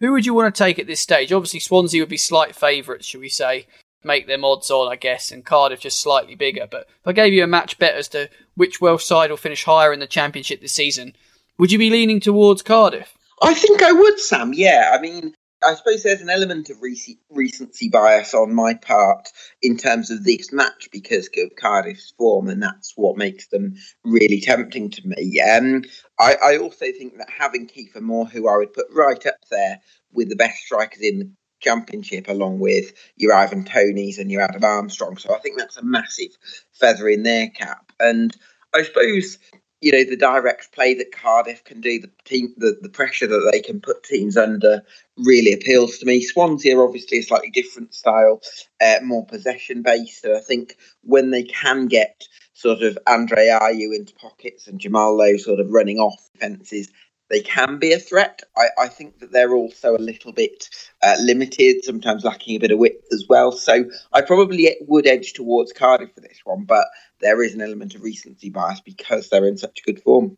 who 0.00 0.10
would 0.10 0.26
you 0.26 0.34
want 0.34 0.52
to 0.52 0.58
take 0.58 0.80
at 0.80 0.88
this 0.88 1.00
stage? 1.00 1.32
Obviously, 1.32 1.60
Swansea 1.60 2.02
would 2.02 2.08
be 2.08 2.16
slight 2.16 2.56
favourites, 2.56 3.06
should 3.06 3.20
we 3.20 3.28
say? 3.28 3.68
Make 4.02 4.26
them 4.26 4.44
odds 4.44 4.68
on, 4.68 4.90
I 4.90 4.96
guess, 4.96 5.30
and 5.30 5.44
Cardiff 5.44 5.78
just 5.78 6.00
slightly 6.00 6.34
bigger. 6.34 6.66
But 6.68 6.88
if 6.88 7.06
I 7.06 7.12
gave 7.12 7.32
you 7.32 7.44
a 7.44 7.46
match 7.46 7.78
bet 7.78 7.94
as 7.94 8.08
to 8.08 8.28
which 8.56 8.80
Welsh 8.80 9.04
side 9.04 9.30
will 9.30 9.36
finish 9.36 9.62
higher 9.62 9.92
in 9.92 10.00
the 10.00 10.08
Championship 10.08 10.60
this 10.60 10.72
season, 10.72 11.14
would 11.58 11.70
you 11.70 11.78
be 11.78 11.88
leaning 11.88 12.18
towards 12.18 12.62
Cardiff? 12.62 13.16
I 13.40 13.54
think 13.54 13.84
I 13.84 13.92
would, 13.92 14.18
Sam. 14.18 14.52
Yeah, 14.52 14.90
I 14.92 15.00
mean, 15.00 15.32
I 15.66 15.74
suppose 15.74 16.02
there's 16.02 16.20
an 16.20 16.30
element 16.30 16.70
of 16.70 16.80
rec- 16.80 17.18
recency 17.28 17.88
bias 17.88 18.34
on 18.34 18.54
my 18.54 18.74
part 18.74 19.28
in 19.60 19.76
terms 19.76 20.10
of 20.10 20.22
this 20.22 20.52
match 20.52 20.88
because 20.92 21.28
of 21.36 21.56
Cardiff's 21.60 22.12
form, 22.16 22.48
and 22.48 22.62
that's 22.62 22.92
what 22.94 23.16
makes 23.16 23.48
them 23.48 23.74
really 24.04 24.40
tempting 24.40 24.90
to 24.90 25.02
me. 25.04 25.40
Um, 25.40 25.82
I, 26.20 26.36
I 26.42 26.58
also 26.58 26.86
think 26.92 27.18
that 27.18 27.28
having 27.28 27.66
Kiefer 27.66 28.00
Moore, 28.00 28.26
who 28.26 28.48
I 28.48 28.56
would 28.58 28.74
put 28.74 28.86
right 28.92 29.26
up 29.26 29.40
there 29.50 29.80
with 30.12 30.28
the 30.28 30.36
best 30.36 30.58
strikers 30.58 31.02
in 31.02 31.18
the 31.18 31.30
championship, 31.60 32.28
along 32.28 32.60
with 32.60 32.92
your 33.16 33.34
Ivan 33.34 33.64
Toney's 33.64 34.18
and 34.18 34.30
your 34.30 34.42
Adam 34.42 34.62
Armstrong, 34.62 35.16
so 35.16 35.34
I 35.34 35.38
think 35.40 35.58
that's 35.58 35.78
a 35.78 35.84
massive 35.84 36.30
feather 36.74 37.08
in 37.08 37.24
their 37.24 37.48
cap. 37.48 37.90
And 37.98 38.36
I 38.72 38.82
suppose 38.82 39.38
you 39.86 39.92
know 39.92 40.02
the 40.02 40.16
direct 40.16 40.72
play 40.72 40.94
that 40.94 41.12
Cardiff 41.12 41.62
can 41.62 41.80
do, 41.80 42.00
the 42.00 42.10
team, 42.24 42.52
the, 42.56 42.76
the 42.82 42.88
pressure 42.88 43.28
that 43.28 43.48
they 43.52 43.60
can 43.60 43.80
put 43.80 44.02
teams 44.02 44.36
under, 44.36 44.82
really 45.16 45.52
appeals 45.52 45.98
to 45.98 46.06
me. 46.06 46.20
Swansea 46.20 46.76
are 46.76 46.84
obviously 46.84 47.18
a 47.18 47.22
slightly 47.22 47.50
different 47.50 47.94
style, 47.94 48.42
uh, 48.84 48.96
more 49.04 49.24
possession 49.24 49.82
based. 49.82 50.22
So 50.22 50.36
I 50.36 50.40
think 50.40 50.76
when 51.04 51.30
they 51.30 51.44
can 51.44 51.86
get 51.86 52.24
sort 52.54 52.82
of 52.82 52.98
Andre 53.06 53.46
Ayew 53.46 53.94
into 53.94 54.12
pockets 54.16 54.66
and 54.66 54.80
Jamal 54.80 55.16
Lowe 55.16 55.36
sort 55.36 55.60
of 55.60 55.70
running 55.70 56.00
off 56.00 56.30
fences, 56.40 56.88
they 57.28 57.40
can 57.40 57.78
be 57.78 57.92
a 57.92 57.98
threat. 57.98 58.42
I, 58.56 58.68
I 58.78 58.88
think 58.88 59.18
that 59.18 59.32
they're 59.32 59.54
also 59.54 59.96
a 59.96 59.98
little 59.98 60.32
bit 60.32 60.68
uh, 61.02 61.16
limited, 61.20 61.84
sometimes 61.84 62.24
lacking 62.24 62.56
a 62.56 62.60
bit 62.60 62.70
of 62.70 62.78
width 62.78 63.04
as 63.12 63.26
well. 63.28 63.52
So 63.52 63.84
I 64.12 64.22
probably 64.22 64.76
would 64.82 65.06
edge 65.06 65.32
towards 65.32 65.72
Cardiff 65.72 66.14
for 66.14 66.20
this 66.20 66.40
one, 66.44 66.64
but 66.64 66.86
there 67.20 67.42
is 67.42 67.54
an 67.54 67.60
element 67.60 67.94
of 67.94 68.02
recency 68.02 68.50
bias 68.50 68.80
because 68.80 69.28
they're 69.28 69.46
in 69.46 69.58
such 69.58 69.82
good 69.84 70.02
form. 70.02 70.36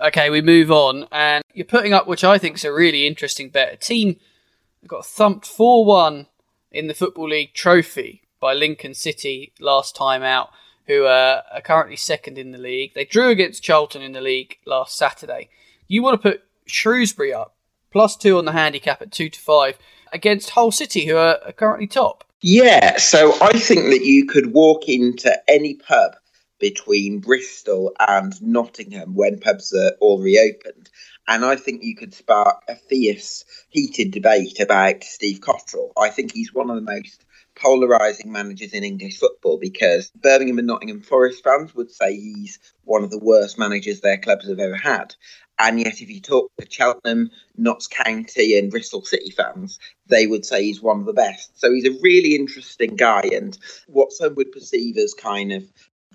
Okay, 0.00 0.30
we 0.30 0.40
move 0.40 0.70
on, 0.70 1.06
and 1.12 1.44
you're 1.52 1.66
putting 1.66 1.92
up, 1.92 2.06
which 2.06 2.24
I 2.24 2.38
think 2.38 2.56
is 2.56 2.64
a 2.64 2.72
really 2.72 3.06
interesting 3.06 3.50
bet. 3.50 3.74
A 3.74 3.76
team 3.76 4.16
got 4.86 5.04
thumped 5.04 5.46
4 5.46 5.84
1 5.84 6.26
in 6.72 6.86
the 6.86 6.94
Football 6.94 7.28
League 7.28 7.52
trophy 7.52 8.22
by 8.40 8.54
Lincoln 8.54 8.94
City 8.94 9.52
last 9.60 9.94
time 9.94 10.22
out, 10.22 10.50
who 10.86 11.04
uh, 11.04 11.42
are 11.52 11.60
currently 11.60 11.96
second 11.96 12.38
in 12.38 12.50
the 12.50 12.58
league. 12.58 12.94
They 12.94 13.04
drew 13.04 13.28
against 13.28 13.62
Charlton 13.62 14.00
in 14.00 14.12
the 14.12 14.22
league 14.22 14.56
last 14.64 14.96
Saturday. 14.96 15.50
You 15.92 16.04
want 16.04 16.22
to 16.22 16.30
put 16.30 16.44
Shrewsbury 16.66 17.34
up, 17.34 17.56
plus 17.90 18.16
two 18.16 18.38
on 18.38 18.44
the 18.44 18.52
handicap 18.52 19.02
at 19.02 19.10
2 19.10 19.28
to 19.28 19.40
5, 19.40 19.76
against 20.12 20.50
Hull 20.50 20.70
City, 20.70 21.04
who 21.04 21.16
are 21.16 21.52
currently 21.56 21.88
top. 21.88 22.22
Yeah, 22.40 22.96
so 22.98 23.36
I 23.42 23.58
think 23.58 23.86
that 23.86 24.04
you 24.04 24.24
could 24.24 24.52
walk 24.52 24.88
into 24.88 25.36
any 25.50 25.74
pub 25.74 26.12
between 26.60 27.18
Bristol 27.18 27.92
and 27.98 28.40
Nottingham 28.40 29.16
when 29.16 29.40
pubs 29.40 29.74
are 29.74 29.96
all 29.98 30.22
reopened. 30.22 30.90
And 31.26 31.44
I 31.44 31.56
think 31.56 31.82
you 31.82 31.96
could 31.96 32.14
spark 32.14 32.62
a 32.68 32.76
fierce, 32.76 33.44
heated 33.70 34.12
debate 34.12 34.60
about 34.60 35.02
Steve 35.02 35.40
Cotterill. 35.40 35.90
I 35.98 36.10
think 36.10 36.32
he's 36.32 36.54
one 36.54 36.70
of 36.70 36.76
the 36.76 36.82
most 36.82 37.24
polarising 37.56 38.26
managers 38.26 38.72
in 38.72 38.84
English 38.84 39.18
football 39.18 39.58
because 39.58 40.10
Birmingham 40.14 40.58
and 40.58 40.66
Nottingham 40.66 41.02
Forest 41.02 41.42
fans 41.42 41.74
would 41.74 41.90
say 41.90 42.14
he's 42.14 42.58
one 42.84 43.04
of 43.04 43.10
the 43.10 43.18
worst 43.18 43.58
managers 43.58 44.00
their 44.00 44.18
clubs 44.18 44.48
have 44.48 44.60
ever 44.60 44.76
had. 44.76 45.14
And 45.62 45.78
yet, 45.78 46.00
if 46.00 46.08
you 46.08 46.20
talk 46.20 46.50
to 46.58 46.66
Cheltenham, 46.70 47.30
Notts 47.58 47.86
County, 47.86 48.58
and 48.58 48.70
Bristol 48.70 49.04
City 49.04 49.30
fans, 49.30 49.78
they 50.06 50.26
would 50.26 50.46
say 50.46 50.64
he's 50.64 50.80
one 50.80 51.00
of 51.00 51.06
the 51.06 51.12
best. 51.12 51.60
So 51.60 51.70
he's 51.70 51.86
a 51.86 51.98
really 52.00 52.34
interesting 52.34 52.96
guy, 52.96 53.22
and 53.32 53.58
what 53.86 54.12
some 54.12 54.34
would 54.36 54.52
perceive 54.52 54.96
as 54.96 55.12
kind 55.12 55.52
of 55.52 55.64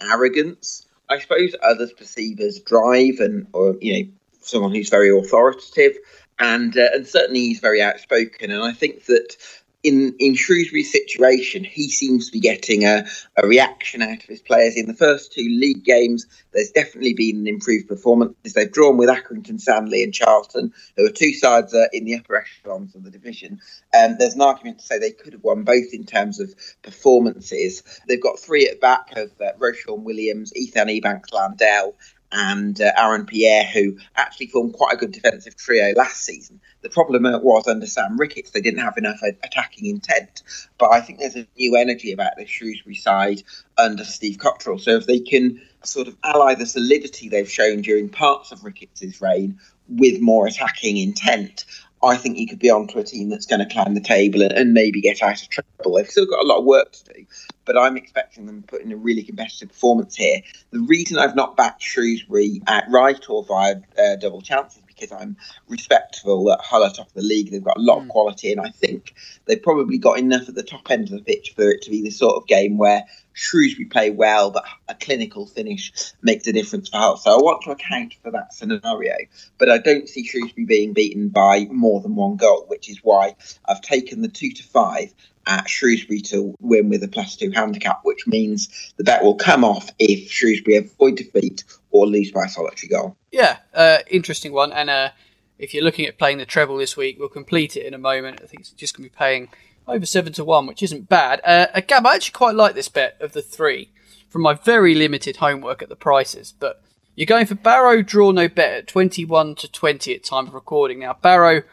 arrogance. 0.01 0.87
I 1.09 1.19
suppose 1.19 1.55
others 1.61 1.93
perceive 1.93 2.39
as 2.39 2.59
drive 2.59 3.19
and, 3.19 3.45
or 3.53 3.75
you 3.79 3.93
know, 3.93 4.09
someone 4.41 4.73
who's 4.73 4.89
very 4.89 5.15
authoritative, 5.15 5.97
and 6.39 6.75
uh, 6.75 6.89
and 6.93 7.07
certainly 7.07 7.41
he's 7.41 7.59
very 7.59 7.83
outspoken. 7.83 8.49
And 8.49 8.63
I 8.63 8.73
think 8.73 9.05
that 9.05 9.37
in 9.85 10.15
in 10.19 10.35
Shrewsbury's 10.35 10.91
situation, 10.91 11.63
he 11.63 11.89
seems 11.89 12.25
to 12.25 12.31
be 12.31 12.39
getting 12.39 12.85
a, 12.85 13.05
a 13.37 13.47
reaction 13.47 14.01
out 14.01 14.23
of 14.23 14.29
his 14.29 14.41
players. 14.41 14.75
In 14.75 14.87
the 14.87 14.93
first 14.93 15.31
two 15.31 15.47
league 15.47 15.83
games, 15.83 16.25
there's 16.53 16.71
definitely 16.71 17.13
been 17.13 17.37
an 17.37 17.47
improved 17.47 17.87
performance. 17.87 18.35
They've 18.53 18.71
drawn 18.71 18.97
with 18.97 19.09
Accrington 19.09 19.61
Stanley 19.61 20.03
and 20.03 20.13
Charlton, 20.13 20.73
who 20.97 21.05
are 21.05 21.11
two 21.11 21.33
sides 21.33 21.73
uh, 21.73 21.85
in 21.93 22.05
the 22.05 22.15
upper 22.15 22.35
echelons 22.35 22.95
of 22.95 23.03
the 23.03 23.11
division. 23.11 23.59
Um, 23.97 24.15
there's 24.17 24.35
an 24.35 24.41
argument 24.41 24.79
to 24.79 24.85
say 24.85 24.97
they 24.97 25.11
could 25.11 25.33
have 25.33 25.43
won 25.43 25.63
both 25.63 25.93
in 25.93 26.05
terms 26.05 26.39
of 26.39 26.53
performances. 26.81 27.83
They've 28.07 28.21
got 28.21 28.39
three 28.39 28.67
at 28.67 28.81
back 28.81 29.15
of 29.15 29.31
uh, 29.39 29.51
Williams, 29.89 30.55
Ethan 30.55 30.87
Ebanks 30.87 31.31
Landell, 31.31 31.95
and 32.35 32.79
uh, 32.81 32.91
Aaron 32.97 33.25
Pierre, 33.25 33.63
who 33.63 33.97
actually 34.17 34.47
formed 34.47 34.73
quite 34.73 34.93
a 34.93 34.97
good 34.97 35.13
defensive 35.13 35.55
trio 35.55 35.93
last 35.95 36.21
season. 36.21 36.59
The 36.81 36.89
problem 36.89 37.23
was 37.41 37.67
under 37.67 37.87
Sam 37.87 38.17
Ricketts, 38.17 38.51
they 38.51 38.61
didn't 38.61 38.81
have 38.81 38.97
enough 38.97 39.21
attacking 39.43 39.85
intent. 39.87 40.43
But 40.77 40.91
I 40.91 40.99
think 40.99 41.19
there's 41.19 41.37
a 41.37 41.47
new 41.57 41.77
energy 41.77 42.11
about 42.11 42.33
this 42.37 42.49
Shrewsbury 42.49 42.95
side 42.95 43.41
under 43.77 44.03
Steve 44.03 44.37
Cotterill. 44.37 44.79
So 44.79 44.91
if 44.91 45.07
they 45.07 45.19
can 45.19 45.61
sort 45.83 46.07
of 46.07 46.17
ally 46.23 46.55
the 46.55 46.65
solidity 46.65 47.29
they've 47.29 47.49
shown 47.49 47.81
during 47.81 48.09
parts 48.09 48.51
of 48.51 48.63
Ricketts' 48.63 49.21
reign 49.21 49.59
with 49.87 50.19
more 50.19 50.45
attacking 50.45 50.97
intent, 50.97 51.65
I 52.03 52.17
think 52.17 52.37
he 52.37 52.45
could 52.45 52.59
be 52.59 52.69
onto 52.69 52.99
a 52.99 53.03
team 53.03 53.29
that's 53.29 53.45
going 53.45 53.59
to 53.59 53.73
climb 53.73 53.93
the 53.93 54.01
table 54.01 54.41
and, 54.41 54.51
and, 54.51 54.73
maybe 54.73 55.01
get 55.01 55.23
out 55.23 55.41
of 55.41 55.49
trouble. 55.49 55.95
They've 55.95 56.09
still 56.09 56.25
got 56.25 56.43
a 56.43 56.47
lot 56.47 56.59
of 56.59 56.65
work 56.65 56.91
to 56.91 57.13
do, 57.13 57.25
but 57.63 57.77
I'm 57.77 57.97
expecting 57.97 58.45
them 58.45 58.61
to 58.61 58.67
put 58.67 58.81
in 58.81 58.91
a 58.91 58.97
really 58.97 59.23
competitive 59.23 59.69
performance 59.69 60.15
here. 60.15 60.41
The 60.71 60.81
reason 60.81 61.17
I've 61.17 61.35
not 61.35 61.57
backed 61.57 61.81
Shrewsbury 61.81 62.61
at 62.67 62.85
right 62.89 63.23
or 63.29 63.43
via 63.43 63.77
uh, 63.97 64.17
double 64.17 64.41
chances 64.41 64.83
because 64.95 65.11
I'm 65.11 65.37
respectful 65.67 66.45
that 66.45 66.61
Hull 66.61 66.83
are 66.83 66.91
top 66.91 67.07
of 67.07 67.13
the 67.13 67.21
league. 67.21 67.51
They've 67.51 67.63
got 67.63 67.77
a 67.77 67.81
lot 67.81 67.97
of 67.97 68.03
hmm. 68.03 68.09
quality, 68.09 68.51
and 68.51 68.61
I 68.61 68.69
think 68.69 69.15
they've 69.45 69.61
probably 69.61 69.97
got 69.97 70.19
enough 70.19 70.47
at 70.49 70.55
the 70.55 70.63
top 70.63 70.89
end 70.89 71.05
of 71.05 71.11
the 71.11 71.21
pitch 71.21 71.53
for 71.55 71.69
it 71.69 71.81
to 71.83 71.91
be 71.91 72.01
the 72.01 72.09
sort 72.09 72.35
of 72.35 72.47
game 72.47 72.77
where 72.77 73.03
Shrewsbury 73.33 73.85
play 73.85 74.11
well, 74.11 74.51
but 74.51 74.63
a 74.87 74.95
clinical 74.95 75.45
finish 75.45 75.91
makes 76.21 76.47
a 76.47 76.53
difference 76.53 76.89
for 76.89 76.97
Hull. 76.97 77.17
So 77.17 77.31
I 77.31 77.37
want 77.37 77.63
to 77.63 77.71
account 77.71 78.15
for 78.23 78.31
that 78.31 78.53
scenario, 78.53 79.15
but 79.57 79.69
I 79.69 79.77
don't 79.77 80.07
see 80.07 80.25
Shrewsbury 80.25 80.65
being 80.65 80.93
beaten 80.93 81.29
by 81.29 81.65
more 81.69 82.01
than 82.01 82.15
one 82.15 82.37
goal, 82.37 82.65
which 82.67 82.89
is 82.89 82.99
why 83.03 83.35
I've 83.65 83.81
taken 83.81 84.21
the 84.21 84.29
two 84.29 84.51
to 84.51 84.63
five 84.63 85.13
at 85.47 85.69
Shrewsbury 85.69 86.21
to 86.21 86.55
win 86.59 86.89
with 86.89 87.03
a 87.03 87.07
plus 87.07 87.35
two 87.35 87.51
handicap, 87.51 87.99
which 88.03 88.25
means 88.25 88.93
the 88.97 89.03
bet 89.03 89.23
will 89.23 89.35
come 89.35 89.63
off 89.63 89.89
if 89.99 90.31
Shrewsbury 90.31 90.77
avoid 90.77 91.17
defeat 91.17 91.63
or 91.95 92.07
lose 92.07 92.31
by 92.31 92.45
a 92.45 92.49
solitary 92.49 92.89
goal. 92.89 93.17
Yeah, 93.31 93.57
uh, 93.73 93.99
interesting 94.09 94.51
one. 94.51 94.71
And 94.71 94.89
uh, 94.89 95.09
if 95.57 95.73
you're 95.73 95.83
looking 95.83 96.05
at 96.05 96.17
playing 96.17 96.37
the 96.37 96.45
treble 96.45 96.77
this 96.77 96.97
week, 96.97 97.17
we'll 97.17 97.29
complete 97.29 97.77
it 97.77 97.85
in 97.85 97.93
a 97.93 97.97
moment. 97.97 98.41
I 98.43 98.47
think 98.47 98.61
it's 98.61 98.71
just 98.71 98.95
going 98.95 99.09
to 99.09 99.13
be 99.13 99.17
paying 99.17 99.49
over 99.87 100.05
seven 100.05 100.33
to 100.33 100.43
one, 100.43 100.67
which 100.67 100.83
isn't 100.83 101.09
bad. 101.09 101.41
Uh, 101.43 101.67
uh, 101.73 101.81
Gab, 101.81 102.05
I 102.05 102.15
actually 102.15 102.33
quite 102.33 102.55
like 102.55 102.75
this 102.75 102.89
bet 102.89 103.17
of 103.21 103.33
the 103.33 103.41
three 103.41 103.91
from 104.29 104.41
my 104.41 104.53
very 104.53 104.93
limited 104.95 105.37
homework 105.37 105.81
at 105.81 105.89
the 105.89 105.95
prices, 105.95 106.53
but 106.59 106.81
you're 107.15 107.25
going 107.25 107.45
for 107.45 107.55
Barrow 107.55 108.01
draw 108.01 108.31
no 108.31 108.49
bet 108.49 108.73
at 108.73 108.87
21 108.87 109.55
to 109.55 109.71
20 109.71 110.13
at 110.13 110.23
time 110.23 110.47
of 110.47 110.53
recording. 110.53 110.99
Now, 110.99 111.13
Barrow 111.13 111.63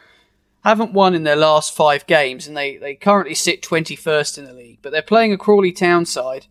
haven't 0.63 0.93
won 0.93 1.13
in 1.13 1.23
their 1.23 1.35
last 1.35 1.75
five 1.75 2.07
games, 2.07 2.47
and 2.47 2.55
they, 2.55 2.77
they 2.77 2.95
currently 2.95 3.35
sit 3.35 3.61
21st 3.61 4.37
in 4.37 4.45
the 4.45 4.53
league, 4.53 4.79
but 4.81 4.93
they're 4.93 5.01
playing 5.01 5.33
a 5.33 5.37
Crawley 5.37 5.73
Town 5.73 6.05
side 6.05 6.45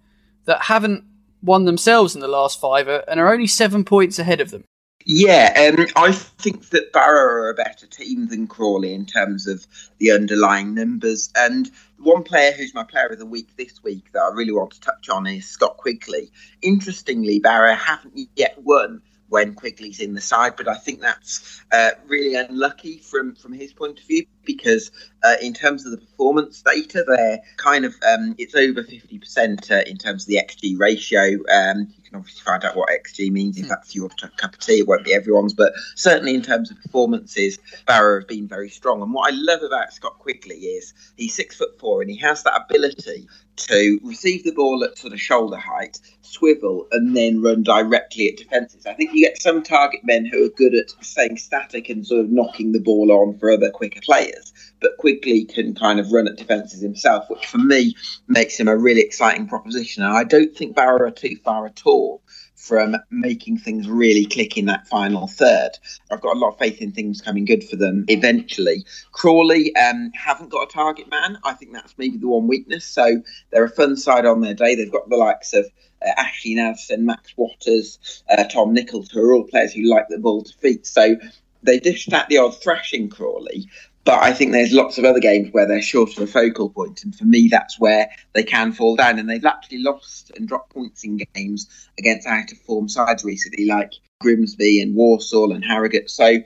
that 0.45 0.63
haven't 0.63 1.05
won 1.43 1.65
themselves 1.65 2.15
in 2.15 2.21
the 2.21 2.29
last 2.29 2.61
five 2.61 2.89
uh, 2.89 3.03
and 3.09 3.21
are 3.21 3.33
only 3.33 3.47
seven 3.47 3.85
points 3.85 4.19
ahead 4.19 4.41
of 4.41 4.51
them. 4.51 4.65
Yeah, 5.05 5.75
um, 5.79 5.87
I 5.97 6.13
think 6.13 6.71
that 6.71 6.93
Barrow 6.93 7.43
are 7.43 7.51
a 7.51 7.55
better 7.55 7.87
team 7.87 8.29
than 8.29 8.47
Crawley 8.47 8.95
in 8.95 9.05
terms 9.05 9.47
of 9.47 9.67
the 9.99 10.13
underlying 10.13 10.75
numbers. 10.75 11.31
And 11.35 11.71
one 11.99 12.23
player 12.23 12.53
who's 12.53 12.75
my 12.75 12.85
player 12.85 13.09
of 13.09 13.19
the 13.19 13.27
week 13.27 13.57
this 13.57 13.83
week 13.83 14.13
that 14.13 14.21
I 14.23 14.33
really 14.33 14.53
want 14.53 14.73
to 14.73 14.81
touch 14.81 15.09
on 15.09 15.27
is 15.27 15.49
Scott 15.49 15.77
Quigley. 15.77 16.31
Interestingly, 16.63 17.41
Barrow 17.41 17.75
haven't 17.75 18.29
yet 18.37 18.57
won 18.63 19.03
when 19.33 19.55
Quigley's 19.55 19.99
in 19.99 20.15
the 20.15 20.21
side. 20.21 20.57
But 20.57 20.69
I 20.69 20.77
think 20.77 21.01
that's 21.01 21.63
uh, 21.73 21.91
really 22.07 22.35
unlucky 22.35 22.99
from 22.99 23.35
from 23.35 23.53
his 23.53 23.73
point 23.73 23.99
of 23.99 24.07
view 24.07 24.27
because 24.45 24.91
uh, 25.25 25.37
in 25.41 25.53
terms 25.53 25.85
of 25.85 25.93
the 25.93 25.99
performance 25.99 26.63
data, 26.63 27.05
they're 27.07 27.41
kind 27.57 27.85
of 27.85 27.95
um, 28.07 28.35
it's 28.39 28.55
over 28.55 28.83
fifty 28.83 29.19
percent 29.19 29.71
uh, 29.71 29.83
in 29.87 29.97
terms 29.97 30.25
of 30.25 30.29
the 30.29 30.37
xG 30.37 30.79
ratio. 30.79 31.39
Um, 31.53 31.89
you 31.97 32.03
can 32.03 32.17
obviously 32.17 32.43
find 32.43 32.65
out 32.65 32.77
what 32.77 32.89
xG 32.91 33.31
means 33.31 33.59
if 33.59 33.69
that's 33.69 33.95
your 33.95 34.09
cup 34.37 34.55
of 34.55 34.61
tea. 34.61 34.81
It 34.81 34.89
won't 34.89 35.05
be 35.05 35.15
everyone's, 35.15 35.55
but 35.55 35.73
certainly 35.95 36.35
in 36.35 36.43
terms 36.43 36.71
of 36.71 36.81
performances, 36.83 37.59
Barrow 37.87 38.21
have 38.21 38.29
been 38.29 38.49
very 38.49 38.69
strong. 38.69 39.03
And 39.03 39.13
what 39.13 39.33
I 39.33 39.37
love 39.37 39.63
about 39.63 39.93
Scott 39.93 40.19
Quigley 40.19 40.57
is 40.57 40.95
he's 41.17 41.35
six 41.35 41.57
foot 41.57 41.79
four 41.79 42.03
and 42.03 42.11
he 42.11 42.17
has 42.19 42.43
that 42.43 42.61
ability 42.69 43.29
to 43.55 44.01
receive 44.03 44.45
the 44.45 44.53
ball 44.53 44.83
at 44.85 44.99
sort 44.99 45.13
of 45.13 45.21
shoulder 45.21 45.57
height, 45.57 46.01
swivel, 46.23 46.87
and 46.93 47.17
then 47.17 47.43
run 47.43 47.63
directly 47.63 48.29
at 48.29 48.37
defences. 48.37 48.87
I 48.87 48.95
think 48.95 49.13
you 49.13 49.21
get 49.27 49.41
some 49.41 49.63
target 49.63 50.01
men 50.05 50.25
who 50.25 50.45
are 50.47 50.51
good 50.51 50.75
at 50.75 50.91
staying 51.05 51.37
static 51.37 51.89
and 51.89 52.07
sort 52.07 52.21
of 52.21 52.31
knocking 52.31 52.73
the 52.73 52.81
ball 52.81 53.13
on 53.13 53.39
for 53.39 53.51
other 53.51 53.71
quicker 53.71 54.01
players, 54.01 54.32
but 54.81 54.97
Quigley 54.99 55.45
can 55.45 55.75
kind 55.75 56.01
of 56.01 56.13
run 56.13 56.29
at 56.29 56.37
defences 56.37 56.81
himself, 56.81 57.29
which 57.31 57.47
for 57.47 57.59
me 57.59 57.95
makes 58.29 58.59
him 58.59 58.69
a 58.69 58.77
really 58.77 59.01
exciting 59.01 59.47
proposition. 59.47 60.03
And 60.03 60.13
I 60.13 60.25
don't 60.25 60.55
think 60.55 60.77
Barrow 60.77 61.09
are 61.09 61.11
too 61.11 61.37
far 61.45 61.67
at 61.67 61.83
all 61.85 62.23
from 62.63 62.97
making 63.11 63.59
things 63.59 63.89
really 63.89 64.25
click 64.25 64.57
in 64.57 64.67
that 64.67 64.87
final 64.87 65.27
third. 65.27 65.71
I've 66.13 66.21
got 66.21 66.37
a 66.37 66.39
lot 66.39 66.53
of 66.53 66.59
faith 66.59 66.81
in 66.81 66.93
things 66.93 67.21
coming 67.21 67.45
good 67.45 67.65
for 67.65 67.75
them 67.75 68.05
eventually. 68.07 68.85
Crawley 69.11 69.75
um, 69.75 70.13
haven't 70.15 70.51
got 70.51 70.69
a 70.69 70.73
target 70.73 71.11
man. 71.11 71.39
I 71.43 71.55
think 71.55 71.73
that's 71.73 71.95
maybe 71.99 72.19
the 72.19 72.29
one 72.29 72.47
weakness. 72.47 72.85
So 72.85 73.21
they're 73.51 73.65
a 73.65 73.69
fun 73.69 73.97
side 73.97 74.27
on 74.27 74.43
their 74.43 74.55
day. 74.55 74.77
They've 74.77 74.93
got 74.93 75.09
the 75.09 75.17
likes 75.17 75.55
of 75.55 75.67
uh, 76.01 76.11
Ashley 76.17 76.55
Nadesan, 76.55 77.01
Max 77.01 77.35
Watters, 77.37 78.23
uh, 78.31 78.45
Tom 78.45 78.73
Nichols, 78.73 79.11
who 79.11 79.29
are 79.29 79.35
all 79.35 79.45
players 79.45 79.73
who 79.73 79.91
like 79.91 80.07
the 80.09 80.19
ball 80.19 80.45
to 80.45 80.55
feet. 80.59 80.87
So 80.87 81.17
they 81.65 81.81
dished 81.81 82.13
out 82.13 82.29
the 82.29 82.39
odd 82.39 82.61
thrashing 82.63 83.09
Crawley, 83.09 83.69
but 84.05 84.23
I 84.23 84.33
think 84.33 84.53
there's 84.53 84.73
lots 84.73 84.99
of 84.99 85.05
other 85.05 85.21
games 85.21 85.53
where 85.53 85.67
they're 85.67 85.83
short 85.83 86.17
of 86.17 86.23
a 86.25 86.27
focal 86.27 86.69
point, 86.71 87.05
and 87.05 87.15
for 87.15 87.25
me, 87.25 87.49
that's 87.49 87.79
where 87.79 88.09
they 88.33 88.43
can 88.43 88.73
fall 88.73 88.97
down. 88.97 89.19
And 89.19 89.29
they've 89.29 89.45
actually 89.45 89.79
lost 89.79 90.33
and 90.37 90.49
dropped 90.49 90.75
points 90.75 91.05
in 91.05 91.21
games 91.35 91.69
against 91.99 92.27
out 92.27 92.51
of 92.51 92.59
form 92.59 92.89
sides 92.89 93.25
recently, 93.25 93.67
like 93.67 93.93
Grimsby 94.21 94.81
and 94.81 94.95
Walsall 94.95 95.53
and 95.53 95.65
Harrogate. 95.65 96.11
So 96.11 96.37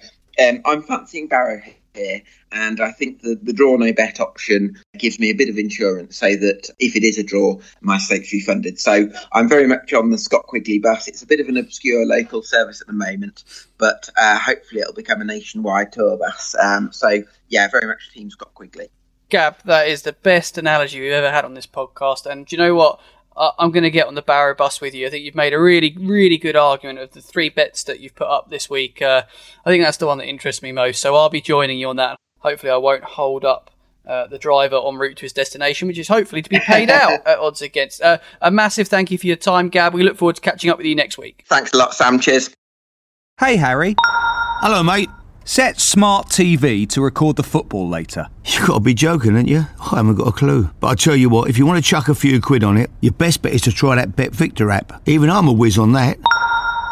um, 0.42 0.61
I'm 0.64 0.83
fancying 0.83 1.29
Barrow 1.29 1.62
here, 1.96 2.22
and 2.52 2.80
I 2.80 2.92
think 2.92 3.22
the, 3.22 3.38
the 3.42 3.52
draw 3.52 3.76
no 3.76 3.92
bet 3.92 4.20
option 4.20 4.76
gives 4.98 5.18
me 5.18 5.30
a 5.30 5.35
bit 5.35 5.48
of 5.48 5.59
insurance, 5.59 6.16
so 6.16 6.37
that 6.37 6.70
if 6.78 6.94
it 6.94 7.02
is 7.02 7.18
a 7.18 7.22
draw, 7.22 7.59
my 7.80 7.98
stake's 7.98 8.32
refunded. 8.32 8.78
So 8.78 9.09
I'm 9.32 9.48
very 9.48 9.66
much 9.66 9.92
on 9.92 10.11
the 10.11 10.18
Scott 10.18 10.44
Quigley 10.44 10.78
bus. 10.78 11.09
It's 11.09 11.22
a 11.22 11.26
bit 11.26 11.40
of 11.40 11.48
an 11.48 11.56
obscure 11.56 12.06
local 12.06 12.42
service 12.42 12.80
at 12.80 12.87
the 12.87 12.92
moment, 12.92 13.44
but 13.78 14.09
uh, 14.16 14.38
hopefully 14.38 14.82
it'll 14.82 14.94
become 14.94 15.20
a 15.20 15.24
nationwide 15.24 15.92
tour 15.92 16.16
bus. 16.18 16.54
Um, 16.62 16.92
so 16.92 17.22
yeah, 17.48 17.68
very 17.68 17.87
much 17.87 18.12
Team 18.12 18.30
Scott 18.30 18.54
Quigley. 18.54 18.88
Gab, 19.28 19.56
that 19.64 19.88
is 19.88 20.02
the 20.02 20.12
best 20.12 20.56
analogy 20.56 21.00
we've 21.00 21.11
ever 21.11 21.32
had 21.32 21.44
on 21.44 21.54
this 21.54 21.66
podcast. 21.66 22.26
And 22.26 22.46
do 22.46 22.54
you 22.54 22.62
know 22.62 22.76
what? 22.76 23.00
Uh, 23.37 23.51
I'm 23.59 23.70
going 23.70 23.85
to 23.85 23.90
get 23.90 24.07
on 24.07 24.14
the 24.14 24.22
Barrow 24.22 24.55
bus 24.55 24.81
with 24.81 24.94
you. 24.94 25.07
I 25.07 25.11
think 25.11 25.25
you've 25.25 25.35
made 25.35 25.53
a 25.53 25.61
really, 25.61 25.94
really 25.99 26.38
good 26.38 26.57
argument 26.57 26.99
of 26.99 27.12
the 27.12 27.20
three 27.20 27.49
bets 27.49 27.85
that 27.85 28.01
you've 28.01 28.14
put 28.14 28.29
up 28.29 28.49
this 28.49 28.70
week. 28.70 29.03
Uh, 29.03 29.22
I 29.64 29.70
think 29.70 29.85
that's 29.85 29.99
the 29.99 30.07
one 30.07 30.18
that 30.18 30.27
interests 30.27 30.62
me 30.62 30.72
most. 30.72 31.01
So 31.01 31.14
I'll 31.14 31.29
be 31.29 31.40
joining 31.40 31.79
you 31.79 31.88
on 31.88 31.96
that. 31.96 32.16
Hopefully, 32.38 32.70
I 32.70 32.77
won't 32.77 33.05
hold 33.05 33.44
up 33.44 33.70
uh, 34.07 34.27
the 34.27 34.38
driver 34.38 34.81
en 34.87 34.96
route 34.96 35.16
to 35.16 35.22
his 35.22 35.33
destination, 35.33 35.88
which 35.88 35.99
is 35.99 36.09
hopefully 36.09 36.40
to 36.40 36.49
be 36.49 36.61
paid 36.61 36.90
out 36.90 37.20
at 37.27 37.38
odds 37.38 37.61
against. 37.61 38.01
Uh, 38.01 38.18
a 38.40 38.51
massive 38.51 38.88
thank 38.88 39.11
you 39.11 39.18
for 39.18 39.27
your 39.27 39.37
time, 39.37 39.68
Gab. 39.68 39.92
We 39.92 40.03
look 40.03 40.16
forward 40.16 40.37
to 40.37 40.42
catching 40.42 40.70
up 40.70 40.79
with 40.79 40.87
you 40.87 40.94
next 40.94 41.18
week. 41.18 41.44
Thanks 41.49 41.72
a 41.72 41.77
lot, 41.77 41.94
Sam. 41.94 42.18
Cheers. 42.18 42.51
Hey, 43.38 43.57
Harry. 43.57 43.94
Hello, 43.99 44.83
mate. 44.83 45.11
Set 45.48 45.80
smart 45.80 46.26
TV 46.26 46.88
to 46.88 47.00
record 47.00 47.37
the 47.37 47.42
football 47.44 47.88
later. 47.88 48.26
You 48.46 48.66
gotta 48.66 48.80
be 48.80 48.94
joking, 48.94 49.37
ain't 49.37 49.46
you? 49.48 49.66
I 49.78 49.96
haven't 49.96 50.16
got 50.16 50.26
a 50.26 50.32
clue. 50.32 50.70
But 50.80 50.88
I 50.88 50.94
tell 50.96 51.14
you 51.14 51.28
what, 51.28 51.48
if 51.48 51.56
you 51.56 51.64
want 51.64 51.82
to 51.82 51.88
chuck 51.88 52.09
a 52.09 52.16
few 52.16 52.40
quid 52.40 52.64
on 52.64 52.76
it, 52.76 52.90
your 53.00 53.12
best 53.12 53.42
bet 53.42 53.52
is 53.52 53.62
to 53.62 53.70
try 53.70 53.94
that 53.94 54.16
BetVictor 54.16 54.74
app. 54.74 55.00
Even 55.09 55.30
I'm 55.30 55.46
a 55.46 55.52
whiz 55.52 55.78
on 55.78 55.92
that. 55.92 56.18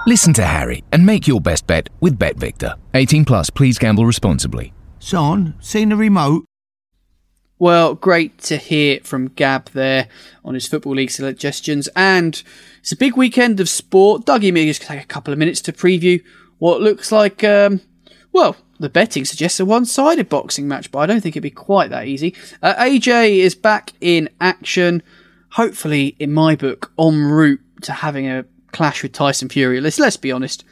Listen 0.06 0.32
to 0.34 0.44
Harry 0.44 0.84
and 0.92 1.04
make 1.04 1.26
your 1.26 1.40
best 1.40 1.66
bet 1.66 1.88
with 1.98 2.16
BetVictor. 2.16 2.76
18 2.94 3.24
plus, 3.24 3.50
please 3.50 3.76
gamble 3.76 4.06
responsibly. 4.06 4.72
Son, 5.00 5.56
seen 5.58 5.88
the 5.88 5.96
remote? 5.96 6.44
Well, 7.58 7.96
great 7.96 8.38
to 8.42 8.56
hear 8.56 9.00
from 9.02 9.30
Gab 9.30 9.70
there 9.70 10.06
on 10.44 10.54
his 10.54 10.68
Football 10.68 10.94
League 10.94 11.10
suggestions. 11.10 11.88
And 11.96 12.40
it's 12.78 12.92
a 12.92 12.96
big 12.96 13.16
weekend 13.16 13.58
of 13.58 13.68
sport. 13.68 14.26
Dougie 14.26 14.48
and 14.48 14.54
me 14.54 14.66
just 14.66 14.82
take 14.82 15.02
a 15.02 15.06
couple 15.06 15.32
of 15.32 15.40
minutes 15.40 15.60
to 15.62 15.72
preview 15.72 16.22
what 16.58 16.80
looks 16.80 17.10
like, 17.10 17.42
um, 17.42 17.80
well, 18.34 18.56
the 18.80 18.88
betting 18.90 19.24
suggests 19.24 19.60
a 19.60 19.64
one 19.64 19.86
sided 19.86 20.28
boxing 20.28 20.66
match, 20.66 20.90
but 20.90 20.98
I 20.98 21.06
don't 21.06 21.20
think 21.20 21.34
it'd 21.34 21.42
be 21.44 21.50
quite 21.50 21.90
that 21.90 22.08
easy. 22.08 22.34
Uh, 22.60 22.74
AJ 22.74 23.36
is 23.38 23.54
back 23.54 23.92
in 24.00 24.28
action, 24.40 25.04
hopefully, 25.52 26.16
in 26.18 26.32
my 26.32 26.56
book, 26.56 26.92
en 26.98 27.22
route 27.22 27.60
to 27.82 27.92
having 27.92 28.28
a 28.28 28.44
clash 28.72 29.04
with 29.04 29.12
Tyson 29.12 29.48
Fury. 29.48 29.80
Let's, 29.80 30.00
let's 30.00 30.16
be 30.16 30.32
honest. 30.32 30.64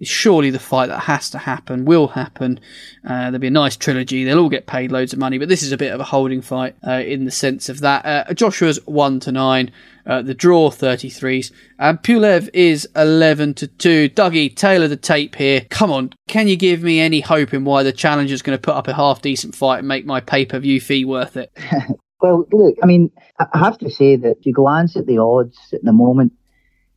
It's 0.00 0.10
surely 0.10 0.50
the 0.50 0.58
fight 0.58 0.86
that 0.88 1.00
has 1.00 1.30
to 1.30 1.38
happen, 1.38 1.84
will 1.84 2.08
happen. 2.08 2.60
Uh, 3.04 3.24
there'll 3.24 3.38
be 3.38 3.48
a 3.48 3.50
nice 3.50 3.76
trilogy. 3.76 4.24
They'll 4.24 4.38
all 4.38 4.48
get 4.48 4.66
paid 4.66 4.92
loads 4.92 5.12
of 5.12 5.18
money, 5.18 5.38
but 5.38 5.48
this 5.48 5.62
is 5.62 5.72
a 5.72 5.76
bit 5.76 5.92
of 5.92 6.00
a 6.00 6.04
holding 6.04 6.40
fight 6.40 6.76
uh, 6.86 7.02
in 7.04 7.24
the 7.24 7.30
sense 7.30 7.68
of 7.68 7.80
that. 7.80 8.04
Uh, 8.04 8.32
Joshua's 8.34 8.78
1 8.86 9.20
to 9.20 9.32
9, 9.32 9.70
uh, 10.06 10.22
the 10.22 10.34
draw 10.34 10.70
33s, 10.70 11.52
and 11.78 12.02
Pulev 12.02 12.48
is 12.52 12.88
11 12.94 13.54
to 13.54 13.66
2. 13.66 14.10
Dougie, 14.10 14.54
tailor 14.54 14.88
the 14.88 14.96
tape 14.96 15.34
here. 15.34 15.66
Come 15.68 15.90
on, 15.90 16.12
can 16.28 16.48
you 16.48 16.56
give 16.56 16.82
me 16.82 17.00
any 17.00 17.20
hope 17.20 17.52
in 17.52 17.64
why 17.64 17.82
the 17.82 17.92
challenger's 17.92 18.42
going 18.42 18.56
to 18.56 18.62
put 18.62 18.74
up 18.74 18.88
a 18.88 18.94
half 18.94 19.20
decent 19.20 19.54
fight 19.54 19.80
and 19.80 19.88
make 19.88 20.06
my 20.06 20.20
pay 20.20 20.44
per 20.44 20.58
view 20.58 20.80
fee 20.80 21.04
worth 21.04 21.36
it? 21.36 21.52
Well, 22.20 22.46
look, 22.52 22.76
I 22.82 22.86
mean, 22.86 23.12
I 23.38 23.58
have 23.58 23.78
to 23.78 23.90
say 23.90 24.16
that 24.16 24.38
if 24.38 24.46
you 24.46 24.52
glance 24.52 24.96
at 24.96 25.06
the 25.06 25.18
odds 25.18 25.56
at 25.72 25.84
the 25.84 25.92
moment, 25.92 26.32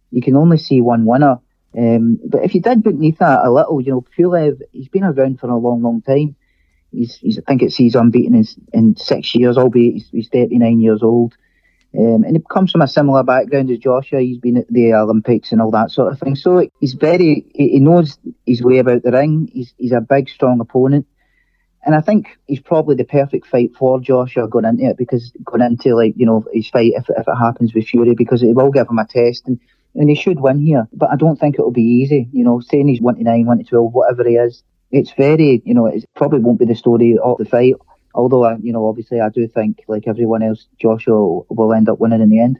you 0.10 0.22
can 0.22 0.36
only 0.36 0.58
see 0.58 0.82
one 0.82 1.06
winner. 1.06 1.40
Um, 1.78 2.20
but 2.26 2.44
if 2.44 2.54
you 2.54 2.62
did 2.62 2.84
beneath 2.84 3.20
that 3.20 3.46
a 3.46 3.52
little, 3.52 3.82
you 3.82 3.92
know, 3.92 4.06
Pulev, 4.18 4.62
he's 4.72 4.90
been 4.90 5.04
around 5.04 5.40
for 5.40 5.50
a 5.50 5.58
long, 5.58 5.82
long 5.82 6.02
time. 6.02 6.36
He's, 6.92 7.16
he's 7.16 7.40
I 7.40 7.42
think 7.48 7.62
it's 7.62 7.76
he's 7.76 7.96
unbeaten 7.96 8.36
in, 8.36 8.46
in 8.74 8.96
six 8.98 9.34
years, 9.34 9.58
albeit 9.58 9.94
he's, 9.94 10.10
he's 10.10 10.30
39 10.30 10.82
years 10.82 11.02
old. 11.02 11.34
Um, 11.98 12.24
and 12.24 12.38
he 12.38 12.44
comes 12.50 12.72
from 12.72 12.82
a 12.82 12.88
similar 12.88 13.24
background 13.24 13.70
as 13.70 13.80
Joshua. 13.80 14.22
He's 14.22 14.38
been 14.38 14.58
at 14.58 14.68
the 14.70 14.94
Olympics 14.94 15.52
and 15.52 15.62
all 15.62 15.72
that 15.72 15.92
sort 15.92 16.12
of 16.12 16.20
thing. 16.20 16.36
So 16.36 16.70
he's 16.80 16.94
very, 16.94 17.46
he 17.54 17.80
knows 17.80 18.18
his 18.46 18.62
way 18.62 18.78
about 18.80 19.04
the 19.04 19.12
ring. 19.12 19.50
He's, 19.52 19.74
he's 19.78 19.92
a 19.92 20.02
big, 20.02 20.30
strong 20.30 20.60
opponent. 20.60 21.08
And 21.84 21.96
I 21.96 22.02
think 22.02 22.38
he's 22.48 22.60
probably 22.60 22.96
the 22.96 23.04
perfect 23.04 23.48
fight 23.48 23.76
for 23.76 24.00
Joshua 24.00 24.48
going 24.48 24.66
into 24.66 24.86
it 24.86 24.98
because 24.98 25.32
going 25.44 25.64
into 25.64 25.96
like, 25.96 26.14
you 26.16 26.26
know, 26.26 26.46
his 26.54 26.70
fight 26.70 26.94
if, 26.96 27.10
if 27.10 27.28
it 27.28 27.36
happens 27.36 27.74
with 27.74 27.88
Fury 27.88 28.14
because 28.14 28.44
it 28.44 28.54
will 28.54 28.72
give 28.72 28.88
him 28.88 29.00
a 29.00 29.08
test 29.08 29.48
and, 29.48 29.60
and 29.96 30.10
he 30.10 30.16
should 30.16 30.40
win 30.40 30.60
here. 30.60 30.88
But 30.94 31.10
I 31.12 31.16
don't 31.16 31.38
think 31.38 31.56
it'll 31.56 31.72
be 31.72 31.82
easy. 31.82 32.30
You 32.32 32.44
know, 32.44 32.60
saying 32.60 32.88
he's 32.88 33.02
1 33.02 33.16
to 33.16 33.24
9, 33.24 33.46
1 33.46 33.58
to 33.58 33.64
12, 33.64 33.94
whatever 33.94 34.28
he 34.28 34.36
is, 34.36 34.64
it's 34.92 35.12
very, 35.12 35.62
you 35.66 35.74
know, 35.74 35.86
it 35.86 36.06
probably 36.16 36.40
won't 36.40 36.60
be 36.60 36.66
the 36.66 36.76
story 36.76 37.18
of 37.18 37.38
the 37.38 37.46
fight. 37.46 37.76
Although, 38.14 38.44
I, 38.44 38.58
you 38.58 38.74
know, 38.74 38.88
obviously, 38.88 39.22
I 39.22 39.30
do 39.30 39.48
think, 39.48 39.84
like 39.88 40.08
everyone 40.08 40.44
else, 40.44 40.68
Joshua 40.80 41.42
will 41.50 41.74
end 41.74 41.90
up 41.90 42.00
winning 42.00 42.22
in 42.22 42.30
the 42.30 42.42
end. 42.42 42.60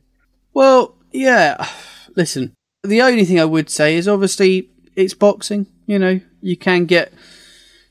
Well, 0.54 0.96
yeah. 1.12 1.68
Listen, 2.16 2.54
the 2.84 3.02
only 3.02 3.26
thing 3.26 3.40
I 3.40 3.46
would 3.46 3.70
say 3.70 3.96
is 3.96 4.08
obviously 4.08 4.70
it's 4.96 5.14
boxing. 5.14 5.68
You 5.86 6.00
know, 6.00 6.20
you 6.42 6.58
can 6.58 6.86
get 6.86 7.14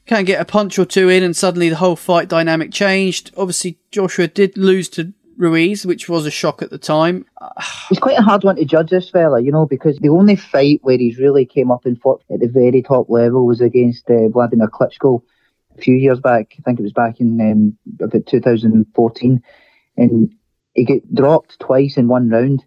can 0.07 0.25
get 0.25 0.41
a 0.41 0.45
punch 0.45 0.79
or 0.79 0.85
two 0.85 1.09
in, 1.09 1.23
and 1.23 1.37
suddenly 1.37 1.69
the 1.69 1.77
whole 1.77 1.97
fight 1.97 2.29
dynamic 2.29 2.73
changed. 2.73 3.31
Obviously, 3.37 3.79
Joshua 3.91 4.27
did 4.27 4.59
lose 4.59 4.89
to 4.91 5.13
Ruiz, 5.41 5.87
which 5.87 6.09
was 6.09 6.27
a 6.27 6.31
shock 6.31 6.61
at 6.61 6.71
the 6.71 6.79
time. 6.79 7.25
It's 7.91 7.99
quite 7.99 8.19
a 8.19 8.23
hard 8.23 8.45
one 8.45 8.57
to 8.57 8.65
judge 8.65 8.91
this 8.91 9.09
fella, 9.09 9.41
you 9.41 9.51
know, 9.51 9.67
because 9.67 9.99
the 9.99 10.11
only 10.11 10.37
fight 10.37 10.81
where 10.83 10.99
he's 10.99 11.19
really 11.19 11.47
came 11.47 11.71
up 11.71 11.87
and 11.87 12.01
fought 12.01 12.23
at 12.31 12.41
the 12.41 12.47
very 12.47 12.83
top 12.83 13.09
level 13.09 13.47
was 13.47 13.61
against 13.61 14.09
uh, 14.11 14.29
Vladimir 14.29 14.69
Klitschko 14.69 15.23
a 15.77 15.81
few 15.81 15.95
years 15.95 16.21
back. 16.21 16.55
I 16.59 16.63
think 16.63 16.79
it 16.79 16.83
was 16.83 16.93
back 16.93 17.21
in 17.21 17.41
um, 17.41 17.79
about 18.01 18.27
2014, 18.27 19.43
and 19.97 20.35
he 20.75 20.85
got 20.85 21.15
dropped 21.15 21.59
twice 21.59 21.97
in 21.97 22.07
one 22.07 22.29
round, 22.29 22.65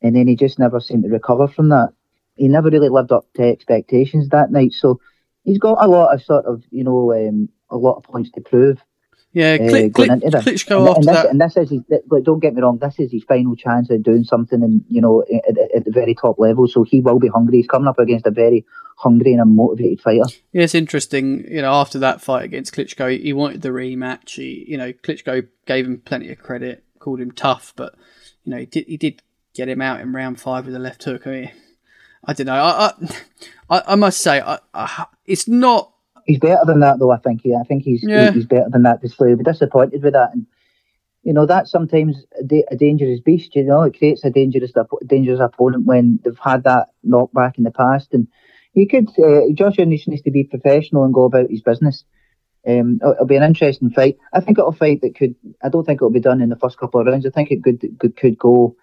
and 0.00 0.16
then 0.16 0.26
he 0.26 0.36
just 0.36 0.58
never 0.58 0.80
seemed 0.80 1.04
to 1.04 1.10
recover 1.10 1.46
from 1.46 1.68
that. 1.68 1.92
He 2.36 2.48
never 2.48 2.70
really 2.70 2.88
lived 2.88 3.12
up 3.12 3.26
to 3.34 3.42
expectations 3.42 4.30
that 4.30 4.50
night, 4.50 4.72
so 4.72 5.00
he's 5.44 5.58
got 5.58 5.84
a 5.84 5.88
lot 5.88 6.14
of 6.14 6.22
sort 6.22 6.46
of, 6.46 6.62
you 6.70 6.82
know, 6.82 7.12
um, 7.12 7.50
a 7.70 7.76
lot 7.76 7.96
of 7.96 8.04
points 8.04 8.30
to 8.32 8.40
prove. 8.40 8.82
Yeah, 9.36 9.58
uh, 9.60 9.68
Kli- 9.68 10.10
into 10.10 10.30
this. 10.30 10.44
Klitschko 10.46 10.78
and, 10.78 10.88
after 10.88 10.98
and 11.00 11.08
this, 11.08 11.14
that. 11.14 11.26
and 11.28 11.40
this 11.42 11.56
is 11.58 11.68
his, 11.68 12.00
like, 12.08 12.22
don't 12.22 12.40
get 12.40 12.54
me 12.54 12.62
wrong, 12.62 12.78
this 12.78 12.98
is 12.98 13.12
his 13.12 13.22
final 13.24 13.54
chance 13.54 13.90
of 13.90 14.02
doing 14.02 14.24
something, 14.24 14.62
and 14.62 14.82
you 14.88 15.02
know, 15.02 15.24
at, 15.30 15.58
at 15.76 15.84
the 15.84 15.90
very 15.90 16.14
top 16.14 16.38
level. 16.38 16.66
So 16.66 16.84
he 16.84 17.02
will 17.02 17.18
be 17.18 17.28
hungry. 17.28 17.58
He's 17.58 17.66
coming 17.66 17.86
up 17.86 17.98
against 17.98 18.24
a 18.24 18.30
very 18.30 18.64
hungry 18.96 19.32
and 19.32 19.42
a 19.42 19.44
motivated 19.44 20.00
fighter. 20.00 20.24
Yeah, 20.52 20.62
it's 20.62 20.74
interesting. 20.74 21.44
You 21.50 21.60
know, 21.60 21.70
after 21.74 21.98
that 21.98 22.22
fight 22.22 22.44
against 22.44 22.74
Klitschko, 22.74 23.12
he, 23.12 23.18
he 23.24 23.32
wanted 23.34 23.60
the 23.60 23.68
rematch. 23.68 24.36
He, 24.36 24.64
you 24.66 24.78
know, 24.78 24.94
Klitschko 24.94 25.46
gave 25.66 25.84
him 25.84 25.98
plenty 25.98 26.32
of 26.32 26.38
credit, 26.38 26.84
called 26.98 27.20
him 27.20 27.30
tough, 27.30 27.74
but 27.76 27.94
you 28.44 28.52
know, 28.52 28.58
he 28.60 28.64
did 28.64 28.86
he 28.86 28.96
did 28.96 29.20
get 29.52 29.68
him 29.68 29.82
out 29.82 30.00
in 30.00 30.14
round 30.14 30.40
five 30.40 30.64
with 30.64 30.74
a 30.74 30.78
left 30.78 31.04
hook. 31.04 31.26
I 31.26 31.30
mean, 31.30 31.50
I 32.24 32.32
don't 32.32 32.46
know. 32.46 32.54
I 32.54 32.92
I, 33.68 33.82
I 33.88 33.94
must 33.96 34.18
say, 34.18 34.40
I, 34.40 34.60
I, 34.72 35.04
it's 35.26 35.46
not. 35.46 35.92
He's 36.26 36.38
better 36.38 36.64
than 36.66 36.80
that, 36.80 36.98
though. 36.98 37.12
I 37.12 37.18
think. 37.18 37.42
He, 37.42 37.54
I 37.54 37.62
think 37.62 37.82
he's 37.84 38.02
Yeah. 38.02 38.32
he's 38.32 38.46
better 38.46 38.68
than 38.70 38.82
that. 38.82 39.00
Display. 39.00 39.34
Be 39.34 39.44
disappointed 39.44 40.02
with 40.02 40.14
that, 40.14 40.32
and 40.32 40.46
you 41.22 41.32
know 41.32 41.46
that's 41.46 41.70
sometimes 41.70 42.24
a, 42.38 42.44
da- 42.44 42.64
a 42.70 42.76
dangerous 42.76 43.20
beast. 43.20 43.54
You 43.54 43.64
know, 43.64 43.82
it 43.82 43.96
creates 43.96 44.24
a 44.24 44.30
dangerous 44.30 44.72
dangerous 45.06 45.40
opponent 45.40 45.86
when 45.86 46.18
they've 46.24 46.38
had 46.38 46.64
that 46.64 46.88
knockback 47.06 47.58
in 47.58 47.64
the 47.64 47.70
past. 47.70 48.12
And 48.12 48.26
you 48.74 48.88
could 48.88 49.08
uh, 49.18 49.42
Joshua 49.54 49.86
needs, 49.86 50.08
needs 50.08 50.22
to 50.22 50.30
be 50.30 50.44
professional 50.44 51.04
and 51.04 51.14
go 51.14 51.24
about 51.24 51.50
his 51.50 51.62
business. 51.62 52.04
Um, 52.66 52.98
it'll, 53.00 53.12
it'll 53.12 53.26
be 53.26 53.36
an 53.36 53.44
interesting 53.44 53.90
fight. 53.90 54.16
I 54.32 54.40
think 54.40 54.58
it'll 54.58 54.72
fight 54.72 55.00
that 55.02 55.14
could. 55.16 55.36
I 55.62 55.68
don't 55.68 55.84
think 55.84 55.98
it'll 55.98 56.10
be 56.10 56.18
done 56.18 56.40
in 56.40 56.48
the 56.48 56.56
first 56.56 56.76
couple 56.78 57.00
of 57.00 57.06
rounds. 57.06 57.24
I 57.24 57.30
think 57.30 57.52
it 57.52 57.62
could 57.62 57.80
could, 58.00 58.16
could 58.16 58.38
go. 58.38 58.74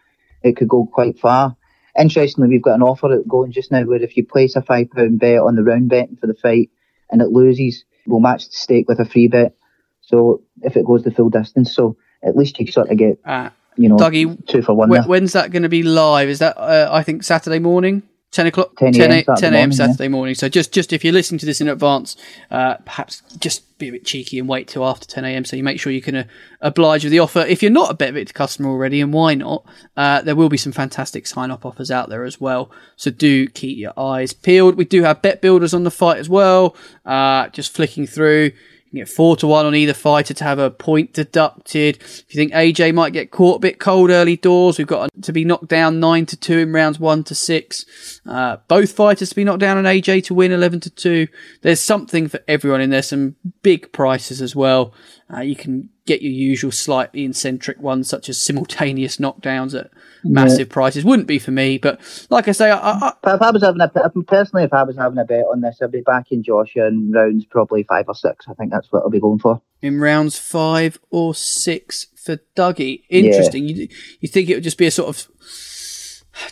It 0.41 0.55
could 0.55 0.69
go 0.69 0.85
quite 0.85 1.19
far. 1.19 1.57
Interestingly, 1.99 2.47
we've 2.49 2.61
got 2.63 2.75
an 2.75 2.81
offer 2.81 3.19
going 3.27 3.51
just 3.51 3.71
now 3.71 3.83
where 3.83 4.01
if 4.01 4.15
you 4.17 4.25
place 4.25 4.55
a 4.55 4.61
five 4.61 4.89
pound 4.91 5.19
bet 5.19 5.39
on 5.39 5.55
the 5.55 5.63
round 5.63 5.89
betting 5.89 6.15
for 6.15 6.27
the 6.27 6.33
fight 6.33 6.69
and 7.09 7.21
it 7.21 7.29
loses, 7.29 7.83
we'll 8.07 8.19
match 8.19 8.45
the 8.49 8.55
stake 8.55 8.87
with 8.87 8.99
a 8.99 9.05
free 9.05 9.27
bet. 9.27 9.55
So 10.01 10.41
if 10.61 10.75
it 10.75 10.85
goes 10.85 11.03
the 11.03 11.11
full 11.11 11.29
distance, 11.29 11.73
so 11.73 11.95
at 12.23 12.35
least 12.35 12.59
you 12.59 12.71
sort 12.71 12.89
of 12.89 12.97
get 12.97 13.19
Uh, 13.25 13.49
you 13.77 13.89
know 13.89 13.97
Dougie, 13.97 14.45
two 14.47 14.61
for 14.61 14.73
one. 14.73 14.89
When, 14.89 15.03
when's 15.03 15.33
that 15.33 15.51
going 15.51 15.63
to 15.63 15.69
be 15.69 15.83
live? 15.83 16.29
Is 16.29 16.39
that 16.39 16.57
uh, 16.57 16.89
I 16.91 17.03
think 17.03 17.23
Saturday 17.23 17.59
morning, 17.59 18.03
ten 18.33 18.47
o'clock, 18.47 18.75
10 18.77 18.93
10 18.93 19.11
a.m. 19.11 19.19
a- 19.19 19.23
10 19.23 19.37
Saturday 19.37 19.45
a.m. 19.45 19.51
morning, 19.53 19.71
yeah. 19.71 19.85
Saturday 19.87 20.07
morning. 20.09 20.35
So 20.35 20.49
just 20.49 20.73
just 20.73 20.91
if 20.91 21.03
you're 21.03 21.13
listening 21.13 21.39
to 21.39 21.45
this 21.45 21.61
in 21.61 21.69
advance, 21.69 22.17
uh, 22.51 22.75
perhaps 22.85 23.21
just 23.39 23.77
be 23.77 23.87
a 23.89 23.91
bit 23.91 24.05
cheeky 24.05 24.39
and 24.39 24.47
wait 24.49 24.67
till 24.67 24.85
after 24.85 25.07
ten 25.07 25.23
a.m. 25.23 25.45
So 25.45 25.55
you 25.55 25.63
make 25.63 25.79
sure 25.79 25.91
you 25.93 26.01
can 26.01 26.15
uh, 26.15 26.23
oblige 26.61 27.03
with 27.05 27.11
the 27.11 27.19
offer. 27.19 27.39
If 27.41 27.61
you're 27.61 27.71
not 27.71 27.91
a 27.91 27.95
BetVictor 27.95 28.33
customer 28.33 28.69
already, 28.69 28.99
and 29.01 29.13
why 29.13 29.35
not? 29.35 29.65
Uh, 29.95 30.21
there 30.21 30.35
will 30.35 30.49
be 30.49 30.57
some 30.57 30.71
fantastic 30.73 31.25
sign 31.27 31.51
up 31.51 31.65
offers 31.65 31.91
out 31.91 32.09
there 32.09 32.25
as 32.25 32.41
well. 32.41 32.71
So 32.97 33.11
do 33.11 33.47
keep 33.47 33.77
your 33.77 33.93
eyes 33.97 34.33
peeled. 34.33 34.75
We 34.75 34.85
do 34.85 35.03
have 35.03 35.21
bet 35.21 35.41
builders 35.41 35.73
on 35.73 35.83
the 35.83 35.91
fight 35.91 36.17
as 36.17 36.27
well. 36.29 36.75
Uh, 37.05 37.47
just 37.49 37.73
flicking 37.73 38.07
through. 38.07 38.51
You 38.93 38.99
get 38.99 39.09
four 39.09 39.35
to 39.37 39.47
one 39.47 39.65
on 39.65 39.73
either 39.73 39.95
fighter 39.95 40.35
to 40.35 40.43
have 40.43 40.59
a 40.59 40.69
point 40.69 41.13
deducted. 41.13 41.97
If 41.97 42.25
you 42.29 42.37
think 42.37 42.53
AJ 42.53 42.93
might 42.93 43.11
get 43.11 43.31
caught 43.31 43.55
a 43.55 43.59
bit 43.59 43.79
cold 43.79 44.11
early 44.11 44.37
doors, 44.37 44.77
we've 44.77 44.85
got 44.85 45.09
to 45.23 45.33
be 45.33 45.43
knocked 45.43 45.67
down 45.67 45.99
nine 45.99 46.27
to 46.27 46.37
two 46.37 46.59
in 46.59 46.71
rounds 46.71 46.99
one 46.99 47.23
to 47.23 47.33
six. 47.33 48.21
Uh, 48.23 48.57
both 48.67 48.91
fighters 48.91 49.29
to 49.29 49.35
be 49.35 49.43
knocked 49.43 49.61
down 49.61 49.79
on 49.79 49.85
AJ 49.85 50.25
to 50.25 50.35
win 50.35 50.51
eleven 50.51 50.79
to 50.79 50.91
two. 50.91 51.27
There's 51.63 51.81
something 51.81 52.27
for 52.27 52.41
everyone 52.47 52.81
in 52.81 52.91
there. 52.91 53.01
Some 53.01 53.35
big 53.63 53.91
prices 53.93 54.43
as 54.43 54.55
well. 54.55 54.93
Uh, 55.33 55.41
you 55.41 55.55
can 55.55 55.89
get 56.05 56.21
your 56.21 56.31
usual 56.31 56.71
slightly 56.71 57.23
eccentric 57.23 57.81
ones 57.81 58.07
such 58.07 58.29
as 58.29 58.39
simultaneous 58.39 59.17
knockdowns 59.17 59.73
at 59.73 59.89
massive 60.23 60.69
prices. 60.69 61.03
Wouldn't 61.03 61.27
be 61.27 61.39
for 61.39 61.51
me, 61.51 61.77
but 61.77 61.99
like 62.29 62.47
I 62.47 62.51
say, 62.51 62.71
I, 62.71 62.77
I, 62.77 63.13
if 63.35 63.41
I 63.41 63.51
was 63.51 63.63
having 63.63 63.81
a 63.81 63.89
personally, 64.23 64.63
if 64.63 64.73
I 64.73 64.83
was 64.83 64.97
having 64.97 65.17
a 65.17 65.25
bet 65.25 65.45
on 65.51 65.61
this, 65.61 65.79
I'd 65.81 65.91
be 65.91 66.01
backing 66.01 66.43
Joshua 66.43 66.87
in 66.87 67.11
rounds 67.11 67.45
probably 67.45 67.83
five 67.83 68.05
or 68.07 68.15
six. 68.15 68.45
I 68.47 68.53
think 68.53 68.71
that's 68.71 68.91
what 68.91 69.03
I'll 69.03 69.09
be 69.09 69.19
going 69.19 69.39
for. 69.39 69.61
in 69.81 69.99
rounds 69.99 70.37
five 70.37 70.99
or 71.09 71.35
six 71.35 72.07
for 72.15 72.37
Dougie. 72.55 73.03
Interesting. 73.09 73.67
You 73.67 73.87
you 74.19 74.27
think 74.27 74.49
it 74.49 74.55
would 74.55 74.63
just 74.63 74.77
be 74.77 74.87
a 74.87 74.91
sort 74.91 75.09
of 75.09 75.27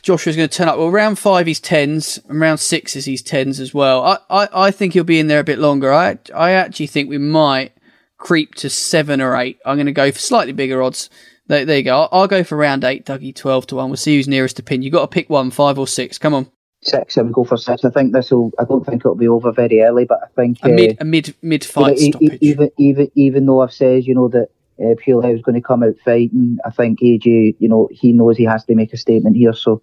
Joshua's 0.01 0.35
going 0.35 0.47
to 0.47 0.55
turn 0.55 0.67
up. 0.67 0.77
Well, 0.77 0.91
round 0.91 1.17
five 1.17 1.47
he's 1.47 1.59
tens, 1.59 2.19
and 2.29 2.39
round 2.39 2.59
six 2.59 2.95
is 2.95 3.05
he's 3.05 3.21
tens 3.23 3.59
as 3.59 3.73
well. 3.73 4.03
I, 4.03 4.17
I, 4.29 4.47
I 4.67 4.71
think 4.71 4.93
he'll 4.93 5.03
be 5.03 5.19
in 5.19 5.27
there 5.27 5.39
a 5.39 5.43
bit 5.43 5.59
longer. 5.59 5.91
I 5.91 6.19
I 6.35 6.51
actually 6.51 6.87
think 6.87 7.09
we 7.09 7.17
might 7.17 7.73
creep 8.17 8.53
to 8.55 8.69
seven 8.69 9.19
or 9.21 9.35
eight. 9.35 9.57
I'm 9.65 9.77
going 9.77 9.87
to 9.87 9.91
go 9.91 10.11
for 10.11 10.19
slightly 10.19 10.53
bigger 10.53 10.83
odds. 10.83 11.09
There, 11.51 11.65
there 11.65 11.77
you 11.79 11.83
go. 11.83 12.03
I'll, 12.03 12.09
I'll 12.13 12.27
go 12.29 12.45
for 12.45 12.55
round 12.55 12.85
eight, 12.85 13.05
Dougie, 13.05 13.35
twelve 13.35 13.67
to 13.67 13.75
one. 13.75 13.89
We'll 13.89 13.97
see 13.97 14.15
who's 14.15 14.25
nearest 14.25 14.55
to 14.55 14.63
pin. 14.63 14.83
You've 14.83 14.93
got 14.93 15.01
to 15.01 15.07
pick 15.07 15.29
one, 15.29 15.51
five 15.51 15.77
or 15.77 15.85
six. 15.85 16.17
Come 16.17 16.33
on, 16.33 16.49
Six, 16.81 17.17
I 17.17 17.23
would 17.23 17.33
go 17.33 17.43
for 17.43 17.57
six. 17.57 17.83
I 17.83 17.89
think 17.89 18.13
this 18.13 18.31
will. 18.31 18.53
I 18.57 18.63
don't 18.63 18.85
think 18.85 19.01
it'll 19.01 19.15
be 19.15 19.27
over 19.27 19.51
very 19.51 19.81
early, 19.81 20.05
but 20.05 20.19
I 20.23 20.27
think 20.33 20.59
a 20.63 20.67
uh, 20.67 20.69
mid 20.69 20.97
a 21.01 21.03
mid 21.03 21.35
mid 21.41 21.65
you 21.65 21.67
know, 21.67 21.73
fight 21.73 21.97
e- 21.97 22.05
e- 22.05 22.11
stoppage. 22.11 22.37
even 22.39 22.71
even 22.77 23.11
even 23.15 23.45
though 23.47 23.59
I've 23.59 23.73
said 23.73 24.05
you 24.05 24.15
know 24.15 24.29
that 24.29 24.47
uh, 24.79 24.95
was 25.05 25.41
going 25.41 25.55
to 25.55 25.61
come 25.61 25.83
out 25.83 25.95
fighting, 26.05 26.57
I 26.63 26.69
think 26.69 27.01
AJ, 27.01 27.57
you 27.59 27.67
know, 27.67 27.89
he 27.91 28.13
knows 28.13 28.37
he 28.37 28.45
has 28.45 28.63
to 28.63 28.75
make 28.75 28.93
a 28.93 28.97
statement 28.97 29.35
here. 29.35 29.51
So 29.51 29.81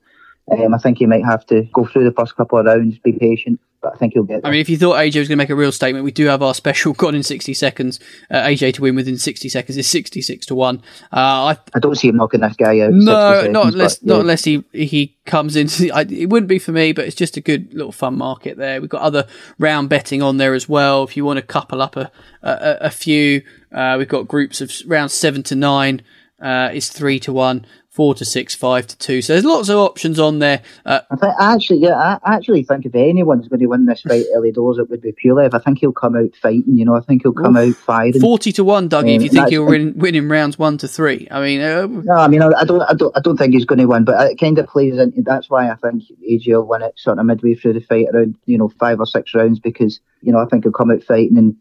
um, 0.50 0.74
I 0.74 0.78
think 0.78 0.98
he 0.98 1.06
might 1.06 1.24
have 1.24 1.44
to 1.46 1.62
go 1.72 1.84
through 1.86 2.04
the 2.04 2.12
first 2.12 2.36
couple 2.36 2.58
of 2.58 2.66
rounds, 2.66 2.98
be 2.98 3.12
patient, 3.12 3.60
but 3.80 3.94
I 3.94 3.96
think 3.96 4.14
he'll 4.14 4.24
get 4.24 4.40
I 4.44 4.50
mean, 4.50 4.60
if 4.60 4.68
you 4.68 4.76
thought 4.76 4.96
AJ 4.96 5.18
was 5.18 5.28
going 5.28 5.36
to 5.36 5.36
make 5.36 5.50
a 5.50 5.54
real 5.54 5.70
statement, 5.70 6.04
we 6.04 6.10
do 6.10 6.26
have 6.26 6.42
our 6.42 6.54
special 6.54 6.92
gone 6.94 7.14
in 7.14 7.22
60 7.22 7.54
seconds. 7.54 8.00
Uh, 8.30 8.42
AJ 8.42 8.74
to 8.74 8.82
win 8.82 8.96
within 8.96 9.18
60 9.18 9.48
seconds 9.48 9.76
is 9.76 9.88
66 9.88 10.46
to 10.46 10.54
1. 10.54 10.76
Uh, 10.76 11.16
I, 11.16 11.58
I 11.74 11.78
don't 11.78 11.94
see 11.94 12.08
him 12.08 12.16
knocking 12.16 12.40
that 12.40 12.56
guy 12.56 12.80
out. 12.80 12.92
no, 12.92 13.34
60 13.34 13.52
not 13.52 13.66
unless 13.66 13.98
but, 13.98 14.06
not 14.06 14.20
unless 14.20 14.44
he 14.44 14.64
he 14.72 15.16
comes 15.26 15.54
into. 15.54 15.90
I, 15.94 16.02
it 16.02 16.28
wouldn't 16.28 16.48
be 16.48 16.58
for 16.58 16.72
me, 16.72 16.92
but 16.92 17.06
it's 17.06 17.16
just 17.16 17.36
a 17.36 17.40
good 17.40 17.72
little 17.72 17.92
fun 17.92 18.16
market 18.16 18.56
there. 18.56 18.80
We've 18.80 18.90
got 18.90 19.02
other 19.02 19.26
round 19.58 19.88
betting 19.88 20.22
on 20.22 20.38
there 20.38 20.54
as 20.54 20.68
well. 20.68 21.04
If 21.04 21.16
you 21.16 21.24
want 21.24 21.36
to 21.38 21.42
couple 21.42 21.82
up 21.82 21.96
a 21.96 22.10
a, 22.42 22.78
a 22.82 22.90
few, 22.90 23.42
uh, 23.72 23.96
we've 23.98 24.08
got 24.08 24.26
groups 24.26 24.60
of 24.60 24.72
round 24.86 25.10
seven 25.10 25.42
to 25.44 25.54
nine. 25.54 26.02
Uh, 26.40 26.70
is 26.72 26.88
three 26.88 27.18
to 27.18 27.32
one, 27.32 27.66
four 27.98 28.14
to 28.14 28.24
six, 28.24 28.54
five 28.54 28.86
to 28.86 28.96
two. 28.96 29.20
So 29.20 29.32
there's 29.32 29.44
lots 29.44 29.68
of 29.68 29.76
options 29.76 30.20
on 30.20 30.38
there. 30.38 30.62
Uh, 30.86 31.00
I 31.10 31.16
think 31.16 31.34
actually, 31.40 31.78
yeah, 31.80 32.18
I 32.22 32.36
actually 32.36 32.62
think 32.62 32.86
if 32.86 32.94
anyone's 32.94 33.48
going 33.48 33.58
to 33.58 33.66
win 33.66 33.86
this 33.86 34.02
fight 34.02 34.24
early 34.36 34.52
doors, 34.52 34.78
it 34.78 34.88
would 34.88 35.02
be 35.02 35.10
Pulev. 35.12 35.52
I 35.52 35.58
think 35.58 35.80
he'll 35.80 35.90
come 35.90 36.14
out 36.14 36.30
fighting. 36.40 36.76
You 36.76 36.84
know, 36.84 36.94
I 36.94 37.00
think 37.00 37.22
he'll 37.22 37.32
come 37.32 37.56
out 37.56 37.74
firing. 37.74 38.20
Forty 38.20 38.52
to 38.52 38.62
one, 38.62 38.88
Dougie. 38.88 39.16
if 39.16 39.18
Um, 39.18 39.22
you 39.24 39.28
think 39.30 39.48
he'll 39.48 39.66
win, 39.66 39.94
win 39.98 40.14
in 40.14 40.28
rounds 40.28 40.60
one 40.60 40.78
to 40.78 40.86
three, 40.86 41.26
I 41.28 41.40
mean, 41.42 41.60
uh, 41.60 41.88
No, 41.88 42.14
I 42.14 42.28
mean, 42.28 42.40
I 42.40 42.52
I 42.56 42.64
don't, 42.64 42.82
I 42.82 42.94
don't, 42.94 43.16
I 43.16 43.20
don't 43.20 43.36
think 43.36 43.52
he's 43.52 43.64
going 43.64 43.80
to 43.80 43.86
win, 43.86 44.04
but 44.04 44.30
it 44.30 44.38
kind 44.38 44.56
of 44.60 44.68
plays 44.68 44.96
into. 44.96 45.22
That's 45.22 45.50
why 45.50 45.68
I 45.68 45.74
think 45.74 46.04
AJ 46.22 46.46
will 46.52 46.68
win 46.68 46.82
it 46.82 46.94
sort 46.96 47.18
of 47.18 47.26
midway 47.26 47.56
through 47.56 47.72
the 47.72 47.80
fight, 47.80 48.06
around 48.14 48.36
you 48.46 48.58
know 48.58 48.68
five 48.78 49.00
or 49.00 49.06
six 49.06 49.34
rounds, 49.34 49.58
because 49.58 49.98
you 50.22 50.30
know 50.30 50.38
I 50.38 50.44
think 50.46 50.62
he'll 50.62 50.72
come 50.72 50.92
out 50.92 51.02
fighting, 51.02 51.36
and 51.36 51.56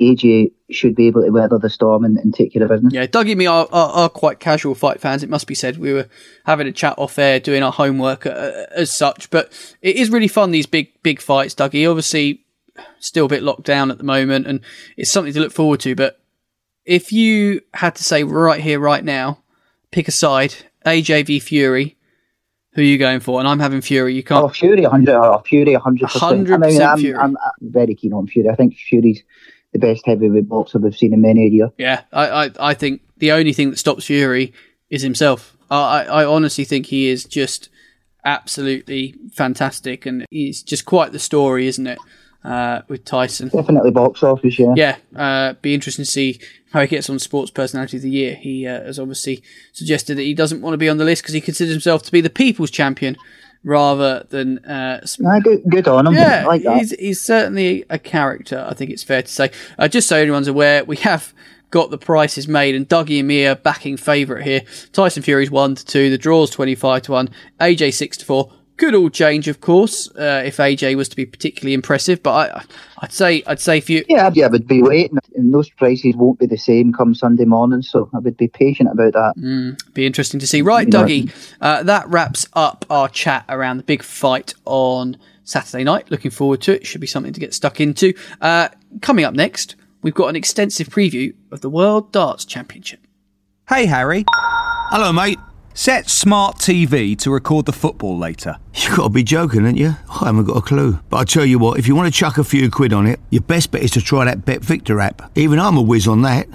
AJ 0.00 0.52
should 0.70 0.94
be 0.94 1.06
able 1.06 1.22
to 1.22 1.30
weather 1.30 1.58
the 1.58 1.68
storm 1.68 2.04
and, 2.04 2.16
and 2.16 2.34
take 2.34 2.52
care 2.52 2.62
of 2.62 2.70
business. 2.70 2.92
Yeah, 2.92 3.06
Dougie 3.06 3.30
and 3.30 3.38
me 3.38 3.46
are, 3.46 3.68
are, 3.70 3.90
are 3.90 4.08
quite 4.08 4.40
casual 4.40 4.74
fight 4.74 5.00
fans, 5.00 5.22
it 5.22 5.28
must 5.28 5.46
be 5.46 5.54
said. 5.54 5.78
We 5.78 5.92
were 5.92 6.08
having 6.46 6.66
a 6.66 6.72
chat 6.72 6.94
off 6.98 7.18
air, 7.18 7.38
doing 7.40 7.62
our 7.62 7.72
homework 7.72 8.24
uh, 8.26 8.30
uh, 8.30 8.66
as 8.70 8.96
such, 8.96 9.30
but 9.30 9.52
it 9.82 9.96
is 9.96 10.10
really 10.10 10.28
fun, 10.28 10.50
these 10.50 10.66
big, 10.66 10.90
big 11.02 11.20
fights, 11.20 11.54
Dougie. 11.54 11.88
Obviously, 11.88 12.44
still 12.98 13.26
a 13.26 13.28
bit 13.28 13.42
locked 13.42 13.64
down 13.64 13.90
at 13.90 13.98
the 13.98 14.04
moment, 14.04 14.46
and 14.46 14.60
it's 14.96 15.10
something 15.10 15.32
to 15.32 15.40
look 15.40 15.52
forward 15.52 15.80
to. 15.80 15.94
But 15.94 16.20
if 16.84 17.12
you 17.12 17.60
had 17.74 17.94
to 17.96 18.04
say 18.04 18.24
right 18.24 18.60
here, 18.60 18.80
right 18.80 19.04
now, 19.04 19.42
pick 19.90 20.08
a 20.08 20.12
side, 20.12 20.54
AJ 20.86 21.26
v 21.26 21.40
Fury, 21.40 21.96
who 22.72 22.82
are 22.82 22.84
you 22.84 22.98
going 22.98 23.20
for? 23.20 23.40
And 23.40 23.48
I'm 23.48 23.58
having 23.58 23.80
Fury. 23.80 24.14
You 24.14 24.22
Oh, 24.30 24.42
can't. 24.42 24.56
Fury, 24.56 24.84
hundred, 24.84 25.16
oh, 25.16 25.42
Fury, 25.44 25.74
uh, 25.74 25.80
hundred 25.80 26.08
percent. 26.08 26.50
I 26.50 26.56
mean, 26.56 26.78
100% 26.78 26.86
I'm, 26.92 26.98
Fury. 26.98 27.18
I'm, 27.18 27.36
I'm 27.36 27.70
very 27.70 27.94
keen 27.94 28.12
on 28.12 28.26
Fury. 28.28 28.48
I 28.48 28.54
think 28.54 28.76
Fury's 28.76 29.22
the 29.72 29.78
best 29.78 30.04
heavyweight 30.06 30.48
boxer 30.48 30.78
we've 30.78 30.96
seen 30.96 31.12
in 31.12 31.20
many 31.20 31.46
a 31.46 31.48
year. 31.48 31.70
Yeah, 31.78 32.02
I, 32.12 32.46
I, 32.46 32.50
I 32.60 32.74
think 32.74 33.02
the 33.18 33.32
only 33.32 33.52
thing 33.52 33.70
that 33.70 33.78
stops 33.78 34.06
Fury 34.06 34.52
is 34.88 35.02
himself. 35.02 35.56
I, 35.70 35.76
I 35.76 36.02
I 36.02 36.24
honestly 36.24 36.64
think 36.64 36.86
he 36.86 37.08
is 37.08 37.24
just 37.24 37.68
absolutely 38.24 39.14
fantastic, 39.32 40.06
and 40.06 40.26
he's 40.30 40.62
just 40.62 40.84
quite 40.84 41.12
the 41.12 41.18
story, 41.18 41.66
isn't 41.66 41.86
it? 41.86 41.98
uh, 42.44 42.82
with 42.88 43.04
Tyson. 43.04 43.48
Definitely 43.48 43.90
box 43.90 44.22
office, 44.22 44.58
yeah. 44.58 44.74
Yeah, 44.76 44.96
uh, 45.14 45.54
be 45.54 45.74
interesting 45.74 46.04
to 46.04 46.10
see 46.10 46.40
how 46.72 46.80
he 46.82 46.86
gets 46.86 47.10
on 47.10 47.18
Sports 47.18 47.50
Personality 47.50 47.98
of 47.98 48.02
the 48.02 48.10
Year. 48.10 48.34
He 48.34 48.66
uh, 48.66 48.82
has 48.82 48.98
obviously 48.98 49.42
suggested 49.72 50.16
that 50.16 50.22
he 50.22 50.34
doesn't 50.34 50.62
want 50.62 50.74
to 50.74 50.78
be 50.78 50.88
on 50.88 50.98
the 50.98 51.04
list 51.04 51.22
because 51.22 51.34
he 51.34 51.40
considers 51.40 51.72
himself 51.72 52.02
to 52.04 52.12
be 52.12 52.20
the 52.20 52.30
People's 52.30 52.70
Champion 52.70 53.16
rather 53.64 54.26
than. 54.30 54.58
Uh, 54.64 55.04
Nah, 55.18 55.40
good, 55.40 55.62
good 55.68 55.88
on 55.88 56.06
him. 56.06 56.14
yeah, 56.14 56.44
like 56.46 56.62
that. 56.62 56.78
he's, 56.78 56.90
he's 56.92 57.20
certainly 57.20 57.84
a 57.90 57.98
character. 57.98 58.66
I 58.68 58.74
think 58.74 58.90
it's 58.90 59.02
fair 59.02 59.22
to 59.22 59.28
say. 59.28 59.50
Uh, 59.78 59.88
just 59.88 60.08
so 60.08 60.16
everyone's 60.16 60.48
aware, 60.48 60.84
we 60.84 60.96
have 60.98 61.32
got 61.70 61.90
the 61.90 61.98
prices 61.98 62.48
made, 62.48 62.74
and 62.74 62.88
Dougie 62.88 63.18
and 63.20 63.28
me 63.28 63.46
are 63.46 63.54
backing 63.54 63.96
favourite 63.96 64.44
here. 64.44 64.62
Tyson 64.92 65.22
Fury's 65.22 65.50
one 65.50 65.74
to 65.76 65.84
two, 65.84 66.10
the 66.10 66.18
draws 66.18 66.50
twenty 66.50 66.74
five 66.74 67.02
to 67.02 67.12
one, 67.12 67.28
AJ 67.60 67.94
six 67.94 68.16
to 68.18 68.24
four. 68.24 68.52
Could 68.76 68.94
all 68.94 69.10
change, 69.10 69.46
of 69.46 69.60
course, 69.60 70.08
uh, 70.16 70.42
if 70.46 70.56
AJ 70.56 70.96
was 70.96 71.08
to 71.10 71.16
be 71.16 71.26
particularly 71.26 71.74
impressive. 71.74 72.22
But 72.22 72.50
I, 72.56 72.62
I'd 73.02 73.12
say, 73.12 73.42
I'd 73.46 73.60
say 73.60 73.76
if 73.76 73.90
you, 73.90 74.02
Yeah, 74.08 74.30
yeah, 74.32 74.46
I 74.46 74.48
would 74.48 74.66
be 74.66 74.82
waiting, 74.82 75.18
and 75.34 75.52
those 75.52 75.70
prices 75.70 76.14
won't 76.16 76.38
be 76.38 76.46
the 76.46 76.56
same 76.56 76.92
come 76.92 77.14
Sunday 77.14 77.44
morning, 77.44 77.82
so 77.82 78.10
I 78.14 78.18
would 78.18 78.36
be 78.36 78.48
patient 78.48 78.90
about 78.90 79.12
that. 79.12 79.82
be 79.94 80.06
interesting 80.06 80.40
to 80.40 80.46
see. 80.46 80.62
Right, 80.62 80.86
You 80.86 80.92
know, 80.92 81.04
Dougie, 81.04 81.32
uh, 81.60 81.82
that 81.84 82.08
wraps 82.08 82.46
up 82.52 82.84
our 82.90 83.08
chat 83.08 83.44
around 83.48 83.78
the 83.78 83.82
big 83.82 84.02
fight 84.02 84.54
on 84.64 85.16
Saturday 85.44 85.84
night. 85.84 86.10
Looking 86.10 86.30
forward 86.30 86.60
to 86.62 86.76
it. 86.76 86.86
Should 86.86 87.00
be 87.00 87.06
something 87.06 87.32
to 87.32 87.40
get 87.40 87.54
stuck 87.54 87.80
into. 87.80 88.14
Uh, 88.40 88.68
coming 89.02 89.24
up 89.24 89.34
next, 89.34 89.76
we've 90.02 90.14
got 90.14 90.28
an 90.28 90.36
extensive 90.36 90.88
preview 90.88 91.34
of 91.50 91.60
the 91.60 91.70
World 91.70 92.12
Darts 92.12 92.44
Championship. 92.44 93.00
Hey, 93.68 93.86
Harry. 93.86 94.24
Hello, 94.28 95.12
mate. 95.12 95.38
Set 95.72 96.10
Smart 96.10 96.56
TV 96.58 97.16
to 97.18 97.30
record 97.30 97.64
the 97.66 97.72
football 97.72 98.18
later. 98.18 98.56
You 98.74 98.96
got 98.96 99.04
to 99.04 99.08
be 99.08 99.22
joking, 99.22 99.66
ain't 99.66 99.78
you? 99.78 99.94
I 100.08 100.26
haven't 100.26 100.44
got 100.44 100.56
a 100.56 100.62
clue. 100.62 100.98
But 101.08 101.16
I 101.18 101.24
tell 101.24 101.44
you 101.44 101.58
what, 101.58 101.78
if 101.78 101.86
you 101.86 101.94
want 101.94 102.12
to 102.12 102.18
chuck 102.18 102.38
a 102.38 102.44
few 102.44 102.70
quid 102.70 102.92
on 102.92 103.06
it, 103.06 103.20
your 103.30 103.42
best 103.42 103.70
bet 103.70 103.82
is 103.82 103.92
to 103.92 104.00
try 104.00 104.24
that 104.24 104.44
BetVictor 104.44 105.02
app. 105.02 105.30
Even 105.36 105.58
I'm 105.60 105.76
a 105.76 105.82
whiz 105.82 106.08
on 106.08 106.22
that. 106.22 106.48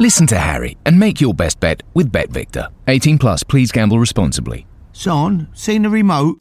Listen 0.00 0.26
to 0.26 0.38
Harry 0.38 0.76
and 0.84 0.98
make 0.98 1.20
your 1.20 1.34
best 1.34 1.60
bet 1.60 1.82
with 1.94 2.12
BetVictor. 2.12 2.68
18 2.88 3.18
plus, 3.18 3.42
please 3.42 3.70
gamble 3.70 3.98
responsibly. 3.98 4.66
Son, 4.92 5.48
seen 5.54 5.82
the 5.82 5.90
remote? 5.90 6.40